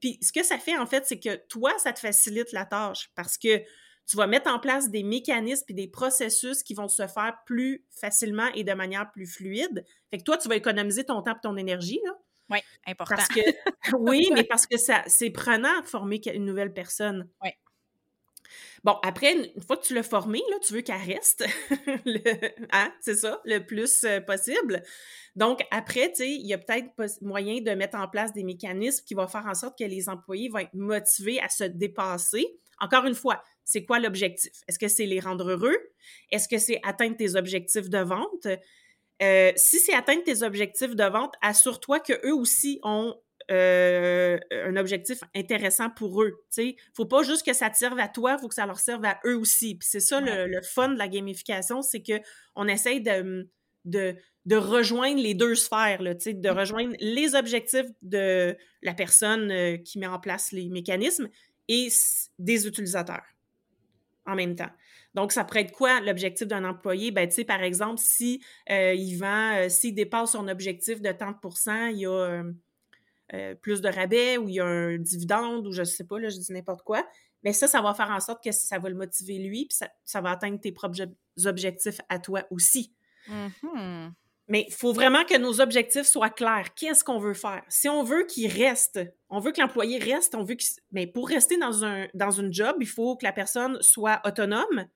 Puis 0.00 0.18
ce 0.20 0.32
que 0.32 0.44
ça 0.44 0.58
fait, 0.58 0.76
en 0.76 0.86
fait, 0.86 1.04
c'est 1.06 1.18
que 1.18 1.36
toi, 1.48 1.72
ça 1.78 1.92
te 1.92 2.00
facilite 2.00 2.52
la 2.52 2.64
tâche 2.64 3.10
parce 3.14 3.38
que 3.38 3.62
tu 4.06 4.16
vas 4.16 4.26
mettre 4.26 4.50
en 4.50 4.58
place 4.58 4.90
des 4.90 5.02
mécanismes 5.02 5.64
et 5.68 5.74
des 5.74 5.88
processus 5.88 6.62
qui 6.62 6.74
vont 6.74 6.88
se 6.88 7.06
faire 7.06 7.38
plus 7.44 7.84
facilement 7.90 8.46
et 8.54 8.62
de 8.62 8.72
manière 8.72 9.10
plus 9.10 9.26
fluide. 9.26 9.84
Fait 10.10 10.18
que 10.18 10.22
toi, 10.22 10.38
tu 10.38 10.48
vas 10.48 10.56
économiser 10.56 11.04
ton 11.04 11.22
temps 11.22 11.32
et 11.32 11.40
ton 11.42 11.56
énergie, 11.56 12.00
là. 12.04 12.12
Oui, 12.48 12.58
important. 12.86 13.16
Parce 13.16 13.28
que, 13.28 13.40
oui, 13.98 14.30
mais 14.32 14.44
parce 14.44 14.66
que 14.66 14.76
ça, 14.76 15.02
c'est 15.08 15.30
prenant 15.30 15.80
de 15.80 15.86
former 15.86 16.20
une 16.32 16.44
nouvelle 16.44 16.72
personne. 16.72 17.28
Oui. 17.42 17.50
Bon, 18.84 18.98
après, 19.02 19.34
une 19.34 19.62
fois 19.62 19.76
que 19.76 19.84
tu 19.84 19.94
l'as 19.94 20.04
formé, 20.04 20.40
là, 20.48 20.58
tu 20.62 20.72
veux 20.72 20.80
qu'elle 20.80 21.02
reste, 21.02 21.44
hein, 22.72 22.92
c'est 23.00 23.16
ça, 23.16 23.40
le 23.44 23.58
plus 23.58 24.04
euh, 24.04 24.20
possible. 24.20 24.84
Donc, 25.34 25.66
après, 25.72 26.10
tu 26.10 26.18
sais, 26.18 26.30
il 26.30 26.46
y 26.46 26.54
a 26.54 26.58
peut-être 26.58 26.92
moyen 27.20 27.60
de 27.60 27.70
mettre 27.72 27.98
en 27.98 28.06
place 28.06 28.32
des 28.32 28.44
mécanismes 28.44 29.04
qui 29.04 29.14
vont 29.14 29.26
faire 29.26 29.46
en 29.46 29.54
sorte 29.54 29.76
que 29.76 29.82
les 29.82 30.08
employés 30.08 30.48
vont 30.48 30.58
être 30.58 30.74
motivés 30.74 31.40
à 31.40 31.48
se 31.48 31.64
dépasser. 31.64 32.46
Encore 32.80 33.06
une 33.06 33.14
fois, 33.14 33.42
c'est 33.64 33.84
quoi 33.84 33.98
l'objectif? 33.98 34.52
Est-ce 34.68 34.78
que 34.78 34.88
c'est 34.88 35.06
les 35.06 35.20
rendre 35.20 35.50
heureux? 35.50 35.76
Est-ce 36.30 36.48
que 36.48 36.58
c'est 36.58 36.80
atteindre 36.84 37.16
tes 37.16 37.36
objectifs 37.36 37.88
de 37.88 37.98
vente? 37.98 38.46
Euh, 39.22 39.52
si 39.56 39.78
c'est 39.78 39.94
atteindre 39.94 40.22
tes 40.24 40.42
objectifs 40.42 40.94
de 40.94 41.04
vente, 41.04 41.34
assure-toi 41.40 42.00
qu'eux 42.00 42.34
aussi 42.34 42.78
ont 42.82 43.14
euh, 43.50 44.38
un 44.50 44.76
objectif 44.76 45.20
intéressant 45.34 45.88
pour 45.88 46.22
eux. 46.22 46.44
Il 46.58 46.66
ne 46.66 46.72
faut 46.94 47.06
pas 47.06 47.22
juste 47.22 47.46
que 47.46 47.52
ça 47.52 47.70
te 47.70 47.76
serve 47.76 47.98
à 47.98 48.08
toi, 48.08 48.36
il 48.36 48.40
faut 48.40 48.48
que 48.48 48.54
ça 48.54 48.66
leur 48.66 48.80
serve 48.80 49.04
à 49.04 49.20
eux 49.24 49.36
aussi. 49.36 49.76
Puis 49.76 49.88
c'est 49.88 50.00
ça 50.00 50.20
le, 50.20 50.60
fun 50.62 50.88
de 50.88 50.98
la 50.98 51.08
gamification, 51.08 51.80
c'est 51.80 52.02
qu'on 52.02 52.66
essaye 52.66 53.00
de, 53.00 53.48
de, 53.84 54.16
de, 54.46 54.56
rejoindre 54.56 55.22
les 55.22 55.34
deux 55.34 55.54
sphères, 55.54 56.02
là, 56.02 56.14
de 56.14 56.50
mmh. 56.50 56.58
rejoindre 56.58 56.96
les 56.98 57.36
objectifs 57.36 57.86
de 58.02 58.56
la 58.82 58.94
personne 58.94 59.50
euh, 59.52 59.76
qui 59.76 59.98
met 60.00 60.08
en 60.08 60.18
place 60.18 60.50
les 60.50 60.68
mécanismes 60.68 61.28
et 61.68 61.88
des 62.38 62.66
utilisateurs 62.66 63.24
en 64.26 64.34
même 64.34 64.56
temps. 64.56 64.70
Donc, 65.14 65.32
ça 65.32 65.44
pourrait 65.44 65.62
être 65.62 65.72
quoi 65.72 66.00
l'objectif 66.00 66.46
d'un 66.46 66.64
employé? 66.64 67.10
Ben, 67.10 67.26
tu 67.28 67.36
sais, 67.36 67.44
par 67.44 67.62
exemple, 67.62 67.98
si 67.98 68.42
euh, 68.70 68.92
il 68.92 69.16
vend, 69.16 69.68
s'il 69.68 69.94
dépasse 69.94 70.32
son 70.32 70.48
objectif 70.48 71.00
de 71.00 71.08
30% 71.08 71.92
il 71.92 72.00
y 72.00 72.06
a 72.06 72.42
euh, 73.34 73.54
plus 73.56 73.80
de 73.80 73.88
rabais 73.88 74.36
ou 74.36 74.48
il 74.48 74.56
y 74.56 74.60
a 74.60 74.66
un 74.66 74.98
dividende 74.98 75.66
ou 75.66 75.72
je 75.72 75.82
sais 75.84 76.04
pas, 76.04 76.18
là, 76.20 76.28
je 76.28 76.36
dis 76.36 76.52
n'importe 76.52 76.82
quoi. 76.82 77.04
Mais 77.42 77.52
ça, 77.52 77.66
ça 77.66 77.80
va 77.80 77.94
faire 77.94 78.10
en 78.10 78.20
sorte 78.20 78.42
que 78.42 78.52
ça 78.52 78.78
va 78.78 78.88
le 78.88 78.94
motiver 78.94 79.38
lui, 79.38 79.66
puis 79.66 79.78
ça, 80.04 80.20
va 80.20 80.30
atteindre 80.30 80.60
tes 80.60 80.72
propres 80.72 80.96
objectifs 81.44 82.00
à 82.08 82.18
toi 82.18 82.44
aussi. 82.50 82.92
Mm-hmm. 83.28 84.10
Mais 84.48 84.64
il 84.68 84.74
faut 84.74 84.92
vraiment 84.92 85.24
que 85.24 85.36
nos 85.36 85.60
objectifs 85.60 86.06
soient 86.06 86.30
clairs. 86.30 86.72
Qu'est-ce 86.74 87.02
qu'on 87.02 87.18
veut 87.18 87.34
faire? 87.34 87.62
Si 87.68 87.88
on 87.88 88.02
veut 88.04 88.24
qu'il 88.24 88.50
reste, 88.50 89.00
on 89.28 89.40
veut 89.40 89.50
que 89.50 89.60
l'employé 89.60 89.98
reste, 89.98 90.34
on 90.34 90.44
veut 90.44 90.54
que. 90.54 90.62
Mais 90.92 91.06
pour 91.06 91.28
rester 91.28 91.56
dans 91.58 91.84
un 91.84 92.06
dans 92.14 92.30
une 92.30 92.52
job, 92.52 92.76
il 92.80 92.86
faut 92.86 93.16
que 93.16 93.24
la 93.24 93.32
personne 93.32 93.78
soit 93.80 94.20
autonome. 94.24 94.86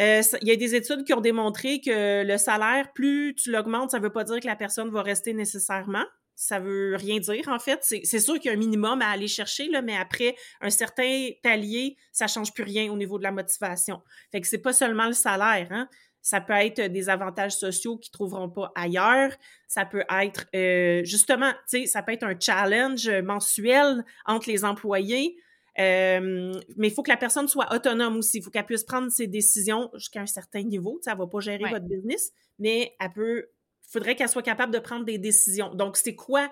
Euh, 0.00 0.22
il 0.42 0.48
y 0.48 0.50
a 0.50 0.56
des 0.56 0.74
études 0.74 1.04
qui 1.04 1.14
ont 1.14 1.20
démontré 1.20 1.80
que 1.80 2.24
le 2.24 2.36
salaire, 2.36 2.92
plus 2.92 3.36
tu 3.36 3.52
l'augmentes, 3.52 3.92
ça 3.92 3.98
ne 3.98 4.02
veut 4.02 4.12
pas 4.12 4.24
dire 4.24 4.40
que 4.40 4.46
la 4.46 4.56
personne 4.56 4.90
va 4.90 5.02
rester 5.02 5.32
nécessairement 5.32 6.04
ça 6.36 6.58
veut 6.58 6.96
rien 6.96 7.18
dire, 7.18 7.48
en 7.48 7.58
fait. 7.58 7.80
C'est 7.82 8.20
sûr 8.20 8.34
qu'il 8.34 8.46
y 8.46 8.48
a 8.50 8.52
un 8.52 8.58
minimum 8.58 9.02
à 9.02 9.10
aller 9.10 9.28
chercher, 9.28 9.68
là, 9.68 9.82
mais 9.82 9.96
après 9.96 10.34
un 10.60 10.70
certain 10.70 11.30
palier, 11.42 11.96
ça 12.12 12.26
change 12.26 12.52
plus 12.52 12.64
rien 12.64 12.90
au 12.90 12.96
niveau 12.96 13.18
de 13.18 13.22
la 13.22 13.32
motivation. 13.32 14.02
Fait 14.32 14.40
que 14.40 14.46
c'est 14.46 14.58
pas 14.58 14.72
seulement 14.72 15.06
le 15.06 15.12
salaire, 15.12 15.68
hein. 15.70 15.88
Ça 16.24 16.40
peut 16.40 16.54
être 16.54 16.80
des 16.80 17.10
avantages 17.10 17.54
sociaux 17.54 17.98
qu'ils 17.98 18.10
trouveront 18.10 18.48
pas 18.48 18.72
ailleurs. 18.74 19.30
Ça 19.68 19.84
peut 19.84 20.04
être, 20.10 20.46
euh, 20.56 21.04
justement, 21.04 21.52
tu 21.68 21.82
sais, 21.82 21.86
ça 21.86 22.02
peut 22.02 22.12
être 22.12 22.22
un 22.22 22.34
challenge 22.40 23.10
mensuel 23.22 24.02
entre 24.24 24.48
les 24.48 24.64
employés. 24.64 25.36
Euh, 25.78 26.54
mais 26.78 26.88
il 26.88 26.94
faut 26.94 27.02
que 27.02 27.10
la 27.10 27.18
personne 27.18 27.46
soit 27.46 27.70
autonome 27.74 28.16
aussi. 28.16 28.38
Il 28.38 28.42
faut 28.42 28.48
qu'elle 28.48 28.64
puisse 28.64 28.84
prendre 28.84 29.10
ses 29.10 29.26
décisions 29.26 29.90
jusqu'à 29.96 30.22
un 30.22 30.26
certain 30.26 30.62
niveau. 30.62 30.98
Ça 31.02 31.12
ne 31.12 31.18
va 31.18 31.26
pas 31.26 31.40
gérer 31.40 31.64
votre 31.70 31.84
business, 31.84 32.32
mais 32.58 32.96
elle 32.98 33.12
peut 33.12 33.48
faudrait 33.86 34.16
qu'elle 34.16 34.30
soit 34.30 34.42
capable 34.42 34.72
de 34.72 34.78
prendre 34.78 35.04
des 35.04 35.18
décisions. 35.18 35.74
Donc, 35.74 35.98
c'est 35.98 36.14
quoi 36.14 36.50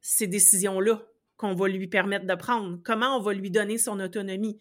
ces 0.00 0.26
décisions-là 0.26 1.02
qu'on 1.36 1.54
va 1.54 1.68
lui 1.68 1.88
permettre 1.88 2.24
de 2.24 2.34
prendre? 2.34 2.80
Comment 2.82 3.18
on 3.18 3.20
va 3.20 3.34
lui 3.34 3.50
donner 3.50 3.76
son 3.76 4.00
autonomie? 4.00 4.58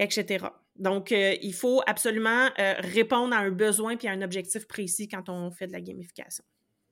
Etc. 0.00 0.44
Donc, 0.76 1.12
euh, 1.12 1.36
il 1.42 1.54
faut 1.54 1.82
absolument 1.86 2.48
euh, 2.58 2.74
répondre 2.78 3.34
à 3.34 3.38
un 3.38 3.50
besoin 3.50 3.96
puis 3.96 4.08
à 4.08 4.12
un 4.12 4.22
objectif 4.22 4.66
précis 4.66 5.08
quand 5.08 5.28
on 5.28 5.50
fait 5.50 5.66
de 5.66 5.72
la 5.72 5.80
gamification. 5.80 6.44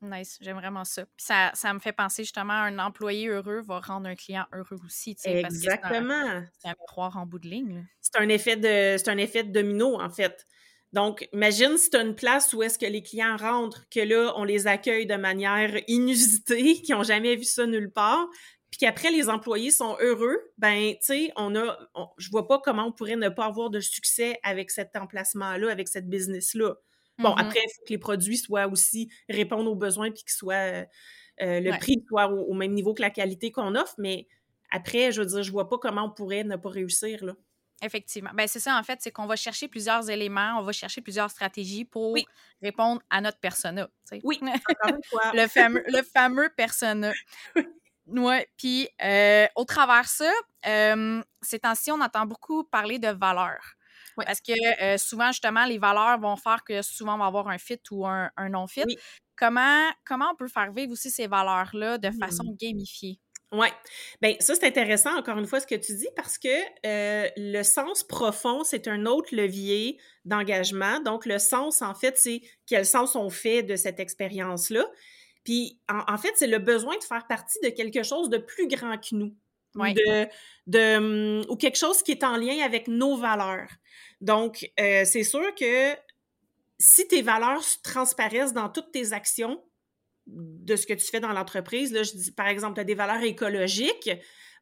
Nice, 0.03 0.39
j'aime 0.41 0.57
vraiment 0.57 0.85
ça. 0.85 1.05
ça. 1.19 1.51
ça. 1.55 1.75
me 1.75 1.79
fait 1.79 1.93
penser 1.93 2.25
justement 2.25 2.55
un 2.55 2.79
employé 2.79 3.29
heureux 3.29 3.61
va 3.61 3.81
rendre 3.81 4.09
un 4.09 4.15
client 4.15 4.47
heureux 4.53 4.79
aussi. 4.85 5.15
Exactement. 5.25 6.43
C'est 6.59 6.69
un, 6.69 6.75
croire 6.87 7.19
en 7.19 7.27
bout 7.27 7.39
de 7.39 7.49
ligne. 7.49 7.87
C'est 8.01 8.17
un 8.17 8.29
effet 8.31 8.57
de 8.57 8.97
c'est 8.97 9.11
un 9.11 9.19
effet 9.19 9.45
de 9.45 9.53
domino, 9.53 10.01
en 10.01 10.09
fait. 10.09 10.47
Donc, 10.93 11.29
imagine 11.33 11.77
si 11.77 11.91
tu 11.91 11.99
as 11.99 12.03
une 12.03 12.15
place 12.15 12.53
où 12.53 12.63
est-ce 12.63 12.79
que 12.79 12.87
les 12.87 13.03
clients 13.03 13.37
rentrent, 13.37 13.89
que 13.91 14.01
là, 14.01 14.33
on 14.37 14.45
les 14.45 14.67
accueille 14.67 15.07
de 15.07 15.15
manière 15.17 15.71
inusitée, 15.87 16.75
qui 16.83 16.93
n'ont 16.93 17.05
jamais 17.05 17.37
vu 17.37 17.45
ça 17.45 17.67
nulle 17.67 17.93
part, 17.93 18.27
puis 18.71 18.79
qu'après, 18.79 19.11
les 19.11 19.29
employés 19.29 19.71
sont 19.71 19.97
heureux, 20.01 20.39
ben, 20.57 20.93
tu 20.93 20.99
sais, 21.01 21.33
on 21.37 21.57
a, 21.57 21.79
je 22.19 22.31
vois 22.31 22.47
pas 22.47 22.61
comment 22.61 22.87
on 22.87 22.93
pourrait 22.93 23.17
ne 23.17 23.29
pas 23.29 23.47
avoir 23.47 23.69
de 23.69 23.81
succès 23.81 24.39
avec 24.45 24.71
cet 24.71 24.97
emplacement-là, 24.97 25.71
avec 25.71 25.89
cette 25.89 26.09
business-là. 26.09 26.75
Bon, 27.19 27.31
mm-hmm. 27.31 27.41
après, 27.41 27.61
il 27.63 27.71
faut 27.75 27.83
que 27.85 27.91
les 27.91 27.99
produits 27.99 28.39
soient 28.39 28.69
aussi, 28.69 29.11
répondent 29.29 29.67
aux 29.67 29.75
besoins, 29.75 30.13
puis 30.13 30.23
que 30.23 30.33
soit, 30.33 30.55
euh, 30.55 30.85
euh, 31.43 31.61
le 31.61 31.77
prix 31.79 32.05
soit 32.09 32.31
au, 32.31 32.45
au, 32.45 32.55
même 32.55 32.73
niveau 32.73 32.95
que 32.95 33.03
la 33.03 33.11
qualité 33.11 33.51
qu'on 33.51 33.75
offre, 33.75 33.95
mais 33.99 34.29
après, 34.71 35.11
je 35.11 35.21
veux 35.21 35.27
dire, 35.27 35.43
je 35.43 35.51
vois 35.51 35.69
pas 35.69 35.79
comment 35.79 36.05
on 36.05 36.11
pourrait 36.11 36.45
ne 36.45 36.57
pas 36.57 36.71
réussir, 36.71 37.25
là. 37.25 37.35
Effectivement. 37.83 38.31
Ben, 38.35 38.47
c'est 38.47 38.61
ça, 38.61 38.79
en 38.79 38.83
fait, 38.83 38.99
c'est 39.01 39.11
qu'on 39.11 39.27
va 39.27 39.37
chercher 39.37 39.67
plusieurs 39.67 40.11
éléments, 40.11 40.59
on 40.59 40.63
va 40.63 40.73
chercher 40.73 41.01
plusieurs 41.01 41.31
stratégies 41.31 41.87
pour 41.87 42.15
répondre 42.63 43.01
à 43.09 43.21
notre 43.21 43.39
persona. 43.39 43.89
Oui, 44.23 44.39
le, 45.35 45.49
fameux, 45.49 45.83
le 45.87 46.03
fameux 46.03 46.51
persona. 46.57 47.13
Oui, 48.13 48.37
puis 48.57 48.89
euh, 49.03 49.47
au 49.57 49.65
travers 49.65 50.09
ça, 50.09 50.31
euh, 50.67 51.23
ces 51.43 51.59
temps-ci, 51.61 51.93
on 51.93 52.01
entend 52.01 52.27
beaucoup 52.27 52.65
parler 52.65 52.99
de 52.99 53.09
valeurs. 53.09 53.77
Parce 54.17 54.41
que 54.41 54.83
euh, 54.83 54.99
souvent, 54.99 55.29
justement, 55.29 55.65
les 55.65 55.79
valeurs 55.79 56.19
vont 56.21 56.37
faire 56.37 56.63
que 56.65 56.83
souvent, 56.83 57.15
on 57.15 57.19
va 57.19 57.27
avoir 57.27 57.49
un 57.49 57.57
fit 57.57 57.81
ou 57.91 58.07
un, 58.07 58.31
non-fit. 58.51 58.85
Comment, 59.37 59.91
comment 60.05 60.31
on 60.33 60.37
peut 60.37 60.49
faire 60.49 60.73
vivre 60.73 60.93
aussi 60.93 61.11
ces 61.11 61.27
valeurs-là 61.27 61.97
de 61.97 62.11
façon 62.11 62.45
mmh. 62.45 62.57
gamifiée? 62.57 63.21
Oui. 63.53 63.67
Bien, 64.23 64.35
ça, 64.39 64.55
c'est 64.55 64.67
intéressant, 64.67 65.17
encore 65.17 65.39
une 65.39 65.47
fois, 65.47 65.59
ce 65.59 65.67
que 65.67 65.75
tu 65.75 65.97
dis, 65.97 66.07
parce 66.15 66.39
que 66.39 66.49
euh, 66.87 67.29
le 67.37 67.63
sens 67.65 68.05
profond, 68.05 68.63
c'est 68.63 68.87
un 68.87 69.07
autre 69.07 69.35
levier 69.35 69.99
d'engagement. 70.25 71.01
Donc, 71.01 71.27
le 71.27 71.39
sens, 71.41 71.83
en 71.83 71.95
fait, 71.95 72.17
c'est 72.17 72.43
quel 72.67 72.87
sens 72.87 73.17
on 73.17 73.29
fait 73.29 73.65
de 73.65 73.75
cette 73.75 73.99
expérience-là. 73.99 74.87
Puis, 75.45 75.81
en, 75.89 76.19
fait, 76.19 76.33
c'est 76.37 76.47
le 76.47 76.59
besoin 76.59 76.97
de 76.99 77.03
faire 77.05 77.27
partie 77.27 77.59
de 77.63 77.71
quelque 77.71 78.03
chose 78.03 78.29
de 78.29 78.39
plus 78.39 78.69
grand 78.69 78.97
que 78.99 79.15
nous. 79.15 79.35
De, 79.75 80.27
de, 80.67 81.49
ou 81.49 81.57
quelque 81.57 81.79
chose 81.79 82.03
qui 82.03 82.11
est 82.11 82.25
en 82.25 82.37
lien 82.37 82.65
avec 82.65 82.89
nos 82.89 83.17
valeurs. 83.17 83.69
Donc, 84.21 84.69
euh, 84.81 85.05
c'est 85.05 85.23
sûr 85.23 85.55
que 85.55 85.95
si 86.79 87.07
tes 87.07 87.23
valeurs 87.23 87.63
transparaissent 87.83 88.53
dans 88.53 88.69
toutes 88.69 88.91
tes 88.91 89.13
actions, 89.13 89.63
de 90.33 90.77
ce 90.77 90.87
que 90.87 90.95
tu 90.95 91.07
fais 91.07 91.21
dans 91.21 91.33
l'entreprise. 91.33 91.93
Là, 91.93 92.03
je 92.03 92.13
dis, 92.13 92.33
par 92.33 92.47
exemple, 92.47 92.75
tu 92.75 92.81
as 92.81 92.85
des 92.85 92.95
valeurs 92.95 93.23
écologiques. 93.23 94.11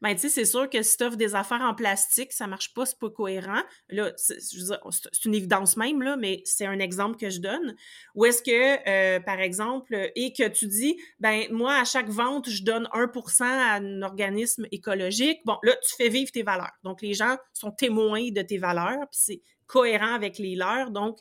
Ben, 0.01 0.15
tu 0.15 0.21
sais, 0.21 0.29
c'est 0.29 0.45
sûr 0.45 0.71
que 0.71 0.81
si 0.83 0.97
tu 0.97 1.05
offres 1.05 1.17
des 1.17 1.35
affaires 1.35 1.61
en 1.61 1.75
plastique, 1.75 2.33
ça 2.33 2.47
marche 2.47 2.73
pas, 2.73 2.87
c'est 2.87 2.99
pas 2.99 3.11
cohérent. 3.11 3.63
Là, 3.89 4.13
c'est 4.17 5.25
une 5.25 5.35
évidence 5.35 5.77
même, 5.77 6.03
là, 6.03 6.17
mais 6.17 6.41
c'est 6.45 6.67
un 6.67 6.79
exemple 6.79 7.17
que 7.17 7.31
je 7.31 7.41
donne. 7.41 7.75
Ou 8.15 8.27
est-ce 8.27 8.43
que, 8.43 8.89
euh, 8.89 9.21
par 9.21 9.41
exemple, 9.41 10.11
et 10.15 10.33
que 10.33 10.47
tu 10.49 10.67
dis, 10.67 11.01
ben, 11.19 11.45
moi, 11.51 11.75
à 11.75 11.85
chaque 11.85 12.09
vente, 12.09 12.49
je 12.49 12.63
donne 12.63 12.89
1% 12.93 13.43
à 13.43 13.75
un 13.75 14.03
organisme 14.03 14.67
écologique. 14.71 15.41
Bon, 15.45 15.59
là, 15.65 15.75
tu 15.87 15.97
fais 15.97 16.09
vivre 16.09 16.31
tes 16.31 16.45
valeurs. 16.45 16.77
Donc, 16.85 17.03
les 17.03 17.15
gens 17.15 17.37
sont 17.53 17.73
témoins 17.73 18.31
de 18.31 18.43
tes 18.43 18.59
valeurs, 18.59 19.09
puis 19.11 19.21
c'est 19.21 19.43
cohérent 19.67 20.15
avec 20.15 20.39
les 20.39 20.55
leurs. 20.55 20.93
Donc, 20.93 21.19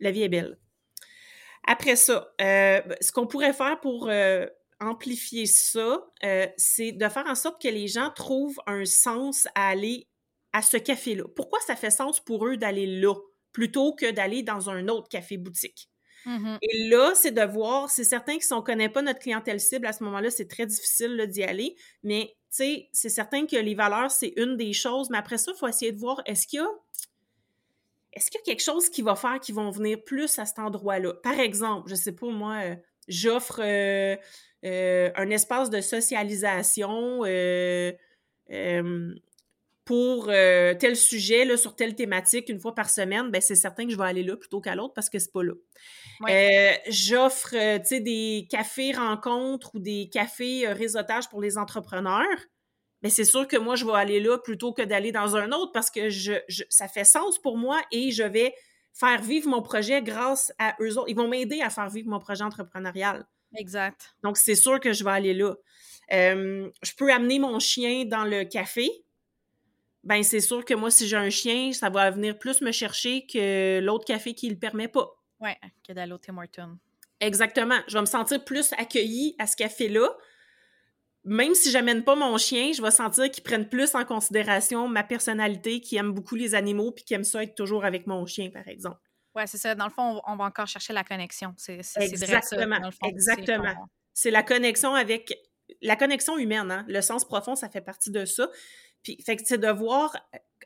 la 0.00 0.10
vie 0.10 0.22
est 0.22 0.28
belle. 0.28 0.58
Après 1.66 1.96
ça, 1.96 2.32
euh, 2.40 2.80
ce 3.00 3.12
qu'on 3.12 3.26
pourrait 3.26 3.52
faire 3.52 3.80
pour 3.80 4.08
euh, 4.08 4.46
amplifier 4.80 5.46
ça, 5.46 6.06
euh, 6.24 6.46
c'est 6.56 6.92
de 6.92 7.08
faire 7.08 7.26
en 7.26 7.34
sorte 7.34 7.60
que 7.60 7.68
les 7.68 7.88
gens 7.88 8.10
trouvent 8.10 8.60
un 8.66 8.84
sens 8.84 9.46
à 9.54 9.68
aller 9.68 10.08
à 10.52 10.62
ce 10.62 10.76
café-là. 10.76 11.24
Pourquoi 11.36 11.60
ça 11.60 11.76
fait 11.76 11.90
sens 11.90 12.20
pour 12.20 12.46
eux 12.46 12.56
d'aller 12.56 12.86
là 12.86 13.14
plutôt 13.52 13.94
que 13.94 14.10
d'aller 14.10 14.42
dans 14.42 14.70
un 14.70 14.88
autre 14.88 15.08
café-boutique? 15.08 15.88
Mmh 16.26 16.58
Et 16.60 16.88
là, 16.88 17.12
c'est 17.14 17.30
de 17.30 17.42
voir, 17.42 17.90
c'est 17.90 18.04
certain 18.04 18.36
que 18.36 18.44
si 18.44 18.52
on 18.52 18.58
ne 18.58 18.62
connaît 18.62 18.90
pas 18.90 19.00
notre 19.00 19.20
clientèle 19.20 19.60
cible, 19.60 19.86
à 19.86 19.92
ce 19.92 20.04
moment-là, 20.04 20.30
c'est 20.30 20.48
très 20.48 20.66
difficile 20.66 21.26
d'y 21.28 21.42
aller. 21.42 21.76
Mais, 22.02 22.34
tu 22.50 22.56
sais, 22.56 22.88
c'est 22.92 23.08
certain 23.08 23.46
que 23.46 23.56
les 23.56 23.74
valeurs, 23.74 24.10
c'est 24.10 24.34
une 24.36 24.56
des 24.56 24.72
choses. 24.74 25.08
Mais 25.10 25.18
après 25.18 25.38
ça, 25.38 25.52
il 25.54 25.58
faut 25.58 25.68
essayer 25.68 25.92
de 25.92 25.98
voir, 25.98 26.20
est-ce 26.26 26.46
qu'il 26.46 26.58
y 26.58 26.62
a 26.62 26.68
est-ce 28.12 28.30
qu'il 28.30 28.40
y 28.40 28.42
a 28.42 28.44
quelque 28.44 28.62
chose 28.62 28.90
qui 28.90 29.02
va 29.02 29.14
faire 29.14 29.38
qu'ils 29.38 29.54
vont 29.54 29.70
venir 29.70 30.02
plus 30.02 30.38
à 30.38 30.44
cet 30.44 30.58
endroit-là? 30.58 31.14
Par 31.22 31.38
exemple, 31.38 31.88
je 31.88 31.94
sais 31.94 32.12
pas, 32.12 32.26
moi, 32.26 32.56
euh, 32.64 32.76
j'offre 33.10 33.60
euh, 33.62 34.16
euh, 34.64 35.10
un 35.14 35.30
espace 35.30 35.68
de 35.68 35.80
socialisation 35.80 37.20
pour 39.84 40.26
tel 40.26 40.96
sujet, 40.96 41.44
là, 41.44 41.56
sur 41.56 41.74
telle 41.74 41.94
thématique, 41.94 42.48
une 42.48 42.60
fois 42.60 42.74
par 42.74 42.88
semaine, 42.88 43.30
ben 43.30 43.40
c'est 43.40 43.56
certain 43.56 43.84
que 43.84 43.92
je 43.92 43.96
vais 43.96 44.04
aller 44.04 44.22
là 44.22 44.36
plutôt 44.36 44.60
qu'à 44.60 44.74
l'autre 44.74 44.94
parce 44.94 45.10
que 45.10 45.18
c'est 45.18 45.32
pas 45.32 45.42
là. 45.42 45.54
j'offre, 46.88 47.54
des 47.98 48.46
cafés 48.48 48.92
rencontres 48.92 49.74
ou 49.74 49.80
des 49.80 50.08
cafés 50.12 50.68
réseautage 50.68 51.28
pour 51.28 51.42
les 51.42 51.58
entrepreneurs 51.58 52.26
mais 53.02 53.10
c'est 53.10 53.24
sûr 53.24 53.48
que 53.48 53.56
moi, 53.56 53.76
je 53.76 53.86
vais 53.86 53.94
aller 53.94 54.20
là 54.20 54.38
plutôt 54.38 54.72
que 54.72 54.82
d'aller 54.82 55.12
dans 55.12 55.36
un 55.36 55.52
autre 55.52 55.72
parce 55.72 55.90
que 55.90 56.10
je, 56.10 56.34
ça 56.68 56.88
fait 56.88 57.04
sens 57.04 57.38
pour 57.38 57.56
moi 57.56 57.80
et 57.92 58.10
je 58.10 58.22
vais 58.22 58.54
faire 59.00 59.22
vivre 59.22 59.48
mon 59.48 59.62
projet 59.62 60.02
grâce 60.02 60.52
à 60.58 60.76
eux 60.80 60.98
autres. 60.98 61.08
Ils 61.08 61.16
vont 61.16 61.26
m'aider 61.26 61.62
à 61.62 61.70
faire 61.70 61.88
vivre 61.88 62.10
mon 62.10 62.20
projet 62.20 62.44
entrepreneurial. 62.44 63.26
Exact. 63.56 64.14
Donc, 64.22 64.36
c'est 64.36 64.54
sûr 64.54 64.78
que 64.78 64.92
je 64.92 65.02
vais 65.02 65.10
aller 65.10 65.34
là. 65.34 65.54
Euh, 66.12 66.70
je 66.82 66.92
peux 66.94 67.10
amener 67.10 67.38
mon 67.38 67.58
chien 67.58 68.04
dans 68.04 68.24
le 68.24 68.44
café. 68.44 68.88
Ben, 70.04 70.22
c'est 70.22 70.40
sûr 70.40 70.64
que 70.64 70.74
moi, 70.74 70.90
si 70.90 71.08
j'ai 71.08 71.16
un 71.16 71.30
chien, 71.30 71.72
ça 71.72 71.88
va 71.88 72.10
venir 72.10 72.38
plus 72.38 72.60
me 72.60 72.72
chercher 72.72 73.26
que 73.26 73.80
l'autre 73.80 74.04
café 74.04 74.34
qui 74.34 74.46
ne 74.48 74.52
le 74.52 74.58
permet 74.58 74.88
pas. 74.88 75.10
Oui, 75.40 75.50
que 75.86 75.92
d'aller 75.92 76.12
au 76.12 76.18
Tim 76.18 76.36
Hortons. 76.36 76.78
Exactement. 77.20 77.80
Je 77.86 77.94
vais 77.94 78.00
me 78.00 78.06
sentir 78.06 78.44
plus 78.44 78.72
accueillie 78.74 79.34
à 79.38 79.46
ce 79.46 79.56
café-là. 79.56 80.08
Même 81.24 81.54
si 81.54 81.70
j'amène 81.70 82.02
pas 82.02 82.14
mon 82.14 82.38
chien, 82.38 82.72
je 82.72 82.80
vais 82.80 82.90
sentir 82.90 83.30
qu'ils 83.30 83.44
prennent 83.44 83.68
plus 83.68 83.94
en 83.94 84.04
considération 84.04 84.88
ma 84.88 85.02
personnalité, 85.02 85.80
qui 85.80 85.96
aime 85.96 86.12
beaucoup 86.12 86.34
les 86.34 86.54
animaux, 86.54 86.92
puis 86.92 87.04
qui 87.04 87.14
aime 87.14 87.24
ça 87.24 87.42
être 87.42 87.54
toujours 87.54 87.84
avec 87.84 88.06
mon 88.06 88.24
chien, 88.24 88.50
par 88.50 88.66
exemple. 88.68 89.00
Oui, 89.34 89.42
c'est 89.46 89.58
ça. 89.58 89.74
Dans 89.74 89.84
le 89.84 89.92
fond, 89.92 90.20
on 90.26 90.36
va 90.36 90.44
encore 90.44 90.66
chercher 90.66 90.92
la 90.92 91.04
connexion. 91.04 91.54
C'est 91.56 91.80
Exactement. 91.96 92.90
Exactement. 93.04 93.74
C'est 94.12 94.30
la 94.30 94.42
connexion 94.42 94.94
avec 94.94 95.32
la 95.82 95.96
connexion 95.96 96.36
humaine, 96.36 96.70
hein? 96.70 96.84
le 96.88 97.00
sens 97.00 97.24
profond, 97.24 97.54
ça 97.54 97.68
fait 97.68 97.80
partie 97.80 98.10
de 98.10 98.24
ça. 98.24 98.50
Puis, 99.02 99.22
fait 99.24 99.36
que 99.36 99.42
c'est 99.44 99.58
de 99.58 99.68
voir 99.68 100.16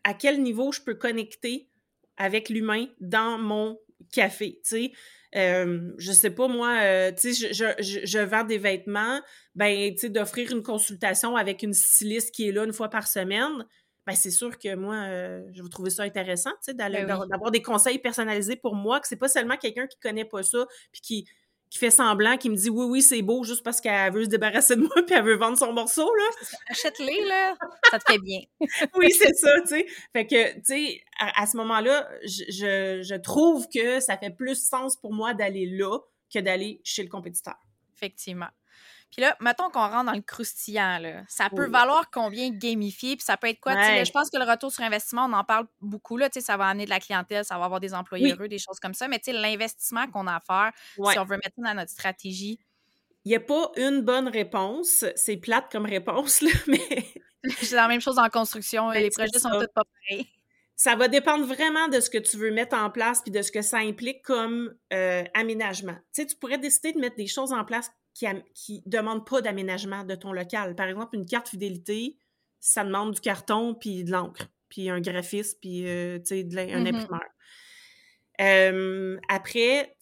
à 0.02 0.14
quel 0.14 0.42
niveau 0.42 0.72
je 0.72 0.80
peux 0.80 0.94
connecter 0.94 1.68
avec 2.16 2.48
l'humain 2.48 2.86
dans 3.00 3.38
mon 3.38 3.78
café, 4.12 4.60
tu 4.64 4.70
sais. 4.70 4.92
Euh, 5.36 5.92
je 5.98 6.12
sais 6.12 6.30
pas, 6.30 6.46
moi, 6.46 6.78
euh, 6.82 7.10
tu 7.10 7.34
sais, 7.34 7.52
je, 7.52 7.74
je, 7.82 8.06
je, 8.06 8.18
vends 8.20 8.44
des 8.44 8.58
vêtements, 8.58 9.20
ben, 9.56 9.92
tu 9.92 9.98
sais, 9.98 10.08
d'offrir 10.08 10.52
une 10.52 10.62
consultation 10.62 11.34
avec 11.34 11.64
une 11.64 11.72
styliste 11.72 12.32
qui 12.32 12.48
est 12.48 12.52
là 12.52 12.64
une 12.64 12.72
fois 12.72 12.88
par 12.88 13.08
semaine, 13.08 13.66
ben, 14.06 14.14
c'est 14.14 14.30
sûr 14.30 14.56
que 14.58 14.76
moi, 14.76 14.94
euh, 14.94 15.42
je 15.52 15.62
vais 15.62 15.68
trouver 15.68 15.90
ça 15.90 16.04
intéressant, 16.04 16.50
tu 16.62 16.72
sais, 16.72 16.74
ben 16.74 16.90
d'avoir 17.26 17.50
des 17.50 17.62
conseils 17.62 17.98
personnalisés 17.98 18.56
pour 18.56 18.76
moi, 18.76 19.00
que 19.00 19.08
c'est 19.08 19.16
pas 19.16 19.28
seulement 19.28 19.56
quelqu'un 19.56 19.88
qui 19.88 19.98
connaît 19.98 20.24
pas 20.24 20.44
ça, 20.44 20.66
puis 20.92 21.00
qui, 21.00 21.28
qui 21.70 21.78
fait 21.78 21.90
semblant, 21.90 22.36
qui 22.36 22.50
me 22.50 22.56
dit 22.56 22.70
oui, 22.70 22.84
oui, 22.86 23.02
c'est 23.02 23.22
beau 23.22 23.42
juste 23.42 23.64
parce 23.64 23.80
qu'elle 23.80 24.12
veut 24.12 24.24
se 24.24 24.28
débarrasser 24.28 24.76
de 24.76 24.82
moi 24.82 24.94
puis 25.06 25.14
elle 25.14 25.24
veut 25.24 25.36
vendre 25.36 25.58
son 25.58 25.72
morceau, 25.72 26.08
là. 26.14 26.24
Achète-les, 26.68 27.24
là, 27.24 27.56
ça 27.90 27.98
te 27.98 28.12
fait 28.12 28.18
bien. 28.18 28.40
oui, 28.96 29.10
c'est 29.10 29.34
ça, 29.34 29.60
tu 29.62 29.68
sais. 29.68 29.86
Fait 30.12 30.26
que, 30.26 30.54
tu 30.54 30.60
sais, 30.64 31.00
à, 31.18 31.46
ce 31.46 31.56
moment-là, 31.56 32.08
je, 32.24 33.02
je, 33.02 33.14
trouve 33.16 33.68
que 33.68 34.00
ça 34.00 34.16
fait 34.16 34.30
plus 34.30 34.62
sens 34.62 34.96
pour 34.96 35.12
moi 35.12 35.34
d'aller 35.34 35.66
là 35.66 35.98
que 36.32 36.38
d'aller 36.38 36.80
chez 36.84 37.02
le 37.02 37.08
compétiteur. 37.08 37.56
Effectivement. 37.96 38.48
Puis 39.14 39.22
là, 39.22 39.36
mettons 39.40 39.70
qu'on 39.70 39.86
rentre 39.86 40.06
dans 40.06 40.12
le 40.12 40.22
croustillant, 40.22 40.98
là. 40.98 41.22
ça 41.28 41.48
peut 41.48 41.68
valoir 41.68 42.10
combien 42.10 42.50
gamifier, 42.50 43.14
puis 43.14 43.24
ça 43.24 43.36
peut 43.36 43.46
être 43.46 43.60
quoi? 43.60 43.74
je 44.02 44.10
pense 44.10 44.28
que 44.28 44.36
le 44.38 44.44
retour 44.44 44.72
sur 44.72 44.82
investissement, 44.82 45.26
on 45.26 45.32
en 45.34 45.44
parle 45.44 45.68
beaucoup, 45.80 46.16
là, 46.16 46.28
ça 46.32 46.56
va 46.56 46.66
amener 46.66 46.84
de 46.84 46.90
la 46.90 46.98
clientèle, 46.98 47.44
ça 47.44 47.56
va 47.56 47.66
avoir 47.66 47.78
des 47.78 47.94
employés 47.94 48.32
heureux, 48.32 48.48
des 48.48 48.58
choses 48.58 48.80
comme 48.80 48.92
ça, 48.92 49.06
mais 49.06 49.20
l'investissement 49.28 50.08
qu'on 50.08 50.26
a 50.26 50.34
à 50.34 50.40
faire, 50.40 50.72
si 51.12 51.18
on 51.20 51.24
veut 51.24 51.36
mettre 51.36 51.54
dans 51.58 51.74
notre 51.74 51.92
stratégie. 51.92 52.58
Il 53.24 53.28
n'y 53.28 53.36
a 53.36 53.40
pas 53.40 53.70
une 53.76 54.00
bonne 54.00 54.26
réponse, 54.26 55.04
c'est 55.14 55.36
plate 55.36 55.70
comme 55.70 55.86
réponse, 55.86 56.40
là, 56.40 56.50
mais... 56.66 57.04
c'est 57.62 57.76
la 57.76 57.86
même 57.86 58.00
chose 58.00 58.18
en 58.18 58.28
construction, 58.28 58.88
ben, 58.88 59.00
les 59.00 59.10
projets 59.10 59.38
sont 59.38 59.50
tous 59.50 59.68
pas 59.72 59.84
pareils. 59.84 60.26
Ça 60.74 60.96
va 60.96 61.06
dépendre 61.06 61.46
vraiment 61.46 61.86
de 61.86 62.00
ce 62.00 62.10
que 62.10 62.18
tu 62.18 62.36
veux 62.36 62.50
mettre 62.50 62.76
en 62.76 62.90
place 62.90 63.22
puis 63.22 63.30
de 63.30 63.42
ce 63.42 63.52
que 63.52 63.62
ça 63.62 63.78
implique 63.78 64.22
comme 64.22 64.74
euh, 64.92 65.22
aménagement. 65.32 65.94
Tu 66.12 66.22
sais, 66.22 66.26
tu 66.26 66.34
pourrais 66.34 66.58
décider 66.58 66.92
de 66.92 66.98
mettre 66.98 67.14
des 67.14 67.28
choses 67.28 67.52
en 67.52 67.64
place 67.64 67.92
qui 68.14 68.26
ne 68.26 68.90
demandent 68.90 69.26
pas 69.26 69.40
d'aménagement 69.40 70.04
de 70.04 70.14
ton 70.14 70.32
local. 70.32 70.74
Par 70.74 70.86
exemple, 70.86 71.16
une 71.16 71.26
carte 71.26 71.48
fidélité, 71.48 72.16
ça 72.60 72.84
demande 72.84 73.14
du 73.14 73.20
carton 73.20 73.74
puis 73.74 74.04
de 74.04 74.12
l'encre, 74.12 74.48
puis 74.68 74.88
un 74.88 75.00
graphiste, 75.00 75.60
puis 75.60 75.86
euh, 75.86 76.16
un 76.16 76.20
mm-hmm. 76.20 76.96
imprimeur. 76.96 77.20
après, 79.28 79.96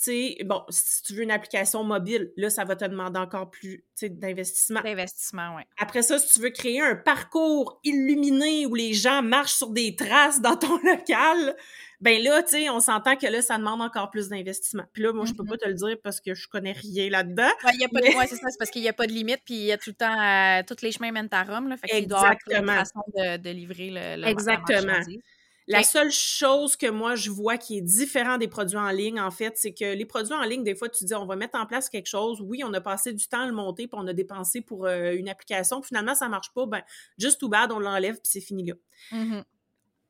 bon, 0.45 0.63
si 0.69 1.03
tu 1.03 1.15
veux 1.15 1.23
une 1.23 1.31
application 1.31 1.83
mobile, 1.85 2.31
là, 2.37 2.51
ça 2.51 2.65
va 2.65 2.77
te 2.77 2.85
demander 2.85 3.19
encore 3.19 3.51
plus 3.51 3.85
d'investissement. 4.01 4.81
D'investissement, 4.83 5.57
oui. 5.57 5.63
Après 5.79 6.03
ça, 6.03 6.19
si 6.19 6.35
tu 6.35 6.41
veux 6.41 6.51
créer 6.51 6.81
un 6.81 6.95
parcours 6.95 7.81
illuminé 7.83 8.67
où 8.67 8.75
les 8.75 8.93
gens 8.93 9.23
marchent 9.23 9.55
sur 9.55 9.71
des 9.71 9.97
traces 9.97 10.41
dans 10.41 10.57
ton 10.57 10.77
local, 10.85 11.57
ben 12.03 12.21
là, 12.21 12.43
tu 12.43 12.51
sais, 12.51 12.69
on 12.69 12.81
s'entend 12.81 13.15
que 13.15 13.29
là, 13.29 13.41
ça 13.43 13.57
demande 13.59 13.81
encore 13.81 14.11
plus 14.11 14.29
d'investissement. 14.29 14.83
Puis 14.93 15.05
là, 15.05 15.13
moi, 15.13 15.25
je 15.25 15.33
peux 15.35 15.45
pas 15.45 15.55
mm-hmm. 15.55 15.59
te 15.59 15.69
le 15.69 15.75
dire 15.75 15.97
parce 16.03 16.21
que 16.21 16.35
je 16.35 16.49
connais 16.49 16.73
rien 16.73 17.09
là-dedans. 17.09 17.49
Ouais, 17.65 17.73
y 17.79 17.85
a 17.85 17.89
pas 17.89 18.01
de... 18.01 18.07
c'est 18.29 18.37
ça, 18.37 18.49
c'est 18.51 18.59
parce 18.59 18.71
qu'il 18.73 18.83
n'y 18.83 18.89
a 18.89 18.93
pas 18.93 19.07
de 19.07 19.13
limite, 19.13 19.41
puis 19.45 19.55
il 19.55 19.65
y 19.65 19.73
a 19.73 19.79
tout 19.79 19.91
le 19.91 19.95
temps, 19.95 20.21
euh, 20.21 20.63
tous 20.67 20.83
les 20.83 20.91
chemins 20.91 21.13
mènent 21.13 21.29
à 21.31 21.45
Rome, 21.45 21.69
là, 21.69 21.77
fait 21.77 21.87
qu'il 21.87 22.09
doit 22.09 22.19
avoir 22.19 22.37
une 22.51 22.67
façon 22.67 23.01
de, 23.17 23.37
de 23.37 23.51
livrer 23.51 23.91
le, 23.91 24.21
le 24.21 24.27
Exactement. 24.27 24.99
La 25.69 25.85
seule 25.85 26.11
chose 26.11 26.75
que 26.75 26.91
moi, 26.91 27.15
je 27.15 27.31
vois 27.31 27.57
qui 27.57 27.79
est 27.79 27.83
différent 27.83 28.37
des 28.37 28.49
produits 28.49 28.77
en 28.77 28.91
ligne, 28.91 29.21
en 29.21 29.31
fait, 29.31 29.53
c'est 29.57 29.73
que 29.73 29.95
les 29.95 30.05
produits 30.05 30.35
en 30.35 30.43
ligne, 30.43 30.65
des 30.65 30.75
fois, 30.75 30.89
tu 30.89 31.05
dis, 31.05 31.15
on 31.15 31.25
va 31.25 31.37
mettre 31.37 31.57
en 31.57 31.67
place 31.67 31.89
quelque 31.89 32.09
chose. 32.09 32.41
Oui, 32.41 32.63
on 32.65 32.73
a 32.75 32.81
passé 32.81 33.13
du 33.13 33.29
temps 33.29 33.43
à 33.43 33.47
le 33.47 33.53
monter, 33.53 33.87
puis 33.87 33.97
on 33.97 34.07
a 34.09 34.13
dépensé 34.13 34.61
pour 34.61 34.87
euh, 34.87 35.13
une 35.13 35.29
application. 35.29 35.81
finalement, 35.83 36.17
ça 36.17 36.29
marche 36.29 36.53
pas. 36.53 36.67
Ben, 36.67 36.83
juste 37.17 37.39
tout 37.39 37.49
bad, 37.49 37.71
on 37.71 37.79
l'enlève, 37.79 38.15
puis 38.15 38.25
c'est 38.25 38.41
fini 38.41 38.67
là. 38.67 38.75
Mm-hmm. 39.13 39.45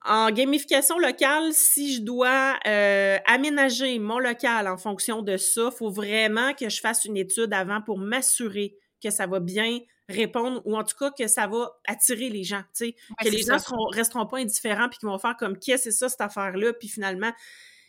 En 0.04 0.30
gamification 0.30 0.98
locale, 0.98 1.52
si 1.52 1.94
je 1.94 2.02
dois 2.02 2.58
euh, 2.66 3.18
aménager 3.26 3.98
mon 4.00 4.18
local 4.18 4.66
en 4.66 4.76
fonction 4.76 5.22
de 5.22 5.36
ça, 5.36 5.70
il 5.72 5.76
faut 5.76 5.90
vraiment 5.90 6.54
que 6.54 6.68
je 6.68 6.80
fasse 6.80 7.04
une 7.04 7.16
étude 7.16 7.52
avant 7.52 7.80
pour 7.80 7.98
m'assurer 7.98 8.76
que 9.02 9.10
ça 9.10 9.26
va 9.26 9.38
bien 9.38 9.78
répondre 10.08 10.60
ou 10.64 10.76
en 10.76 10.82
tout 10.82 10.96
cas 10.98 11.10
que 11.10 11.28
ça 11.28 11.46
va 11.46 11.70
attirer 11.86 12.28
les 12.30 12.42
gens, 12.42 12.62
tu 12.76 12.86
sais, 12.86 12.96
que 13.20 13.28
les 13.28 13.42
gens 13.42 13.54
ne 13.54 13.96
resteront 13.96 14.26
pas 14.26 14.38
indifférents 14.38 14.88
puis 14.88 14.98
qu'ils 14.98 15.08
vont 15.08 15.18
faire 15.18 15.36
comme 15.38 15.56
qu'est-ce 15.56 15.84
que 15.84 15.90
c'est 15.90 15.98
ça 15.98 16.08
cette 16.08 16.20
affaire-là? 16.20 16.72
Puis 16.72 16.88
finalement 16.88 17.32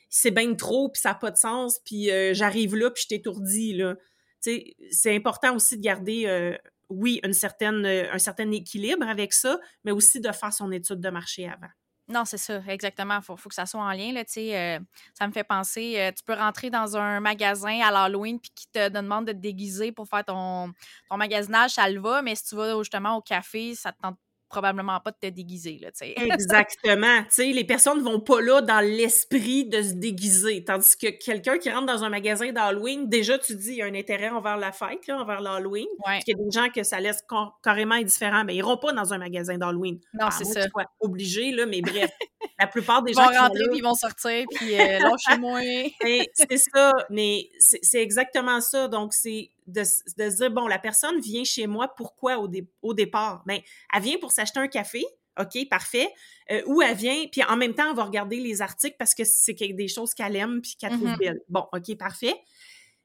c'est 0.09 0.31
bien 0.31 0.53
trop 0.53 0.89
puis 0.89 1.01
ça 1.01 1.09
n'a 1.09 1.15
pas 1.15 1.31
de 1.31 1.37
sens 1.37 1.79
puis 1.83 2.11
euh, 2.11 2.35
j'arrive 2.35 2.75
là 2.75 2.91
puis 2.91 3.03
je 3.03 3.07
t'étourdis 3.07 3.73
là. 3.73 3.95
Tu 4.43 4.51
sais, 4.51 4.75
c'est 4.91 5.15
important 5.15 5.55
aussi 5.55 5.77
de 5.77 5.81
garder 5.81 6.27
euh, 6.27 6.55
oui, 6.89 7.19
une 7.23 7.33
certaine, 7.33 7.85
un 7.85 8.19
certain 8.19 8.51
équilibre 8.51 9.07
avec 9.07 9.33
ça, 9.33 9.59
mais 9.83 9.91
aussi 9.91 10.19
de 10.19 10.31
faire 10.31 10.53
son 10.53 10.71
étude 10.71 10.99
de 10.99 11.09
marché 11.09 11.47
avant. 11.47 11.71
Non, 12.09 12.25
c'est 12.25 12.37
ça, 12.37 12.61
exactement. 12.67 13.17
Il 13.19 13.23
faut, 13.23 13.35
que 13.49 13.55
ça 13.55 13.65
soit 13.65 13.81
en 13.81 13.91
lien. 13.91 14.11
Là, 14.11 14.23
euh, 14.37 14.79
ça 15.13 15.25
me 15.27 15.31
fait 15.31 15.45
penser, 15.45 15.95
euh, 15.97 16.11
tu 16.11 16.21
peux 16.23 16.33
rentrer 16.33 16.69
dans 16.69 16.97
un 16.97 17.21
magasin 17.21 17.79
à 17.81 17.91
l'Halloween 17.91 18.39
puis 18.41 18.51
qui 18.53 18.67
te 18.67 18.89
demande 18.89 19.27
de 19.27 19.31
te 19.31 19.37
déguiser 19.37 19.93
pour 19.93 20.07
faire 20.07 20.25
ton, 20.25 20.73
ton 21.09 21.17
magasinage, 21.17 21.71
ça 21.71 21.89
le 21.89 22.01
va, 22.01 22.21
mais 22.21 22.35
si 22.35 22.45
tu 22.49 22.55
vas 22.55 22.77
justement 22.79 23.15
au 23.15 23.21
café, 23.21 23.73
ça 23.75 23.93
te 23.93 24.01
tente 24.01 24.17
probablement 24.53 24.99
pas 24.99 25.09
de 25.09 25.17
te 25.17 25.33
déguiser, 25.33 25.79
là. 25.81 25.89
Exactement. 26.01 27.23
les 27.37 27.63
personnes 27.63 28.01
vont 28.01 28.19
pas 28.19 28.39
là 28.39 28.61
dans 28.61 28.81
l'esprit 28.81 29.65
de 29.65 29.81
se 29.81 29.93
déguiser. 29.93 30.63
Tandis 30.63 30.95
que 30.95 31.07
quelqu'un 31.07 31.57
qui 31.57 31.71
rentre 31.71 31.87
dans 31.87 32.03
un 32.03 32.09
magasin 32.09 32.51
d'Halloween, 32.51 33.09
déjà, 33.09 33.39
tu 33.39 33.55
dis, 33.55 33.71
il 33.71 33.75
y 33.77 33.81
a 33.81 33.85
un 33.85 33.95
intérêt 33.95 34.29
envers 34.29 34.57
la 34.57 34.71
fête, 34.71 35.07
là, 35.07 35.19
envers 35.19 35.41
l'Halloween. 35.41 35.87
Ouais. 36.05 36.19
Il 36.27 36.31
y 36.31 36.39
a 36.39 36.43
des 36.43 36.51
gens 36.51 36.69
que 36.69 36.83
ça 36.83 36.99
laisse 36.99 37.23
carrément 37.63 37.95
indifférent, 37.95 38.43
mais 38.45 38.53
ils 38.53 38.59
iront 38.59 38.77
pas 38.77 38.93
dans 38.93 39.11
un 39.11 39.17
magasin 39.17 39.57
d'Halloween. 39.57 39.99
Non, 40.13 40.29
c'est 40.29 40.45
ça. 40.45 40.61
obligé, 40.99 41.51
là, 41.51 41.65
mais 41.65 41.81
bref. 41.81 42.11
la 42.59 42.67
plupart 42.67 43.01
des 43.01 43.13
gens. 43.13 43.29
Ils 43.29 43.35
vont 43.35 43.41
rentrer, 43.41 43.67
puis 43.69 43.77
ils 43.79 43.83
vont 43.83 43.95
sortir, 43.95 44.45
puis 44.53 44.79
euh, 44.79 44.99
lâchez-moi. 44.99 45.61
c'est 46.33 46.57
ça, 46.57 46.93
mais 47.09 47.49
c'est 47.57 48.01
exactement 48.01 48.61
ça. 48.61 48.87
Donc, 48.87 49.13
c'est 49.13 49.49
de, 49.67 49.83
se 49.83 50.37
dire, 50.37 50.51
bon, 50.51 50.67
la 50.67 50.79
personne 50.79 51.19
vient 51.19 51.43
chez 51.43 51.67
moi, 51.67 51.87
pourquoi 51.95 52.39
au, 52.39 52.49
au 52.81 52.93
départ? 52.93 53.43
Bien, 53.45 53.59
elle 53.93 54.01
vient 54.01 54.17
pour 54.19 54.31
s'acheter 54.31 54.59
un 54.59 54.67
café, 54.67 55.05
OK, 55.39 55.67
parfait. 55.69 56.09
Euh, 56.51 56.61
ou 56.67 56.81
elle 56.81 56.95
vient, 56.95 57.25
puis 57.31 57.43
en 57.43 57.57
même 57.57 57.73
temps, 57.73 57.89
on 57.91 57.93
va 57.93 58.03
regarder 58.03 58.39
les 58.39 58.61
articles 58.61 58.95
parce 58.99 59.15
que 59.15 59.23
c'est 59.23 59.53
des 59.53 59.87
choses 59.87 60.13
qu'elle 60.13 60.35
aime 60.35 60.61
puis 60.61 60.75
qu'elle 60.77 60.93
trouve 60.93 61.09
mm-hmm. 61.09 61.17
belles. 61.17 61.41
Bon, 61.49 61.65
OK, 61.73 61.97
parfait. 61.97 62.35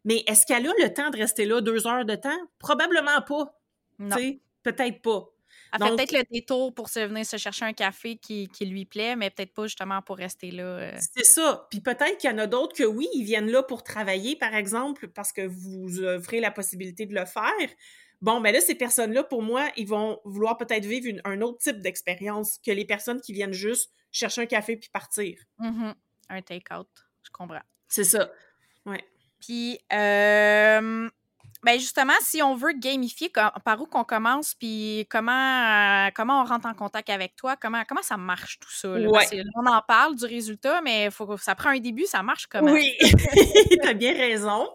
Mais 0.05 0.25
est-ce 0.27 0.47
qu'elle 0.47 0.67
a 0.67 0.73
le 0.79 0.93
temps 0.93 1.11
de 1.11 1.17
rester 1.17 1.45
là 1.45 1.61
deux 1.61 1.87
heures 1.87 2.05
de 2.05 2.15
temps? 2.15 2.39
Probablement 2.59 3.21
pas. 3.23 3.55
Non. 3.99 4.17
Peut-être 4.63 5.03
pas. 5.03 5.29
Elle 5.73 5.83
fait 5.83 5.97
peut-être 5.97 6.13
le 6.13 6.25
détour 6.31 6.75
pour 6.75 6.89
se 6.89 7.01
venir 7.01 7.27
se 7.27 7.37
chercher 7.37 7.65
un 7.65 7.73
café 7.73 8.17
qui, 8.17 8.49
lui 8.61 8.85
plaît, 8.85 9.17
mais 9.17 9.31
peut-être 9.31 9.53
pas 9.55 9.65
justement 9.65 10.03
pour 10.03 10.17
rester 10.17 10.51
là. 10.51 10.65
Euh. 10.65 10.99
C'est 11.15 11.25
ça. 11.25 11.67
Puis 11.71 11.81
peut-être 11.81 12.19
qu'il 12.19 12.31
y 12.31 12.33
en 12.33 12.39
a 12.39 12.47
d'autres 12.47 12.77
que 12.77 12.85
oui, 12.85 13.09
ils 13.15 13.25
viennent 13.25 13.51
là 13.51 13.63
pour 13.63 13.83
travailler, 13.83 14.37
par 14.37 14.55
exemple, 14.55 15.09
parce 15.09 15.33
que 15.33 15.47
vous 15.47 16.03
offrez 16.03 16.41
la 16.41 16.51
possibilité 16.51 17.07
de 17.07 17.15
le 17.15 17.25
faire. 17.25 17.69
Bon, 18.21 18.41
mais 18.41 18.53
là, 18.53 18.61
ces 18.61 18.75
personnes-là, 18.75 19.23
pour 19.25 19.43
moi, 19.43 19.69
ils 19.77 19.87
vont 19.87 20.21
vouloir 20.25 20.57
peut-être 20.57 20.85
vivre 20.85 21.21
un 21.25 21.41
autre 21.41 21.59
type 21.59 21.81
d'expérience 21.81 22.59
que 22.65 22.73
les 22.73 22.85
personnes 22.85 23.21
qui 23.21 23.33
viennent 23.33 23.53
juste 23.53 23.93
chercher 24.11 24.43
un 24.43 24.47
café 24.47 24.77
puis 24.77 24.89
partir. 24.93 25.39
Mm-hmm. 25.61 25.95
Un 26.31 26.43
take-out, 26.43 26.89
je 27.23 27.31
comprends. 27.31 27.63
C'est 27.87 28.05
ça. 28.05 28.31
Ouais. 28.87 29.05
Puis, 29.41 29.79
euh, 29.93 31.09
ben 31.65 31.79
justement, 31.79 32.15
si 32.21 32.41
on 32.41 32.55
veut 32.55 32.73
gamifier, 32.73 33.31
par 33.65 33.81
où 33.81 33.87
qu'on 33.87 34.05
commence, 34.05 34.55
puis 34.55 35.07
comment, 35.11 35.33
euh, 35.33 36.11
comment 36.15 36.43
on 36.43 36.45
rentre 36.45 36.67
en 36.67 36.75
contact 36.75 37.11
avec 37.11 37.35
toi, 37.35 37.57
comment, 37.57 37.83
comment 37.89 38.03
ça 38.03 38.17
marche 38.17 38.59
tout 38.61 38.71
ça? 38.71 38.89
on 39.57 39.67
en 39.67 39.83
parle 39.83 40.15
du 40.15 40.25
résultat, 40.25 40.81
mais 40.83 41.11
faut, 41.11 41.37
ça 41.37 41.57
prend 41.57 41.71
un 41.71 41.81
début, 41.81 42.05
ça 42.05 42.23
marche 42.23 42.47
comment? 42.47 42.73
Oui, 42.73 42.95
tu 43.01 43.89
as 43.89 43.95
bien 43.95 44.13
raison. 44.13 44.69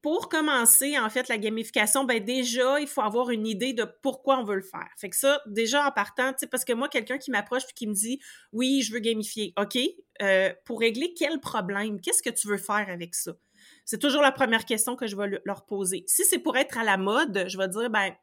pour 0.00 0.30
commencer, 0.30 0.98
en 0.98 1.10
fait, 1.10 1.28
la 1.28 1.36
gamification, 1.36 2.04
ben 2.04 2.24
déjà, 2.24 2.80
il 2.80 2.86
faut 2.86 3.02
avoir 3.02 3.28
une 3.28 3.46
idée 3.46 3.74
de 3.74 3.84
pourquoi 4.02 4.38
on 4.38 4.44
veut 4.44 4.56
le 4.56 4.62
faire. 4.62 4.88
Fait 4.96 5.10
que 5.10 5.16
ça, 5.16 5.42
déjà 5.46 5.86
en 5.86 5.90
partant, 5.90 6.32
tu 6.32 6.38
sais, 6.40 6.46
parce 6.46 6.64
que 6.64 6.72
moi, 6.72 6.88
quelqu'un 6.88 7.18
qui 7.18 7.30
m'approche 7.30 7.64
et 7.64 7.74
qui 7.74 7.86
me 7.86 7.92
dit 7.92 8.18
«Oui, 8.52 8.80
je 8.80 8.94
veux 8.94 9.00
gamifier.» 9.00 9.52
OK, 9.58 9.78
euh, 10.22 10.54
pour 10.64 10.80
régler 10.80 11.12
quel 11.12 11.38
problème? 11.38 12.00
Qu'est-ce 12.00 12.22
que 12.22 12.30
tu 12.30 12.48
veux 12.48 12.56
faire 12.56 12.86
avec 12.88 13.14
ça? 13.14 13.32
C'est 13.84 13.98
toujours 13.98 14.22
la 14.22 14.32
première 14.32 14.64
question 14.64 14.96
que 14.96 15.06
je 15.06 15.16
vais 15.16 15.40
leur 15.44 15.66
poser. 15.66 16.04
Si 16.06 16.24
c'est 16.24 16.38
pour 16.38 16.56
être 16.56 16.78
à 16.78 16.84
la 16.84 16.96
mode, 16.96 17.44
je 17.48 17.58
vais 17.58 17.68
dire 17.68 17.90
«Ben, 17.90 18.14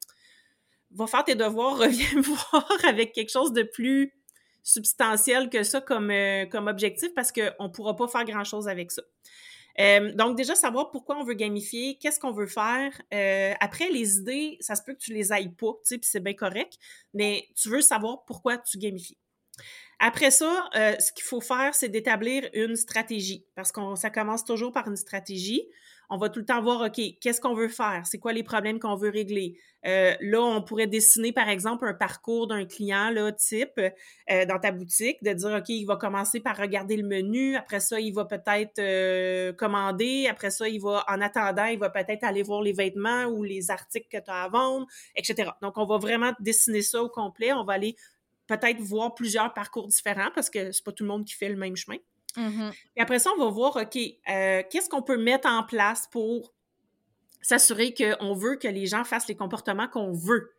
va 0.91 1.07
faire 1.07 1.23
tes 1.23 1.35
devoirs, 1.35 1.77
reviens 1.77 2.21
voir 2.21 2.67
avec 2.85 3.13
quelque 3.13 3.31
chose 3.31 3.53
de 3.53 3.63
plus 3.63 4.13
substantiel 4.63 5.49
que 5.49 5.63
ça 5.63 5.79
comme, 5.79 6.11
euh, 6.11 6.45
comme 6.45 6.67
objectif 6.67 7.13
parce 7.15 7.31
qu'on 7.31 7.63
ne 7.63 7.69
pourra 7.69 7.95
pas 7.95 8.07
faire 8.07 8.25
grand-chose 8.25 8.67
avec 8.67 8.91
ça. 8.91 9.01
Euh, 9.79 10.11
donc, 10.13 10.35
déjà, 10.35 10.55
savoir 10.55 10.89
pourquoi 10.89 11.17
on 11.17 11.23
veut 11.23 11.35
gamifier, 11.35 11.97
qu'est-ce 11.99 12.19
qu'on 12.19 12.31
veut 12.31 12.47
faire. 12.47 12.91
Euh, 13.13 13.53
après, 13.59 13.89
les 13.89 14.17
idées, 14.17 14.57
ça 14.59 14.75
se 14.75 14.81
peut 14.81 14.93
que 14.93 14.99
tu 14.99 15.13
les 15.13 15.31
ailles 15.31 15.53
pas, 15.53 15.73
tu 15.73 15.79
sais, 15.83 15.97
puis 15.97 16.09
c'est 16.11 16.19
bien 16.19 16.33
correct, 16.33 16.79
mais 17.13 17.47
tu 17.55 17.69
veux 17.69 17.81
savoir 17.81 18.25
pourquoi 18.25 18.57
tu 18.57 18.77
gamifies. 18.77 19.17
Après 19.99 20.31
ça, 20.31 20.69
euh, 20.75 20.95
ce 20.99 21.11
qu'il 21.11 21.23
faut 21.23 21.41
faire, 21.41 21.73
c'est 21.73 21.89
d'établir 21.89 22.47
une 22.53 22.75
stratégie, 22.75 23.45
parce 23.55 23.71
que 23.71 23.81
ça 23.95 24.09
commence 24.09 24.45
toujours 24.45 24.71
par 24.71 24.87
une 24.87 24.95
stratégie 24.95 25.67
on 26.09 26.17
va 26.17 26.29
tout 26.29 26.39
le 26.39 26.45
temps 26.45 26.61
voir, 26.61 26.81
OK, 26.81 27.01
qu'est-ce 27.19 27.41
qu'on 27.41 27.53
veut 27.53 27.67
faire? 27.67 28.03
C'est 28.05 28.17
quoi 28.17 28.31
les 28.31 28.43
problèmes 28.43 28.79
qu'on 28.79 28.95
veut 28.95 29.09
régler? 29.09 29.57
Euh, 29.85 30.15
là, 30.21 30.41
on 30.41 30.61
pourrait 30.61 30.87
dessiner, 30.87 31.31
par 31.31 31.49
exemple, 31.49 31.85
un 31.85 31.93
parcours 31.93 32.47
d'un 32.47 32.65
client, 32.65 33.09
là, 33.09 33.31
type, 33.31 33.79
euh, 33.79 34.45
dans 34.45 34.59
ta 34.59 34.71
boutique, 34.71 35.21
de 35.23 35.33
dire, 35.33 35.57
OK, 35.57 35.69
il 35.69 35.85
va 35.85 35.97
commencer 35.97 36.39
par 36.39 36.57
regarder 36.57 36.97
le 36.97 37.07
menu, 37.07 37.55
après 37.55 37.79
ça, 37.79 37.99
il 37.99 38.13
va 38.13 38.25
peut-être 38.25 38.79
euh, 38.79 39.53
commander, 39.53 40.27
après 40.27 40.49
ça, 40.49 40.67
il 40.67 40.81
va, 40.81 41.03
en 41.09 41.21
attendant, 41.21 41.65
il 41.65 41.79
va 41.79 41.89
peut-être 41.89 42.23
aller 42.23 42.43
voir 42.43 42.61
les 42.61 42.73
vêtements 42.73 43.25
ou 43.25 43.43
les 43.43 43.69
articles 43.69 44.07
que 44.09 44.23
tu 44.23 44.31
as 44.31 44.43
à 44.43 44.49
vendre, 44.49 44.87
etc. 45.15 45.51
Donc, 45.61 45.77
on 45.77 45.85
va 45.85 45.97
vraiment 45.97 46.31
dessiner 46.39 46.81
ça 46.81 47.03
au 47.03 47.09
complet. 47.09 47.51
On 47.53 47.65
va 47.65 47.73
aller 47.73 47.95
peut-être 48.47 48.79
voir 48.79 49.13
plusieurs 49.13 49.53
parcours 49.53 49.87
différents 49.87 50.31
parce 50.33 50.49
que 50.49 50.71
c'est 50.71 50.83
pas 50.83 50.91
tout 50.91 51.03
le 51.03 51.09
monde 51.09 51.25
qui 51.25 51.33
fait 51.33 51.49
le 51.49 51.57
même 51.57 51.75
chemin. 51.75 51.97
Et 52.95 53.01
après 53.01 53.19
ça, 53.19 53.31
on 53.35 53.43
va 53.43 53.49
voir, 53.49 53.75
OK, 53.77 53.97
euh, 53.97 54.63
qu'est-ce 54.69 54.89
qu'on 54.89 55.01
peut 55.01 55.17
mettre 55.17 55.47
en 55.47 55.63
place 55.63 56.07
pour 56.11 56.53
s'assurer 57.41 57.93
qu'on 57.93 58.35
veut 58.35 58.57
que 58.57 58.67
les 58.67 58.85
gens 58.85 59.03
fassent 59.03 59.27
les 59.27 59.35
comportements 59.35 59.87
qu'on 59.87 60.11
veut? 60.11 60.53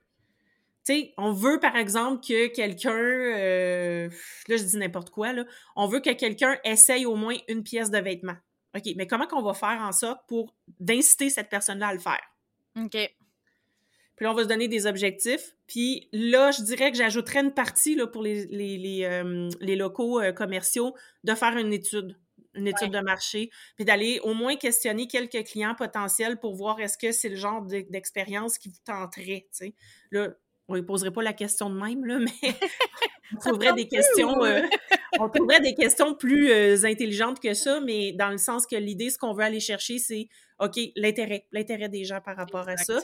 Tu 0.84 0.94
sais, 0.94 1.14
on 1.18 1.32
veut, 1.32 1.60
par 1.60 1.76
exemple, 1.76 2.26
que 2.26 2.48
quelqu'un, 2.48 2.96
euh, 2.96 4.08
là, 4.48 4.56
je 4.56 4.62
dis 4.62 4.76
n'importe 4.76 5.10
quoi, 5.10 5.32
là, 5.32 5.44
on 5.76 5.86
veut 5.86 6.00
que 6.00 6.12
quelqu'un 6.12 6.56
essaye 6.64 7.06
au 7.06 7.14
moins 7.14 7.36
une 7.48 7.62
pièce 7.62 7.90
de 7.90 7.98
vêtement. 7.98 8.36
OK, 8.76 8.84
mais 8.96 9.06
comment 9.06 9.26
qu'on 9.26 9.42
va 9.42 9.54
faire 9.54 9.80
en 9.80 9.92
sorte 9.92 10.26
pour 10.26 10.54
d'inciter 10.80 11.30
cette 11.30 11.48
personne-là 11.48 11.88
à 11.88 11.92
le 11.92 12.00
faire? 12.00 12.22
OK. 12.76 12.96
Puis 14.18 14.24
là, 14.24 14.32
on 14.32 14.34
va 14.34 14.42
se 14.42 14.48
donner 14.48 14.66
des 14.66 14.88
objectifs. 14.88 15.54
Puis 15.68 16.08
là, 16.12 16.50
je 16.50 16.64
dirais 16.64 16.90
que 16.90 16.96
j'ajouterais 16.96 17.38
une 17.38 17.54
partie 17.54 17.94
là, 17.94 18.08
pour 18.08 18.20
les, 18.20 18.46
les, 18.46 18.76
les, 18.76 19.04
euh, 19.04 19.48
les 19.60 19.76
locaux 19.76 20.20
euh, 20.20 20.32
commerciaux 20.32 20.92
de 21.22 21.36
faire 21.36 21.56
une 21.56 21.72
étude, 21.72 22.18
une 22.54 22.66
étude 22.66 22.90
de 22.90 22.98
marché, 22.98 23.48
puis 23.76 23.84
d'aller 23.84 24.18
au 24.24 24.34
moins 24.34 24.56
questionner 24.56 25.06
quelques 25.06 25.44
clients 25.44 25.76
potentiels 25.76 26.40
pour 26.40 26.56
voir 26.56 26.80
est-ce 26.80 26.98
que 26.98 27.12
c'est 27.12 27.28
le 27.28 27.36
genre 27.36 27.62
d'expérience 27.62 28.58
qui 28.58 28.70
vous 28.70 28.80
tenterait. 28.84 29.46
Là, 30.10 30.30
on 30.66 30.74
ne 30.74 30.80
poserait 30.80 31.12
pas 31.12 31.22
la 31.22 31.32
question 31.32 31.70
de 31.70 31.78
même, 31.78 32.04
là, 32.04 32.18
mais 32.42 32.54
on 33.36 33.38
trouverait 33.38 33.74
des 33.74 33.86
questions. 33.86 34.42
Euh, 34.44 34.62
on 35.20 35.28
trouverait 35.28 35.60
des 35.60 35.76
questions 35.76 36.16
plus 36.16 36.84
intelligentes 36.84 37.38
que 37.38 37.54
ça, 37.54 37.80
mais 37.80 38.10
dans 38.14 38.30
le 38.30 38.38
sens 38.38 38.66
que 38.66 38.74
l'idée, 38.74 39.10
ce 39.10 39.18
qu'on 39.18 39.32
veut 39.32 39.44
aller 39.44 39.60
chercher, 39.60 39.98
c'est 39.98 40.28
OK, 40.58 40.76
l'intérêt, 40.96 41.46
l'intérêt 41.52 41.88
des 41.88 42.02
gens 42.02 42.20
par 42.20 42.36
rapport 42.36 42.68
à 42.68 42.76
ça. 42.76 42.98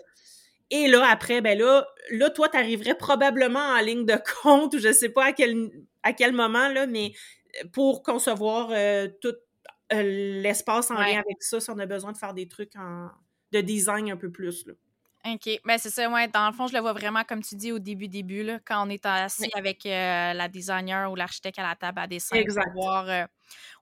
Et 0.77 0.89
là, 0.89 1.09
après, 1.09 1.41
ben 1.41 1.57
là, 1.57 1.87
là 2.11 2.31
toi, 2.31 2.49
tu 2.49 2.57
arriverais 2.57 2.97
probablement 2.97 3.61
en 3.61 3.81
ligne 3.81 4.05
de 4.05 4.17
compte, 4.43 4.75
ou 4.75 4.79
je 4.79 4.93
sais 4.93 5.09
pas 5.09 5.27
à 5.27 5.33
quel, 5.33 5.71
à 6.03 6.13
quel 6.13 6.33
moment, 6.33 6.69
là, 6.69 6.89
mais 6.89 7.13
euh, 7.63 7.69
pour 7.73 8.03
concevoir 8.03 8.71
euh, 8.73 9.07
tout 9.21 9.37
euh, 9.93 10.03
l'espace 10.43 10.91
en 10.91 10.95
lien 10.95 11.21
avec 11.21 11.41
ça, 11.45 11.61
si 11.61 11.71
on 11.71 11.79
a 11.79 11.87
besoin 11.87 12.11
de 12.11 12.17
faire 12.17 12.35
des 12.35 12.49
trucs 12.49 12.75
en, 12.75 13.09
de 13.53 13.61
design 13.61 14.11
un 14.11 14.17
peu 14.17 14.33
plus. 14.33 14.67
Là. 14.67 14.73
OK. 15.27 15.61
Ben, 15.65 15.79
c'est 15.79 15.89
ça, 15.91 16.09
ouais. 16.11 16.29
Dans 16.29 16.47
le 16.47 16.53
fond, 16.53 16.67
je 16.67 16.75
le 16.75 16.81
vois 16.81 16.93
vraiment, 16.93 17.25
comme 17.25 17.43
tu 17.43 17.55
dis, 17.55 17.73
au 17.73 17.79
début, 17.79 18.09
début, 18.09 18.43
là, 18.43 18.61
quand 18.65 18.87
on 18.87 18.91
est 18.91 19.07
assis 19.07 19.51
avec 19.55 19.87
euh, 19.87 20.35
la 20.35 20.49
designer 20.49 21.11
ou 21.11 21.15
l'architecte 21.15 21.59
à 21.59 21.63
la 21.63 21.75
table 21.75 21.99
à 21.99 22.07
dessin 22.07 22.37
exact. 22.37 22.73
pour 22.75 22.83
voir 22.83 23.09
euh, 23.09 23.25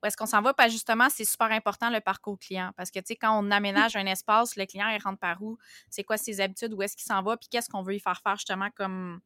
où 0.03 0.07
est-ce 0.07 0.16
qu'on 0.16 0.26
s'en 0.26 0.40
va. 0.40 0.55
Parce 0.55 0.70
justement, 0.70 1.09
c'est 1.11 1.24
super 1.24 1.51
important 1.51 1.90
le 1.90 2.01
parcours 2.01 2.38
client. 2.38 2.70
Parce 2.76 2.93
que, 2.93 3.01
tu 3.01 3.07
sais, 3.09 3.16
quand 3.16 3.36
on 3.36 3.51
aménage 3.51 3.97
un 3.97 4.07
espace, 4.07 4.55
le 4.55 4.66
client, 4.66 4.88
il 4.88 5.03
rentre 5.03 5.18
par 5.18 5.43
où? 5.43 5.59
C'est 5.90 6.05
quoi 6.05 6.16
ses 6.16 6.40
habitudes? 6.40 6.74
Où 6.74 6.82
est-ce 6.82 6.97
qu'il 6.97 7.07
s'en 7.07 7.22
va? 7.22 7.36
Puis 7.36 7.49
qu'est-ce 7.51 7.68
qu'on 7.68 7.82
veut 7.82 7.97
y 7.97 8.01
faire 8.01 8.20
faire, 8.22 8.36
justement, 8.36 8.68
comme, 8.76 9.20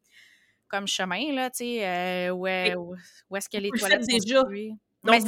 comme 0.68 0.86
chemin, 0.86 1.34
là, 1.34 1.50
tu 1.50 1.58
sais? 1.58 1.86
Euh, 1.86 2.30
où, 2.30 2.46
est-ce 2.46 3.48
que 3.50 3.58
les 3.58 3.70
toilettes 3.70 4.10
sont 4.10 4.16
déjà. 4.16 4.42
Donc, 5.06 5.22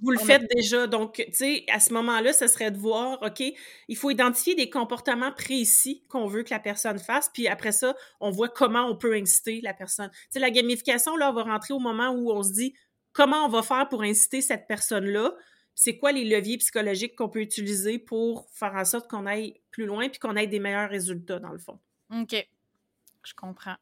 vous, 0.00 0.10
le 0.10 0.18
faites 0.18 0.48
déjà. 0.54 0.86
Donc, 0.86 1.14
tu 1.16 1.24
sais, 1.32 1.64
à 1.70 1.80
ce 1.80 1.92
moment-là, 1.92 2.32
ce 2.32 2.46
serait 2.46 2.70
de 2.70 2.78
voir, 2.78 3.20
OK, 3.22 3.42
il 3.88 3.96
faut 3.96 4.10
identifier 4.10 4.54
des 4.54 4.70
comportements 4.70 5.32
précis 5.32 6.04
qu'on 6.08 6.26
veut 6.26 6.42
que 6.42 6.50
la 6.50 6.60
personne 6.60 6.98
fasse, 6.98 7.30
puis 7.32 7.48
après 7.48 7.72
ça, 7.72 7.94
on 8.20 8.30
voit 8.30 8.48
comment 8.48 8.86
on 8.86 8.96
peut 8.96 9.14
inciter 9.14 9.60
la 9.60 9.74
personne. 9.74 10.10
Tu 10.10 10.18
sais, 10.30 10.38
la 10.38 10.50
gamification, 10.50 11.16
là, 11.16 11.30
on 11.30 11.34
va 11.34 11.42
rentrer 11.42 11.74
au 11.74 11.78
moment 11.80 12.10
où 12.10 12.30
on 12.30 12.42
se 12.42 12.52
dit 12.52 12.74
comment 13.12 13.46
on 13.46 13.48
va 13.48 13.62
faire 13.62 13.88
pour 13.88 14.02
inciter 14.02 14.40
cette 14.40 14.66
personne-là, 14.66 15.34
c'est 15.74 15.96
quoi 15.96 16.12
les 16.12 16.24
leviers 16.24 16.58
psychologiques 16.58 17.16
qu'on 17.16 17.28
peut 17.28 17.40
utiliser 17.40 17.98
pour 17.98 18.48
faire 18.52 18.74
en 18.74 18.84
sorte 18.84 19.08
qu'on 19.10 19.26
aille 19.26 19.60
plus 19.70 19.86
loin 19.86 20.08
puis 20.08 20.18
qu'on 20.20 20.36
ait 20.36 20.46
des 20.46 20.60
meilleurs 20.60 20.90
résultats, 20.90 21.38
dans 21.40 21.52
le 21.52 21.58
fond. 21.58 21.80
OK. 22.12 22.46
Je 23.24 23.34
comprends. 23.34 23.76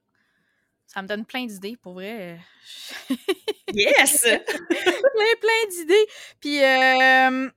Ça 0.87 1.03
me 1.03 1.09
donne 1.09 1.25
plein 1.25 1.47
d'idées, 1.47 1.77
pour 1.77 1.95
vrai. 1.95 2.39
yes! 3.75 4.21
plein, 4.69 5.35
plein 5.41 5.69
d'idées. 5.71 6.07
Puis, 6.41 6.63
euh, 6.63 7.49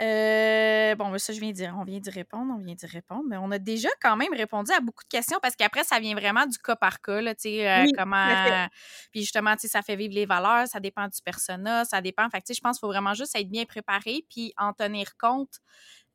euh, 0.00 0.94
bon, 0.96 1.16
ça, 1.18 1.32
je 1.32 1.40
viens 1.40 1.52
dire, 1.52 1.74
on 1.78 1.84
vient 1.84 2.00
d'y 2.00 2.10
répondre, 2.10 2.52
on 2.56 2.62
vient 2.62 2.74
d'y 2.74 2.86
répondre, 2.86 3.24
mais 3.28 3.36
on 3.36 3.50
a 3.50 3.58
déjà 3.58 3.88
quand 4.02 4.16
même 4.16 4.32
répondu 4.32 4.72
à 4.72 4.80
beaucoup 4.80 5.04
de 5.04 5.08
questions 5.08 5.38
parce 5.40 5.54
qu'après, 5.54 5.84
ça 5.84 6.00
vient 6.00 6.14
vraiment 6.14 6.46
du 6.46 6.58
cas 6.58 6.76
par 6.76 7.00
cas, 7.00 7.20
là, 7.20 7.34
tu 7.34 7.42
sais, 7.42 7.68
euh, 7.68 7.86
comment... 7.96 8.68
Puis 9.12 9.20
justement, 9.20 9.54
tu 9.54 9.62
sais, 9.62 9.68
ça 9.68 9.82
fait 9.82 9.96
vivre 9.96 10.14
les 10.14 10.26
valeurs, 10.26 10.66
ça 10.66 10.80
dépend 10.80 11.06
du 11.06 11.20
persona, 11.24 11.84
ça 11.84 12.00
dépend... 12.00 12.28
Fait 12.30 12.38
tu 12.38 12.46
sais, 12.48 12.54
je 12.54 12.60
pense 12.60 12.78
qu'il 12.78 12.86
faut 12.86 12.92
vraiment 12.92 13.14
juste 13.14 13.36
être 13.36 13.48
bien 13.48 13.64
préparé 13.64 14.24
puis 14.28 14.52
en 14.58 14.72
tenir 14.72 15.16
compte 15.16 15.60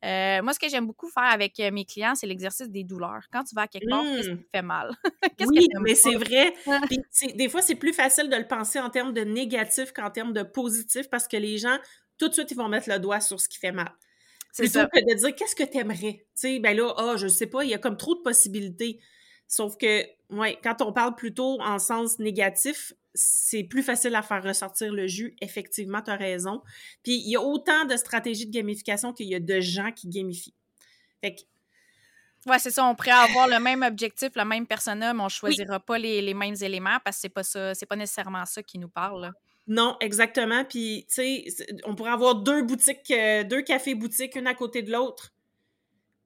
euh, 0.05 0.41
moi, 0.41 0.53
ce 0.53 0.59
que 0.59 0.69
j'aime 0.69 0.87
beaucoup 0.87 1.09
faire 1.09 1.25
avec 1.25 1.59
euh, 1.59 1.71
mes 1.71 1.83
clients, 1.83 2.15
c'est 2.15 2.27
l'exercice 2.27 2.69
des 2.69 2.83
douleurs. 2.83 3.23
Quand 3.31 3.43
tu 3.43 3.53
vas 3.53 3.63
à 3.63 3.67
quelque 3.67 3.89
part, 3.89 4.03
qu'est-ce 4.03 4.29
qui 4.29 4.35
mmh. 4.35 4.43
fait 4.53 4.61
mal? 4.61 4.95
oui, 5.47 5.67
mais 5.81 5.95
c'est 5.95 6.15
vrai. 6.15 6.53
des 7.35 7.49
fois, 7.49 7.61
c'est 7.61 7.75
plus 7.75 7.93
facile 7.93 8.29
de 8.29 8.35
le 8.35 8.47
penser 8.47 8.79
en 8.79 8.89
termes 8.89 9.13
de 9.13 9.21
négatif 9.21 9.91
qu'en 9.91 10.09
termes 10.09 10.31
de 10.31 10.43
positif 10.43 11.09
parce 11.09 11.27
que 11.27 11.35
les 11.35 11.57
gens, 11.57 11.77
tout 12.17 12.29
de 12.29 12.33
suite, 12.33 12.51
ils 12.51 12.57
vont 12.57 12.69
mettre 12.69 12.89
le 12.89 12.99
doigt 12.99 13.19
sur 13.19 13.39
ce 13.39 13.49
qui 13.49 13.57
fait 13.57 13.73
mal. 13.73 13.91
Plutôt 14.57 14.87
que 14.87 14.99
de 14.99 15.17
dire 15.17 15.35
qu'est-ce 15.35 15.55
que 15.55 15.63
tu 15.63 15.77
aimerais? 15.77 16.25
Tu 16.25 16.25
sais, 16.35 16.59
ben 16.59 16.75
là, 16.75 16.93
oh, 16.97 17.17
je 17.17 17.27
sais 17.27 17.47
pas, 17.47 17.63
il 17.63 17.69
y 17.69 17.73
a 17.73 17.77
comme 17.77 17.97
trop 17.97 18.15
de 18.15 18.21
possibilités. 18.21 18.99
Sauf 19.47 19.77
que, 19.77 20.03
ouais, 20.29 20.57
quand 20.63 20.81
on 20.81 20.93
parle 20.93 21.15
plutôt 21.15 21.59
en 21.61 21.77
sens 21.77 22.19
négatif, 22.19 22.93
c'est 23.13 23.63
plus 23.63 23.83
facile 23.83 24.15
à 24.15 24.21
faire 24.21 24.43
ressortir 24.43 24.93
le 24.93 25.07
jus. 25.07 25.35
Effectivement, 25.41 26.01
tu 26.01 26.11
as 26.11 26.15
raison. 26.15 26.61
Puis 27.03 27.15
il 27.15 27.29
y 27.29 27.35
a 27.35 27.41
autant 27.41 27.85
de 27.85 27.95
stratégies 27.95 28.45
de 28.45 28.51
gamification 28.51 29.13
qu'il 29.13 29.27
y 29.27 29.35
a 29.35 29.39
de 29.39 29.59
gens 29.59 29.91
qui 29.91 30.07
gamifient. 30.07 30.55
Fait 31.21 31.35
que, 31.35 31.41
Ouais, 32.45 32.59
c'est 32.59 32.71
ça. 32.71 32.85
On 32.85 32.95
pourrait 32.95 33.11
avoir 33.11 33.47
le 33.47 33.59
même 33.59 33.83
objectif, 33.83 34.29
le 34.35 34.45
même 34.45 34.65
persona, 34.65 35.13
mais 35.13 35.21
on 35.21 35.25
ne 35.25 35.29
choisira 35.29 35.79
pas 35.79 35.97
les, 35.97 36.33
mêmes 36.33 36.55
éléments 36.61 36.97
parce 37.03 37.17
que 37.17 37.21
c'est 37.21 37.29
pas 37.29 37.43
ça, 37.43 37.75
c'est 37.75 37.85
pas 37.85 37.95
nécessairement 37.95 38.45
ça 38.45 38.63
qui 38.63 38.79
nous 38.79 38.89
parle. 38.89 39.33
Non, 39.67 39.97
exactement. 39.99 40.63
Puis, 40.65 41.05
tu 41.07 41.15
sais, 41.15 41.45
on 41.85 41.95
pourrait 41.95 42.11
avoir 42.11 42.35
deux 42.35 42.63
boutiques, 42.63 43.11
euh, 43.11 43.43
deux 43.43 43.61
cafés 43.61 43.93
boutiques, 43.93 44.35
une 44.35 44.47
à 44.47 44.55
côté 44.55 44.81
de 44.81 44.91
l'autre. 44.91 45.33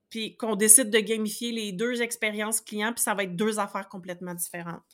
Puis 0.10 0.38
qu'on 0.38 0.56
décide 0.56 0.92
de 0.92 1.00
gamifier 1.00 1.52
les 1.52 1.72
deux 1.72 2.02
expériences 2.02 2.62
clients, 2.62 2.94
puis 2.94 3.02
ça 3.02 3.16
va 3.16 3.24
être 3.24 3.36
deux 3.36 3.60
affaires 3.60 3.90
complètement 3.90 4.36
différentes. 4.36 4.93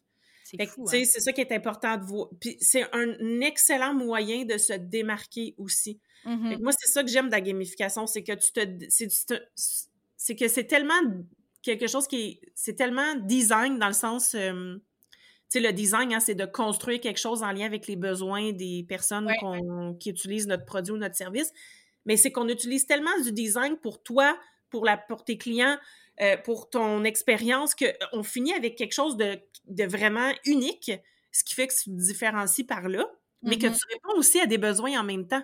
Hein. 0.59 0.85
C'est 0.85 1.05
ça 1.05 1.33
qui 1.33 1.41
est 1.41 1.51
important 1.51 1.97
de 1.97 2.03
voir. 2.03 2.29
Puis 2.39 2.57
c'est 2.59 2.85
un 2.93 3.41
excellent 3.41 3.93
moyen 3.93 4.45
de 4.45 4.57
se 4.57 4.73
démarquer 4.73 5.55
aussi. 5.57 5.99
Mmh 6.25 6.57
moi, 6.61 6.71
c'est 6.77 6.91
ça 6.91 7.03
que 7.03 7.09
j'aime 7.09 7.27
de 7.27 7.31
la 7.31 7.41
gamification, 7.41 8.07
c'est 8.07 8.23
que 8.23 8.33
tu 8.33 8.51
te. 8.51 9.37
C'est 10.17 10.35
que 10.35 10.47
c'est 10.47 10.65
tellement 10.65 10.99
quelque 11.61 11.87
chose 11.87 12.07
qui 12.07 12.21
est. 12.21 12.41
C'est 12.55 12.75
tellement 12.75 13.15
design 13.15 13.79
dans 13.79 13.87
le 13.87 13.93
sens. 13.93 14.31
tu 14.31 14.37
sais, 15.47 15.59
le 15.59 15.71
design, 15.71 16.13
hein, 16.13 16.19
c'est 16.19 16.35
de 16.35 16.45
construire 16.45 16.99
quelque 16.99 17.19
chose 17.19 17.41
en 17.41 17.51
lien 17.51 17.65
avec 17.65 17.87
les 17.87 17.95
besoins 17.95 18.51
des 18.51 18.85
personnes 18.87 19.31
qui 19.99 20.09
utilisent 20.09 20.47
notre 20.47 20.65
produit 20.65 20.93
ou 20.93 20.97
notre 20.97 21.15
service. 21.15 21.51
Mais 22.05 22.17
c'est 22.17 22.31
qu'on 22.31 22.47
utilise 22.47 22.85
tellement 22.85 23.17
du 23.23 23.31
design 23.31 23.77
pour 23.77 24.01
toi, 24.01 24.37
pour, 24.69 24.85
la, 24.85 24.97
pour 24.97 25.23
tes 25.23 25.37
clients, 25.37 25.77
euh, 26.21 26.37
pour 26.37 26.69
ton 26.69 27.03
expérience, 27.03 27.73
qu'on 27.75 28.23
finit 28.23 28.53
avec 28.53 28.75
quelque 28.75 28.93
chose 28.93 29.17
de, 29.17 29.39
vraiment 29.85 30.31
unique, 30.45 30.91
ce 31.31 31.43
qui 31.43 31.55
fait 31.55 31.67
que 31.67 31.73
tu 31.73 31.85
te 31.85 31.95
différencies 31.95 32.63
par 32.63 32.89
là, 32.89 33.05
mais 33.41 33.57
que 33.57 33.67
mm-hmm. 33.67 33.77
tu 33.77 33.93
réponds 33.93 34.17
aussi 34.19 34.39
à 34.39 34.45
des 34.45 34.57
besoins 34.57 34.99
en 34.99 35.03
même 35.03 35.27
temps. 35.27 35.43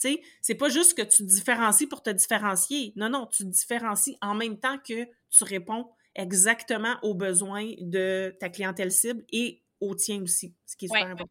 Tu 0.00 0.08
sais, 0.08 0.22
c'est 0.42 0.56
pas 0.56 0.68
juste 0.68 0.94
que 0.94 1.02
tu 1.02 1.18
te 1.18 1.28
différencies 1.28 1.86
pour 1.86 2.02
te 2.02 2.10
différencier. 2.10 2.92
Non, 2.96 3.08
non, 3.08 3.26
tu 3.26 3.44
te 3.44 3.48
différencies 3.48 4.18
en 4.20 4.34
même 4.34 4.58
temps 4.58 4.78
que 4.78 5.04
tu 5.30 5.44
réponds 5.44 5.88
exactement 6.14 6.96
aux 7.02 7.14
besoins 7.14 7.72
de 7.78 8.34
ta 8.40 8.48
clientèle 8.48 8.90
cible 8.90 9.24
et 9.30 9.62
aux 9.80 9.94
tiens 9.94 10.20
aussi, 10.22 10.54
ce 10.66 10.76
qui 10.76 10.86
est 10.86 10.88
super 10.88 11.06
important. 11.06 11.30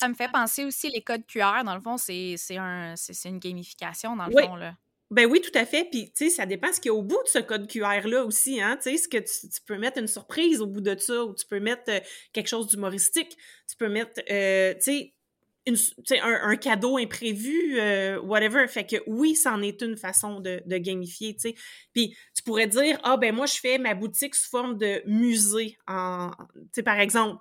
Ça 0.00 0.08
me 0.08 0.14
fait 0.14 0.30
penser 0.32 0.64
aussi 0.64 0.90
les 0.90 1.02
codes 1.02 1.26
QR. 1.26 1.62
Dans 1.64 1.74
le 1.74 1.80
fond, 1.80 1.96
c'est 1.96 2.36
un, 2.56 2.94
une 3.24 3.38
gamification, 3.38 4.16
dans 4.16 4.26
le 4.26 4.32
fond. 4.32 4.56
Là. 4.56 4.74
Ben 5.12 5.26
oui, 5.26 5.42
tout 5.42 5.56
à 5.56 5.66
fait. 5.66 5.84
Puis, 5.84 6.10
tu 6.16 6.24
sais, 6.24 6.30
ça 6.30 6.46
dépend 6.46 6.72
ce 6.72 6.80
qu'il 6.80 6.88
y 6.88 6.90
a 6.90 6.94
au 6.94 7.02
bout 7.02 7.22
de 7.22 7.28
ce 7.28 7.38
code 7.38 7.68
QR-là 7.68 8.24
aussi, 8.24 8.62
hein. 8.62 8.78
Tu 8.82 8.92
sais, 8.92 8.96
ce 8.96 9.08
que 9.08 9.18
tu, 9.18 9.60
peux 9.66 9.76
mettre 9.76 9.98
une 9.98 10.06
surprise 10.06 10.62
au 10.62 10.66
bout 10.66 10.80
de 10.80 10.96
ça, 10.98 11.24
ou 11.24 11.34
tu 11.34 11.44
peux 11.44 11.60
mettre 11.60 11.82
euh, 11.90 12.00
quelque 12.32 12.46
chose 12.46 12.66
d'humoristique. 12.66 13.36
Tu 13.68 13.76
peux 13.76 13.90
mettre, 13.90 14.22
euh, 14.30 14.72
tu 14.82 15.12
sais, 16.08 16.20
un, 16.22 16.56
cadeau 16.56 16.96
imprévu, 16.96 17.78
euh, 17.78 18.22
whatever. 18.22 18.66
Fait 18.68 18.86
que 18.86 18.96
oui, 19.06 19.34
c'en 19.34 19.60
est 19.60 19.82
une 19.82 19.98
façon 19.98 20.40
de, 20.40 20.62
gamifier, 20.78 21.34
tu 21.34 21.50
sais. 21.50 21.54
Puis 21.92 22.16
tu 22.34 22.42
pourrais 22.42 22.66
dire, 22.66 22.98
ah 23.02 23.18
ben 23.18 23.34
moi, 23.34 23.44
je 23.44 23.60
fais 23.60 23.76
ma 23.76 23.94
boutique 23.94 24.34
sous 24.34 24.48
forme 24.48 24.78
de 24.78 25.02
musée, 25.04 25.76
en, 25.86 26.30
tu 26.54 26.60
sais, 26.76 26.82
par 26.82 26.98
exemple, 26.98 27.36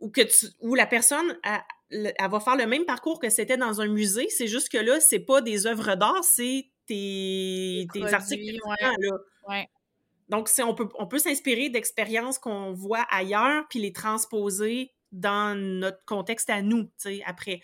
ou 0.00 0.10
que 0.10 0.22
tu, 0.22 0.46
où 0.58 0.74
la 0.74 0.86
personne, 0.86 1.38
elle, 1.44 2.14
va 2.28 2.40
faire 2.40 2.56
le 2.56 2.66
même 2.66 2.84
parcours 2.84 3.20
que 3.20 3.30
c'était 3.30 3.56
dans 3.56 3.80
un 3.80 3.86
musée, 3.86 4.28
c'est 4.28 4.48
juste 4.48 4.70
que 4.70 4.78
là, 4.78 4.98
c'est 4.98 5.20
pas 5.20 5.40
des 5.40 5.68
œuvres 5.68 5.94
d'art, 5.94 6.24
c'est 6.24 6.71
tes, 6.86 7.86
articles 8.12 8.58
là. 9.48 9.66
Donc, 10.28 10.48
on 10.64 10.74
peut, 10.74 10.88
on 10.98 11.06
peut 11.06 11.18
s'inspirer 11.18 11.68
d'expériences 11.68 12.38
qu'on 12.38 12.72
voit 12.72 13.06
ailleurs, 13.10 13.64
puis 13.68 13.80
les 13.80 13.92
transposer 13.92 14.92
dans 15.10 15.58
notre 15.58 16.02
contexte 16.06 16.48
à 16.48 16.62
nous, 16.62 16.84
tu 16.84 16.90
sais, 16.96 17.22
après. 17.26 17.60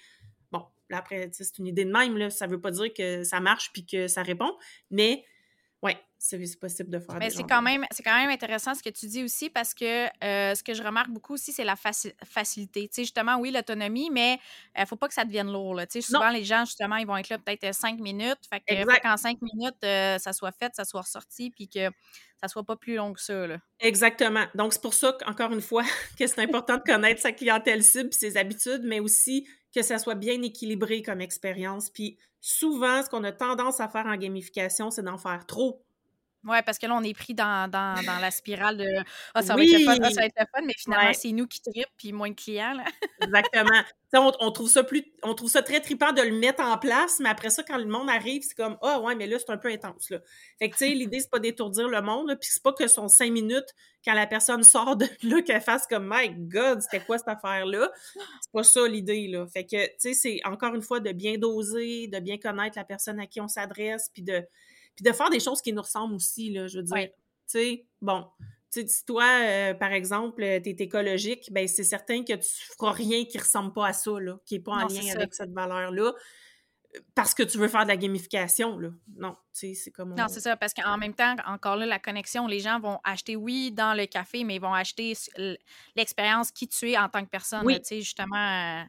Bon, 0.52 0.66
là, 0.90 0.98
après, 0.98 1.30
c'est 1.32 1.58
une 1.58 1.66
idée 1.66 1.86
de 1.86 1.90
même, 1.90 2.18
là, 2.18 2.28
ça 2.28 2.46
veut 2.46 2.60
pas 2.60 2.70
dire 2.70 2.92
que 2.92 3.24
ça 3.24 3.40
marche 3.40 3.72
puis 3.72 3.86
que 3.86 4.06
ça 4.06 4.22
répond, 4.22 4.54
mais 4.90 5.24
oui, 5.82 5.92
c'est 6.18 6.58
possible 6.58 6.90
de 6.90 6.98
faire. 6.98 7.16
Mais 7.16 7.30
c'est 7.30 7.44
quand, 7.44 7.62
même, 7.62 7.84
quand 8.04 8.16
même 8.16 8.30
intéressant 8.30 8.74
ce 8.74 8.82
que 8.82 8.90
tu 8.90 9.06
dis 9.06 9.22
aussi 9.22 9.50
parce 9.50 9.72
que 9.72 10.06
euh, 10.24 10.54
ce 10.54 10.62
que 10.62 10.74
je 10.74 10.82
remarque 10.82 11.10
beaucoup 11.10 11.34
aussi, 11.34 11.52
c'est 11.52 11.64
la 11.64 11.76
facilité. 11.76 12.88
Tu 12.88 12.94
sais, 12.94 13.02
justement, 13.02 13.38
oui, 13.38 13.52
l'autonomie, 13.52 14.10
mais 14.10 14.34
il 14.74 14.78
euh, 14.78 14.82
ne 14.82 14.86
faut 14.86 14.96
pas 14.96 15.06
que 15.06 15.14
ça 15.14 15.24
devienne 15.24 15.50
lourd. 15.50 15.74
Là. 15.74 15.86
Tu 15.86 16.00
sais, 16.02 16.12
souvent, 16.12 16.30
les 16.30 16.44
gens, 16.44 16.64
justement, 16.64 16.96
ils 16.96 17.06
vont 17.06 17.16
être 17.16 17.28
là 17.28 17.38
peut-être 17.38 17.72
cinq 17.72 18.00
minutes. 18.00 18.40
Fait 18.50 18.60
que 18.60 19.00
qu'en 19.00 19.16
cinq 19.16 19.38
minutes, 19.42 19.76
euh, 19.84 20.18
ça 20.18 20.32
soit 20.32 20.52
fait, 20.52 20.74
ça 20.74 20.84
soit 20.84 21.02
ressorti, 21.02 21.50
puis 21.50 21.68
que 21.68 21.88
ça 22.40 22.48
soit 22.48 22.64
pas 22.64 22.76
plus 22.76 22.96
long 22.96 23.12
que 23.12 23.20
ça. 23.20 23.46
Là. 23.46 23.58
Exactement. 23.78 24.46
Donc, 24.54 24.72
c'est 24.72 24.82
pour 24.82 24.94
ça 24.94 25.16
qu'encore 25.20 25.52
une 25.52 25.60
fois, 25.60 25.84
que 26.18 26.26
c'est 26.26 26.40
important 26.40 26.76
de 26.78 26.82
connaître 26.82 27.20
sa 27.20 27.30
clientèle 27.30 27.84
cible, 27.84 28.12
ses 28.12 28.36
habitudes, 28.36 28.82
mais 28.84 28.98
aussi 28.98 29.46
que 29.72 29.82
ça 29.82 29.98
soit 29.98 30.16
bien 30.16 30.42
équilibré 30.42 31.02
comme 31.02 31.20
expérience. 31.20 31.90
Puis 31.90 32.18
souvent, 32.40 33.04
ce 33.04 33.08
qu'on 33.08 33.22
a 33.22 33.32
tendance 33.32 33.80
à 33.80 33.88
faire 33.88 34.06
en 34.06 34.16
gamification, 34.16 34.90
c'est 34.90 35.02
d'en 35.02 35.18
faire 35.18 35.46
trop. 35.46 35.84
Oui, 36.44 36.56
parce 36.64 36.78
que 36.78 36.86
là, 36.86 36.94
on 36.94 37.02
est 37.02 37.14
pris 37.14 37.34
dans, 37.34 37.68
dans, 37.68 38.00
dans 38.04 38.18
la 38.20 38.30
spirale 38.30 38.76
de 38.76 38.86
Ah, 39.34 39.42
ça 39.42 39.56
va 39.56 39.64
être 39.64 39.72
le 39.72 39.84
fun, 39.84 39.96
ah, 40.00 40.10
ça 40.10 40.20
va 40.20 40.26
être 40.26 40.36
le 40.38 40.46
fun, 40.54 40.64
mais 40.64 40.74
finalement, 40.78 41.12
c'est 41.12 41.32
nous 41.32 41.48
qui 41.48 41.60
trippent 41.60 41.88
puis 41.96 42.12
moins 42.12 42.30
de 42.30 42.34
clients. 42.34 42.74
Là. 42.74 42.84
Exactement. 43.22 43.82
On, 44.14 44.32
on, 44.40 44.52
trouve 44.52 44.70
ça 44.70 44.84
plus, 44.84 45.04
on 45.24 45.34
trouve 45.34 45.50
ça 45.50 45.62
très 45.62 45.80
trippant 45.80 46.12
de 46.12 46.22
le 46.22 46.38
mettre 46.38 46.62
en 46.62 46.78
place, 46.78 47.18
mais 47.18 47.28
après 47.28 47.50
ça, 47.50 47.64
quand 47.64 47.76
le 47.76 47.86
monde 47.86 48.08
arrive, 48.08 48.42
c'est 48.42 48.54
comme 48.54 48.78
Ah, 48.82 49.00
ouais, 49.00 49.16
mais 49.16 49.26
là, 49.26 49.36
c'est 49.38 49.50
un 49.50 49.58
peu 49.58 49.68
intense. 49.68 50.10
Là. 50.10 50.20
Fait 50.60 50.70
que, 50.70 50.76
tu 50.76 50.86
sais, 50.86 50.90
l'idée, 50.94 51.18
c'est 51.18 51.30
pas 51.30 51.40
d'étourdir 51.40 51.88
le 51.88 52.00
monde, 52.02 52.36
puis 52.40 52.50
c'est 52.52 52.62
pas 52.62 52.72
que 52.72 52.86
son 52.86 53.08
cinq 53.08 53.32
minutes, 53.32 53.74
quand 54.04 54.14
la 54.14 54.28
personne 54.28 54.62
sort 54.62 54.96
de 54.96 55.06
là, 55.24 55.42
qu'elle 55.42 55.60
fasse 55.60 55.88
comme 55.88 56.08
My 56.08 56.30
God, 56.30 56.82
c'était 56.82 57.00
quoi 57.00 57.18
cette 57.18 57.28
affaire-là? 57.28 57.90
C'est 58.14 58.52
pas 58.52 58.62
ça 58.62 58.86
l'idée, 58.86 59.26
là. 59.26 59.44
Fait 59.48 59.66
que, 59.66 59.86
tu 59.86 59.92
sais, 59.98 60.14
c'est 60.14 60.40
encore 60.44 60.74
une 60.76 60.82
fois 60.82 61.00
de 61.00 61.10
bien 61.10 61.36
doser, 61.36 62.06
de 62.06 62.20
bien 62.20 62.38
connaître 62.38 62.78
la 62.78 62.84
personne 62.84 63.18
à 63.18 63.26
qui 63.26 63.40
on 63.40 63.48
s'adresse, 63.48 64.08
puis 64.14 64.22
de 64.22 64.46
puis 64.98 65.08
de 65.08 65.16
faire 65.16 65.30
des 65.30 65.38
choses 65.38 65.62
qui 65.62 65.72
nous 65.72 65.82
ressemblent 65.82 66.14
aussi, 66.14 66.50
là, 66.50 66.66
je 66.66 66.78
veux 66.78 66.82
dire. 66.82 66.96
Tu 67.06 67.12
sais, 67.46 67.86
bon, 68.02 68.26
tu 68.72 68.80
sais, 68.80 68.88
si 68.88 69.04
toi, 69.04 69.24
euh, 69.24 69.74
par 69.74 69.92
exemple, 69.92 70.42
euh, 70.42 70.60
tu 70.60 70.70
es 70.70 70.76
écologique, 70.80 71.52
ben 71.52 71.68
c'est 71.68 71.84
certain 71.84 72.24
que 72.24 72.32
tu 72.32 72.48
feras 72.76 72.90
rien 72.90 73.24
qui 73.24 73.38
ressemble 73.38 73.72
pas 73.72 73.86
à 73.86 73.92
ça, 73.92 74.18
là, 74.18 74.38
qui 74.44 74.54
n'est 74.54 74.60
pas 74.60 74.72
en 74.72 74.88
lien 74.88 75.14
avec 75.14 75.32
cette 75.32 75.52
valeur-là, 75.52 76.12
parce 77.14 77.32
que 77.32 77.44
tu 77.44 77.58
veux 77.58 77.68
faire 77.68 77.84
de 77.84 77.88
la 77.88 77.96
gamification, 77.96 78.76
là. 78.76 78.88
Non, 79.16 79.36
tu 79.54 79.68
sais, 79.68 79.74
c'est 79.74 79.92
comme... 79.92 80.16
Non, 80.16 80.26
c'est 80.26 80.40
ça, 80.40 80.56
parce 80.56 80.74
qu'en 80.74 80.98
même 80.98 81.14
temps, 81.14 81.36
encore 81.46 81.76
là, 81.76 81.86
la 81.86 82.00
connexion, 82.00 82.48
les 82.48 82.58
gens 82.58 82.80
vont 82.80 82.98
acheter, 83.04 83.36
oui, 83.36 83.70
dans 83.70 83.96
le 83.96 84.06
café, 84.06 84.42
mais 84.42 84.56
ils 84.56 84.60
vont 84.60 84.74
acheter 84.74 85.14
l'expérience 85.94 86.50
qui 86.50 86.66
tu 86.66 86.90
es 86.90 86.98
en 86.98 87.08
tant 87.08 87.24
que 87.24 87.30
personne, 87.30 87.64
tu 87.66 87.78
sais, 87.84 88.00
justement... 88.00 88.84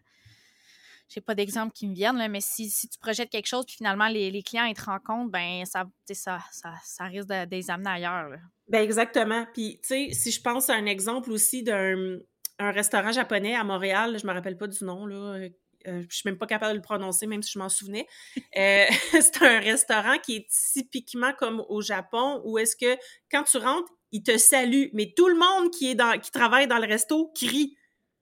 J'ai 1.09 1.21
pas 1.21 1.35
d'exemple 1.35 1.73
qui 1.73 1.87
me 1.87 1.93
viennent, 1.93 2.17
là, 2.17 2.27
mais 2.27 2.41
si, 2.41 2.69
si, 2.69 2.87
tu 2.87 2.99
projettes 2.99 3.29
quelque 3.29 3.47
chose, 3.47 3.65
puis 3.65 3.75
finalement 3.77 4.07
les, 4.07 4.29
les 4.29 4.43
clients 4.43 4.65
ils 4.65 4.75
te 4.75 4.83
rencontrent, 4.83 5.31
ben 5.31 5.65
ça, 5.65 5.85
ça, 6.11 6.39
ça, 6.51 6.73
ça 6.83 7.03
risque 7.05 7.27
de, 7.27 7.49
les 7.49 7.69
amener 7.71 7.89
ailleurs. 7.89 8.29
Là. 8.29 8.37
Ben 8.67 8.83
exactement. 8.83 9.45
Puis, 9.53 9.79
tu 9.81 9.87
sais, 9.87 10.09
si 10.13 10.31
je 10.31 10.41
pense 10.41 10.69
à 10.69 10.75
un 10.75 10.85
exemple 10.85 11.31
aussi 11.31 11.63
d'un 11.63 12.19
un 12.59 12.71
restaurant 12.71 13.11
japonais 13.11 13.55
à 13.55 13.63
Montréal, 13.63 14.17
je 14.21 14.27
me 14.27 14.33
rappelle 14.33 14.57
pas 14.57 14.67
du 14.67 14.83
nom, 14.83 15.05
là. 15.05 15.39
Euh, 15.87 16.03
je 16.09 16.15
suis 16.15 16.27
même 16.27 16.37
pas 16.37 16.45
capable 16.45 16.73
de 16.73 16.77
le 16.77 16.81
prononcer, 16.81 17.25
même 17.25 17.41
si 17.41 17.53
je 17.53 17.59
m'en 17.59 17.69
souvenais. 17.69 18.05
Euh, 18.57 18.85
c'est 19.11 19.43
un 19.43 19.59
restaurant 19.59 20.17
qui 20.17 20.35
est 20.37 20.47
typiquement 20.73 21.31
comme 21.33 21.63
au 21.69 21.81
Japon, 21.81 22.41
où 22.43 22.57
est-ce 22.57 22.75
que 22.75 22.99
quand 23.31 23.43
tu 23.43 23.57
rentres, 23.57 23.89
il 24.11 24.23
te 24.23 24.37
salue, 24.37 24.87
mais 24.93 25.13
tout 25.15 25.27
le 25.27 25.35
monde 25.35 25.71
qui 25.71 25.91
est 25.91 25.95
dans, 25.95 26.19
qui 26.19 26.31
travaille 26.31 26.67
dans 26.67 26.79
le 26.79 26.87
resto 26.87 27.31
crie. 27.35 27.77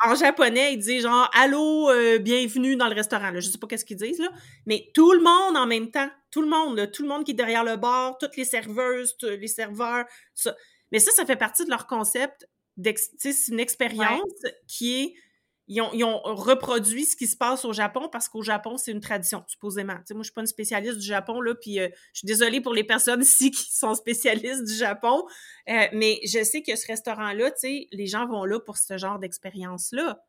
en 0.03 0.15
japonais, 0.15 0.73
il 0.73 0.79
dit 0.79 1.01
genre 1.01 1.29
Allô, 1.33 1.89
euh, 1.89 2.17
bienvenue 2.19 2.75
dans 2.75 2.87
le 2.87 2.95
restaurant. 2.95 3.31
Là. 3.31 3.39
Je 3.39 3.49
sais 3.49 3.57
pas 3.57 3.67
qu'est-ce 3.67 3.85
qu'ils 3.85 3.97
disent, 3.97 4.19
là. 4.19 4.29
Mais 4.65 4.89
tout 4.93 5.11
le 5.13 5.21
monde 5.21 5.57
en 5.57 5.67
même 5.67 5.91
temps. 5.91 6.09
Tout 6.31 6.41
le 6.41 6.47
monde, 6.47 6.89
tout 6.91 7.03
le 7.03 7.09
monde 7.09 7.25
qui 7.25 7.31
est 7.31 7.35
derrière 7.35 7.63
le 7.63 7.75
bar, 7.75 8.17
toutes 8.17 8.37
les 8.37 8.45
serveuses, 8.45 9.17
les 9.21 9.47
serveurs, 9.47 10.05
ça. 10.33 10.55
Mais 10.91 10.99
ça, 10.99 11.11
ça 11.11 11.25
fait 11.25 11.35
partie 11.35 11.65
de 11.65 11.69
leur 11.69 11.87
concept. 11.87 12.47
C'est 13.17 13.47
une 13.49 13.59
expérience 13.59 14.21
qui 14.67 15.01
est 15.01 15.13
ils 15.73 16.03
ont, 16.03 16.21
reproduit 16.23 17.05
ce 17.05 17.15
qui 17.15 17.27
se 17.27 17.37
passe 17.37 17.63
au 17.63 17.71
Japon 17.71 18.09
parce 18.11 18.27
qu'au 18.27 18.41
Japon, 18.41 18.77
c'est 18.77 18.91
une 18.91 18.99
tradition, 18.99 19.43
supposément. 19.47 19.93
moi, 19.93 20.03
je 20.19 20.23
suis 20.23 20.33
pas 20.33 20.41
une 20.41 20.47
spécialiste 20.47 20.97
du 20.97 21.05
Japon, 21.05 21.39
là, 21.39 21.55
puis 21.55 21.79
euh, 21.79 21.87
je 22.13 22.19
suis 22.19 22.25
désolée 22.25 22.59
pour 22.59 22.73
les 22.73 22.83
personnes 22.83 23.21
ici 23.21 23.51
qui 23.51 23.73
sont 23.73 23.95
spécialistes 23.95 24.65
du 24.65 24.73
Japon, 24.73 25.23
euh, 25.69 25.87
mais 25.93 26.19
je 26.25 26.43
sais 26.43 26.61
que 26.61 26.75
ce 26.75 26.87
restaurant-là, 26.87 27.51
les 27.63 28.07
gens 28.07 28.27
vont 28.27 28.43
là 28.43 28.59
pour 28.59 28.77
ce 28.77 28.97
genre 28.97 29.19
d'expérience-là 29.19 30.21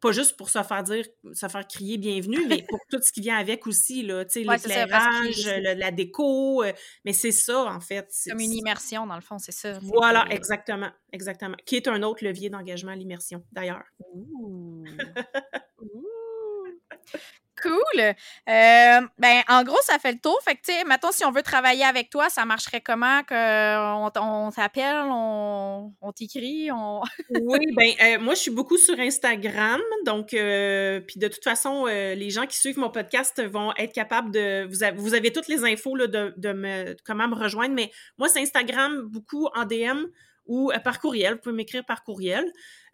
pas 0.00 0.12
juste 0.12 0.36
pour 0.36 0.50
se 0.50 0.62
faire 0.62 0.82
dire, 0.82 1.04
se 1.32 1.48
faire 1.48 1.66
crier 1.66 1.98
bienvenue, 1.98 2.44
mais 2.48 2.64
pour 2.68 2.80
tout 2.90 3.00
ce 3.02 3.12
qui 3.12 3.20
vient 3.20 3.36
avec 3.36 3.66
aussi, 3.66 4.02
là, 4.02 4.24
tu 4.24 4.44
sais, 4.44 4.50
l'éclairage, 4.50 5.46
la 5.46 5.90
déco, 5.90 6.62
euh, 6.62 6.72
mais 7.04 7.12
c'est 7.12 7.32
ça, 7.32 7.64
en 7.64 7.80
fait. 7.80 8.08
Comme 8.28 8.40
une 8.40 8.52
immersion, 8.52 9.06
dans 9.06 9.16
le 9.16 9.20
fond, 9.20 9.38
c'est 9.38 9.52
ça. 9.52 9.78
Voilà, 9.82 10.26
exactement, 10.30 10.90
exactement. 11.12 11.56
Qui 11.66 11.76
est 11.76 11.88
un 11.88 12.02
autre 12.02 12.24
levier 12.24 12.50
d'engagement 12.50 12.92
à 12.92 12.96
l'immersion, 12.96 13.44
d'ailleurs. 13.52 13.84
Cool. 17.62 18.00
Euh, 18.00 19.00
ben, 19.18 19.42
en 19.48 19.62
gros, 19.64 19.80
ça 19.82 19.98
fait 19.98 20.12
le 20.12 20.18
tour. 20.18 20.38
Fait 20.44 20.54
que, 20.54 20.60
tu 20.64 20.72
sais, 20.72 20.84
mettons, 20.84 21.12
si 21.12 21.24
on 21.24 21.30
veut 21.30 21.42
travailler 21.42 21.84
avec 21.84 22.10
toi, 22.10 22.28
ça 22.28 22.44
marcherait 22.44 22.80
comment? 22.80 23.22
Que 23.22 23.94
on, 23.94 24.50
t'appelle, 24.50 25.06
on, 25.10 26.12
t'écrit? 26.14 26.70
On... 26.72 27.02
oui, 27.42 27.66
ben, 27.74 27.92
euh, 28.02 28.18
moi, 28.20 28.34
je 28.34 28.40
suis 28.40 28.50
beaucoup 28.50 28.78
sur 28.78 28.98
Instagram. 28.98 29.80
Donc, 30.06 30.34
euh, 30.34 31.00
puis 31.00 31.18
de 31.18 31.28
toute 31.28 31.44
façon, 31.44 31.86
les 31.86 32.30
gens 32.30 32.46
qui 32.46 32.56
suivent 32.56 32.78
mon 32.78 32.90
podcast 32.90 33.42
vont 33.42 33.72
être 33.76 33.92
capables 33.92 34.30
de. 34.30 34.66
Vous 34.96 35.14
avez, 35.14 35.32
toutes 35.32 35.48
les 35.48 35.64
infos 35.64 35.96
là, 35.96 36.06
de, 36.06 36.34
de 36.36 36.52
me, 36.52 36.96
comment 37.04 37.28
me 37.28 37.34
rejoindre. 37.34 37.74
Mais 37.74 37.90
moi, 38.18 38.28
c'est 38.28 38.40
Instagram 38.40 39.02
beaucoup 39.02 39.48
en 39.54 39.64
DM 39.64 40.06
ou 40.46 40.72
par 40.82 41.00
courriel. 41.00 41.34
Vous 41.34 41.40
pouvez 41.40 41.54
m'écrire 41.54 41.84
par 41.84 42.02
courriel. 42.02 42.44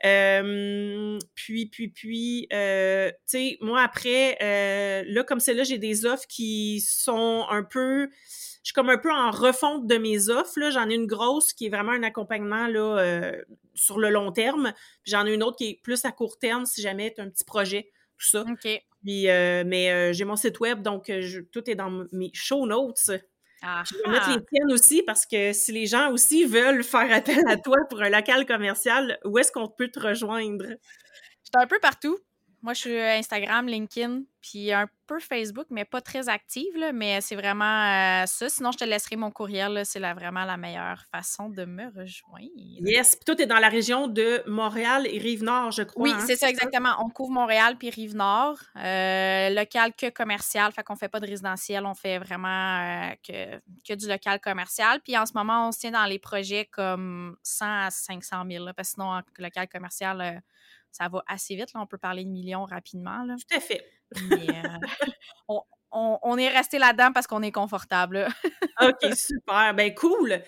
Euh, 0.04 1.18
puis, 1.34 1.66
puis, 1.66 1.88
puis, 1.88 2.48
euh, 2.52 3.10
tu 3.10 3.16
sais, 3.26 3.58
moi, 3.60 3.82
après, 3.82 4.36
euh, 4.42 5.04
là, 5.06 5.24
comme 5.24 5.40
c'est 5.40 5.54
là, 5.54 5.64
j'ai 5.64 5.78
des 5.78 6.06
offres 6.06 6.26
qui 6.28 6.80
sont 6.80 7.46
un 7.48 7.62
peu... 7.62 8.08
Je 8.62 8.70
suis 8.70 8.74
comme 8.74 8.90
un 8.90 8.98
peu 8.98 9.12
en 9.12 9.30
refonte 9.30 9.86
de 9.86 9.96
mes 9.96 10.28
offres. 10.28 10.58
Là. 10.58 10.70
J'en 10.70 10.90
ai 10.90 10.94
une 10.94 11.06
grosse 11.06 11.52
qui 11.52 11.66
est 11.66 11.68
vraiment 11.68 11.92
un 11.92 12.02
accompagnement 12.02 12.66
là, 12.66 13.32
sur 13.74 13.98
le 14.00 14.10
long 14.10 14.32
terme. 14.32 14.72
Puis 15.04 15.12
j'en 15.12 15.24
ai 15.24 15.32
une 15.32 15.44
autre 15.44 15.56
qui 15.56 15.68
est 15.68 15.80
plus 15.84 16.04
à 16.04 16.10
court 16.10 16.36
terme 16.38 16.66
si 16.66 16.82
jamais 16.82 17.14
tu 17.14 17.20
un 17.20 17.30
petit 17.30 17.44
projet, 17.44 17.92
tout 18.18 18.26
ça. 18.26 18.40
OK. 18.40 18.82
Puis, 19.04 19.26
mais 19.26 20.12
j'ai 20.12 20.24
mon 20.24 20.34
site 20.34 20.58
web, 20.58 20.82
donc 20.82 21.12
tout 21.52 21.70
est 21.70 21.76
dans 21.76 22.06
mes 22.10 22.30
show 22.34 22.66
notes. 22.66 23.08
Je 23.62 23.96
vais 23.96 24.10
mettre 24.10 24.30
les 24.30 24.44
tiennes 24.44 24.72
aussi 24.72 25.02
parce 25.02 25.26
que 25.26 25.52
si 25.52 25.72
les 25.72 25.86
gens 25.86 26.12
aussi 26.12 26.44
veulent 26.44 26.84
faire 26.84 27.10
appel 27.12 27.42
à 27.48 27.56
toi 27.56 27.76
pour 27.88 28.02
un 28.02 28.10
local 28.10 28.46
commercial, 28.46 29.18
où 29.24 29.38
est-ce 29.38 29.50
qu'on 29.52 29.68
peut 29.68 29.88
te 29.88 29.98
rejoindre? 30.00 30.66
Je 30.68 31.50
suis 31.50 31.64
un 31.64 31.66
peu 31.66 31.78
partout. 31.80 32.18
Moi, 32.62 32.74
je 32.74 32.80
suis 32.80 33.00
Instagram, 33.00 33.66
LinkedIn, 33.66 34.22
puis 34.40 34.72
un 34.72 34.88
peu 35.06 35.20
Facebook, 35.20 35.66
mais 35.70 35.84
pas 35.84 36.00
très 36.00 36.28
active, 36.28 36.76
là, 36.76 36.92
mais 36.92 37.20
c'est 37.20 37.36
vraiment 37.36 37.64
euh, 37.64 38.26
ça. 38.26 38.48
Sinon, 38.48 38.72
je 38.72 38.78
te 38.78 38.84
laisserai 38.84 39.16
mon 39.16 39.30
courriel. 39.30 39.82
C'est 39.84 40.00
vraiment 40.00 40.44
la 40.44 40.56
meilleure 40.56 41.04
façon 41.12 41.48
de 41.48 41.64
me 41.64 41.84
rejoindre. 41.86 42.50
Yes. 42.56 43.16
Puis 43.16 43.24
toi, 43.24 43.36
tu 43.36 43.42
es 43.42 43.46
dans 43.46 43.58
la 43.58 43.68
région 43.68 44.08
de 44.08 44.42
Montréal 44.46 45.06
et 45.08 45.18
Rive-Nord, 45.18 45.72
je 45.72 45.82
crois. 45.82 46.02
Oui, 46.02 46.12
hein, 46.12 46.24
c'est 46.26 46.36
ça, 46.36 46.48
exactement. 46.48 46.94
On 47.00 47.08
couvre 47.08 47.30
Montréal 47.30 47.76
puis 47.78 47.90
Rive-Nord. 47.90 48.58
Euh, 48.76 49.50
local 49.50 49.92
que 49.94 50.10
commercial. 50.10 50.72
Fait 50.72 50.82
qu'on 50.82 50.96
fait 50.96 51.08
pas 51.08 51.20
de 51.20 51.26
résidentiel. 51.26 51.86
On 51.86 51.94
fait 51.94 52.18
vraiment 52.18 52.48
euh, 52.48 53.14
que, 53.26 53.60
que, 53.86 53.94
du 53.94 54.08
local 54.08 54.40
commercial. 54.40 55.00
Puis 55.02 55.16
en 55.16 55.26
ce 55.26 55.32
moment, 55.34 55.68
on 55.68 55.72
se 55.72 55.80
tient 55.80 55.92
dans 55.92 56.06
les 56.06 56.18
projets 56.18 56.66
comme 56.66 57.36
100 57.42 57.66
à 57.66 57.90
500 57.90 58.44
000. 58.50 58.64
parce 58.76 58.88
que 58.88 58.94
sinon, 58.94 59.10
en 59.10 59.22
local 59.38 59.68
commercial 59.68 60.42
ça 60.96 61.08
va 61.08 61.22
assez 61.26 61.54
vite. 61.56 61.72
Là, 61.74 61.80
on 61.80 61.86
peut 61.86 61.98
parler 61.98 62.24
de 62.24 62.30
millions 62.30 62.64
rapidement. 62.64 63.22
Là. 63.24 63.36
Tout 63.36 63.56
à 63.56 63.60
fait. 63.60 63.84
Mais, 64.30 64.48
euh, 64.48 65.54
on, 65.92 66.38
est 66.38 66.48
resté 66.48 66.78
là-dedans 66.78 67.12
parce 67.12 67.26
qu'on 67.26 67.42
est 67.42 67.52
confortable. 67.52 68.28
OK, 68.80 69.14
super. 69.14 69.74
Ben 69.74 69.94
cool. 69.94 70.42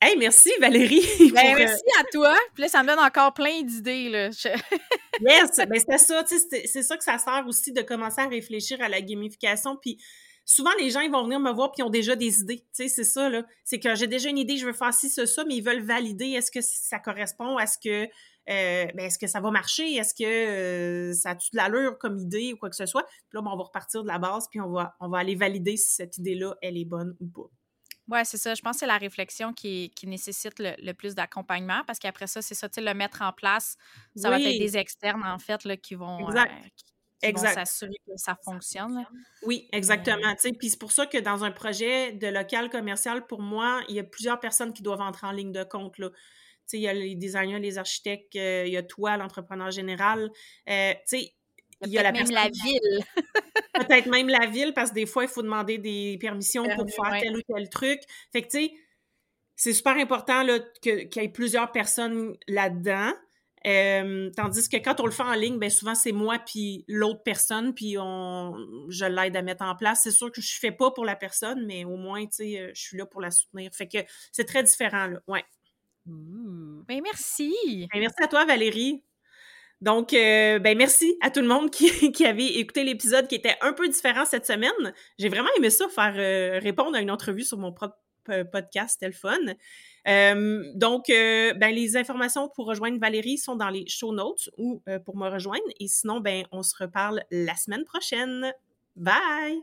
Hey, 0.00 0.16
merci 0.16 0.50
Valérie. 0.60 1.06
Ben, 1.32 1.56
merci 1.56 1.82
à 2.00 2.04
toi. 2.12 2.36
Puis 2.54 2.62
là, 2.62 2.68
ça 2.68 2.82
me 2.82 2.88
donne 2.88 2.98
encore 2.98 3.34
plein 3.34 3.62
d'idées. 3.62 4.08
Là. 4.08 4.28
yes, 5.20 5.56
ben 5.56 5.78
c'est 5.78 5.98
ça. 5.98 6.24
C'est 6.26 6.82
ça 6.82 6.96
que 6.96 7.04
ça 7.04 7.18
sert 7.18 7.44
aussi 7.46 7.72
de 7.72 7.82
commencer 7.82 8.20
à 8.20 8.28
réfléchir 8.28 8.80
à 8.82 8.88
la 8.88 9.00
gamification. 9.00 9.76
Puis 9.76 9.98
souvent, 10.44 10.70
les 10.78 10.90
gens, 10.90 11.00
ils 11.00 11.10
vont 11.10 11.24
venir 11.24 11.40
me 11.40 11.52
voir 11.52 11.72
puis 11.72 11.82
ils 11.82 11.84
ont 11.84 11.90
déjà 11.90 12.14
des 12.14 12.40
idées. 12.40 12.58
Tu 12.58 12.84
sais, 12.84 12.88
c'est 12.88 13.04
ça, 13.04 13.28
là. 13.28 13.44
C'est 13.64 13.80
que 13.80 13.94
j'ai 13.94 14.06
déjà 14.06 14.28
une 14.28 14.38
idée, 14.38 14.56
je 14.56 14.66
veux 14.66 14.72
faire 14.72 14.94
ci, 14.94 15.08
ça, 15.08 15.26
ça, 15.26 15.44
mais 15.44 15.56
ils 15.56 15.64
veulent 15.64 15.82
valider 15.82 16.30
est-ce 16.30 16.50
que 16.50 16.60
ça 16.60 16.98
correspond 16.98 17.56
à 17.56 17.66
ce 17.66 17.78
que 17.78 18.08
euh, 18.50 18.86
ben, 18.94 19.06
est-ce 19.06 19.18
que 19.18 19.26
ça 19.26 19.40
va 19.40 19.50
marcher? 19.50 19.94
Est-ce 19.94 20.14
que 20.14 20.24
euh, 20.24 21.12
ça 21.12 21.30
a 21.30 21.34
toute 21.36 21.54
l'allure 21.54 21.96
comme 21.98 22.18
idée 22.18 22.52
ou 22.52 22.56
quoi 22.56 22.70
que 22.70 22.76
ce 22.76 22.86
soit? 22.86 23.04
Puis 23.04 23.34
là, 23.34 23.42
ben, 23.42 23.50
on 23.52 23.56
va 23.56 23.64
repartir 23.64 24.02
de 24.02 24.08
la 24.08 24.18
base, 24.18 24.48
puis 24.50 24.60
on 24.60 24.70
va, 24.70 24.96
on 25.00 25.08
va 25.08 25.18
aller 25.18 25.36
valider 25.36 25.76
si 25.76 25.94
cette 25.94 26.18
idée-là, 26.18 26.54
elle 26.60 26.76
est 26.76 26.84
bonne 26.84 27.16
ou 27.20 27.26
pas. 27.26 27.50
Oui, 28.08 28.18
c'est 28.24 28.36
ça. 28.36 28.54
Je 28.54 28.62
pense 28.62 28.76
que 28.76 28.80
c'est 28.80 28.86
la 28.86 28.98
réflexion 28.98 29.52
qui, 29.52 29.90
qui 29.94 30.08
nécessite 30.08 30.54
le, 30.58 30.92
plus 30.92 31.14
d'accompagnement 31.14 31.82
parce 31.86 32.00
qu'après 32.00 32.26
ça, 32.26 32.42
c'est 32.42 32.56
ça, 32.56 32.68
tu 32.68 32.74
sais, 32.74 32.80
le 32.80 32.94
mettre 32.94 33.22
en 33.22 33.32
place, 33.32 33.76
ça 34.16 34.28
va 34.28 34.40
être 34.40 34.58
des 34.58 34.76
externes, 34.76 35.24
en 35.24 35.38
fait, 35.38 35.64
là, 35.64 35.76
qui 35.76 35.94
vont. 35.94 36.28
Euh, 36.28 37.36
s'assurer 37.36 37.94
que 38.04 38.16
ça 38.16 38.36
fonctionne. 38.44 39.06
Oui, 39.44 39.68
exactement. 39.70 40.34
Puis 40.58 40.70
c'est 40.70 40.78
pour 40.78 40.90
ça 40.90 41.06
que 41.06 41.18
dans 41.18 41.44
un 41.44 41.52
projet 41.52 42.10
de 42.10 42.26
local 42.26 42.68
commercial, 42.68 43.24
pour 43.28 43.40
moi, 43.40 43.80
il 43.88 43.94
y 43.94 44.00
a 44.00 44.04
plusieurs 44.04 44.40
personnes 44.40 44.72
qui 44.72 44.82
doivent 44.82 45.00
entrer 45.00 45.28
en 45.28 45.30
ligne 45.30 45.52
de 45.52 45.62
compte. 45.62 45.98
Là 45.98 46.10
il 46.72 46.80
y 46.80 46.88
a 46.88 46.92
les 46.92 47.14
designers, 47.14 47.58
les 47.58 47.78
architectes, 47.78 48.36
euh, 48.36 48.64
il 48.66 48.72
y 48.72 48.76
a 48.76 48.82
toi, 48.82 49.16
l'entrepreneur 49.16 49.70
général. 49.70 50.30
Euh, 50.68 50.94
il 51.84 51.92
y 51.92 51.98
a 51.98 52.02
la 52.02 52.12
même 52.12 52.30
la 52.30 52.48
ville. 52.48 53.04
peut-être 53.74 54.06
même 54.06 54.28
la 54.28 54.46
ville, 54.46 54.72
parce 54.74 54.90
que 54.90 54.94
des 54.94 55.06
fois, 55.06 55.24
il 55.24 55.28
faut 55.28 55.42
demander 55.42 55.78
des 55.78 56.18
permissions 56.20 56.64
pour 56.76 56.88
faire 56.90 57.20
tel 57.20 57.36
ou 57.36 57.40
tel 57.42 57.68
truc. 57.68 58.00
Fait 58.32 58.42
que, 58.42 58.48
tu 58.48 58.66
sais, 58.66 58.72
c'est 59.56 59.72
super 59.72 59.96
important 59.96 60.44
qu'il 60.80 61.08
y 61.14 61.18
ait 61.18 61.28
plusieurs 61.28 61.72
personnes 61.72 62.36
là-dedans. 62.48 63.12
Euh, 63.64 64.28
tandis 64.36 64.68
que 64.68 64.76
quand 64.78 64.98
on 65.00 65.06
le 65.06 65.12
fait 65.12 65.22
en 65.22 65.34
ligne, 65.34 65.58
ben 65.60 65.70
souvent 65.70 65.94
c'est 65.94 66.10
moi 66.10 66.40
puis 66.40 66.84
l'autre 66.88 67.22
personne, 67.22 67.72
puis 67.74 67.96
on, 67.96 68.56
je 68.88 69.04
l'aide 69.04 69.36
à 69.36 69.42
mettre 69.42 69.62
en 69.62 69.76
place. 69.76 70.00
C'est 70.02 70.10
sûr 70.10 70.32
que 70.32 70.40
je 70.40 70.58
fais 70.58 70.72
pas 70.72 70.90
pour 70.90 71.04
la 71.04 71.14
personne, 71.14 71.64
mais 71.66 71.84
au 71.84 71.96
moins, 71.96 72.22
tu 72.22 72.32
sais, 72.32 72.72
je 72.74 72.80
suis 72.80 72.96
là 72.96 73.06
pour 73.06 73.20
la 73.20 73.30
soutenir. 73.30 73.70
Fait 73.72 73.86
que 73.86 73.98
c'est 74.32 74.46
très 74.46 74.64
différent, 74.64 75.06
là. 75.06 75.20
Ouais. 75.28 75.44
Mmh. 76.06 76.82
Ben, 76.88 77.00
merci. 77.02 77.52
Ben, 77.92 78.00
merci 78.00 78.22
à 78.22 78.28
toi, 78.28 78.44
Valérie. 78.44 79.02
Donc, 79.82 80.14
euh, 80.14 80.60
ben 80.60 80.78
merci 80.78 81.16
à 81.20 81.30
tout 81.30 81.40
le 81.40 81.48
monde 81.48 81.68
qui, 81.68 81.90
qui 82.12 82.24
avait 82.24 82.46
écouté 82.46 82.84
l'épisode 82.84 83.26
qui 83.26 83.34
était 83.34 83.56
un 83.60 83.72
peu 83.72 83.88
différent 83.88 84.24
cette 84.24 84.46
semaine. 84.46 84.94
J'ai 85.18 85.28
vraiment 85.28 85.48
aimé 85.58 85.70
ça, 85.70 85.88
faire 85.88 86.14
euh, 86.16 86.60
répondre 86.60 86.96
à 86.96 87.00
une 87.00 87.10
entrevue 87.10 87.42
sur 87.42 87.58
mon 87.58 87.72
propre 87.72 87.96
euh, 88.28 88.44
podcast, 88.44 89.00
c'était 89.00 89.12
donc, 90.74 91.04
ben, 91.08 91.74
les 91.74 91.96
informations 91.96 92.48
pour 92.48 92.66
rejoindre 92.66 92.98
Valérie 93.00 93.38
sont 93.38 93.56
dans 93.56 93.68
les 93.70 93.84
show 93.88 94.12
notes 94.12 94.50
ou 94.56 94.82
pour 95.04 95.16
me 95.16 95.28
rejoindre. 95.28 95.62
Et 95.78 95.88
sinon, 95.88 96.20
ben, 96.20 96.44
on 96.50 96.62
se 96.62 96.74
reparle 96.76 97.22
la 97.30 97.54
semaine 97.54 97.84
prochaine. 97.84 98.52
Bye! 98.96 99.62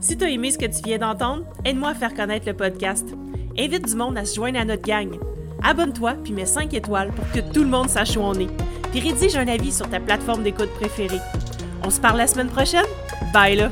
Si 0.00 0.16
tu 0.16 0.24
as 0.24 0.30
aimé 0.30 0.52
ce 0.52 0.58
que 0.58 0.66
tu 0.66 0.82
viens 0.84 0.98
d'entendre, 0.98 1.44
aide-moi 1.64 1.90
à 1.90 1.94
faire 1.94 2.14
connaître 2.14 2.46
le 2.46 2.56
podcast 2.56 3.08
invite 3.58 3.86
du 3.86 3.96
monde 3.96 4.16
à 4.16 4.24
se 4.24 4.36
joindre 4.36 4.58
à 4.58 4.64
notre 4.64 4.82
gang. 4.82 5.18
Abonne-toi 5.62 6.14
puis 6.22 6.32
mets 6.32 6.46
5 6.46 6.72
étoiles 6.74 7.12
pour 7.12 7.30
que 7.32 7.40
tout 7.52 7.62
le 7.62 7.68
monde 7.68 7.88
sache 7.88 8.16
où 8.16 8.20
on 8.20 8.34
est. 8.34 8.50
Puis 8.90 9.00
rédige 9.00 9.36
un 9.36 9.48
avis 9.48 9.72
sur 9.72 9.88
ta 9.90 10.00
plateforme 10.00 10.42
d'écoute 10.42 10.70
préférée. 10.74 11.20
On 11.84 11.90
se 11.90 12.00
parle 12.00 12.18
la 12.18 12.26
semaine 12.26 12.48
prochaine? 12.48 12.86
Bye 13.32 13.56
là! 13.56 13.70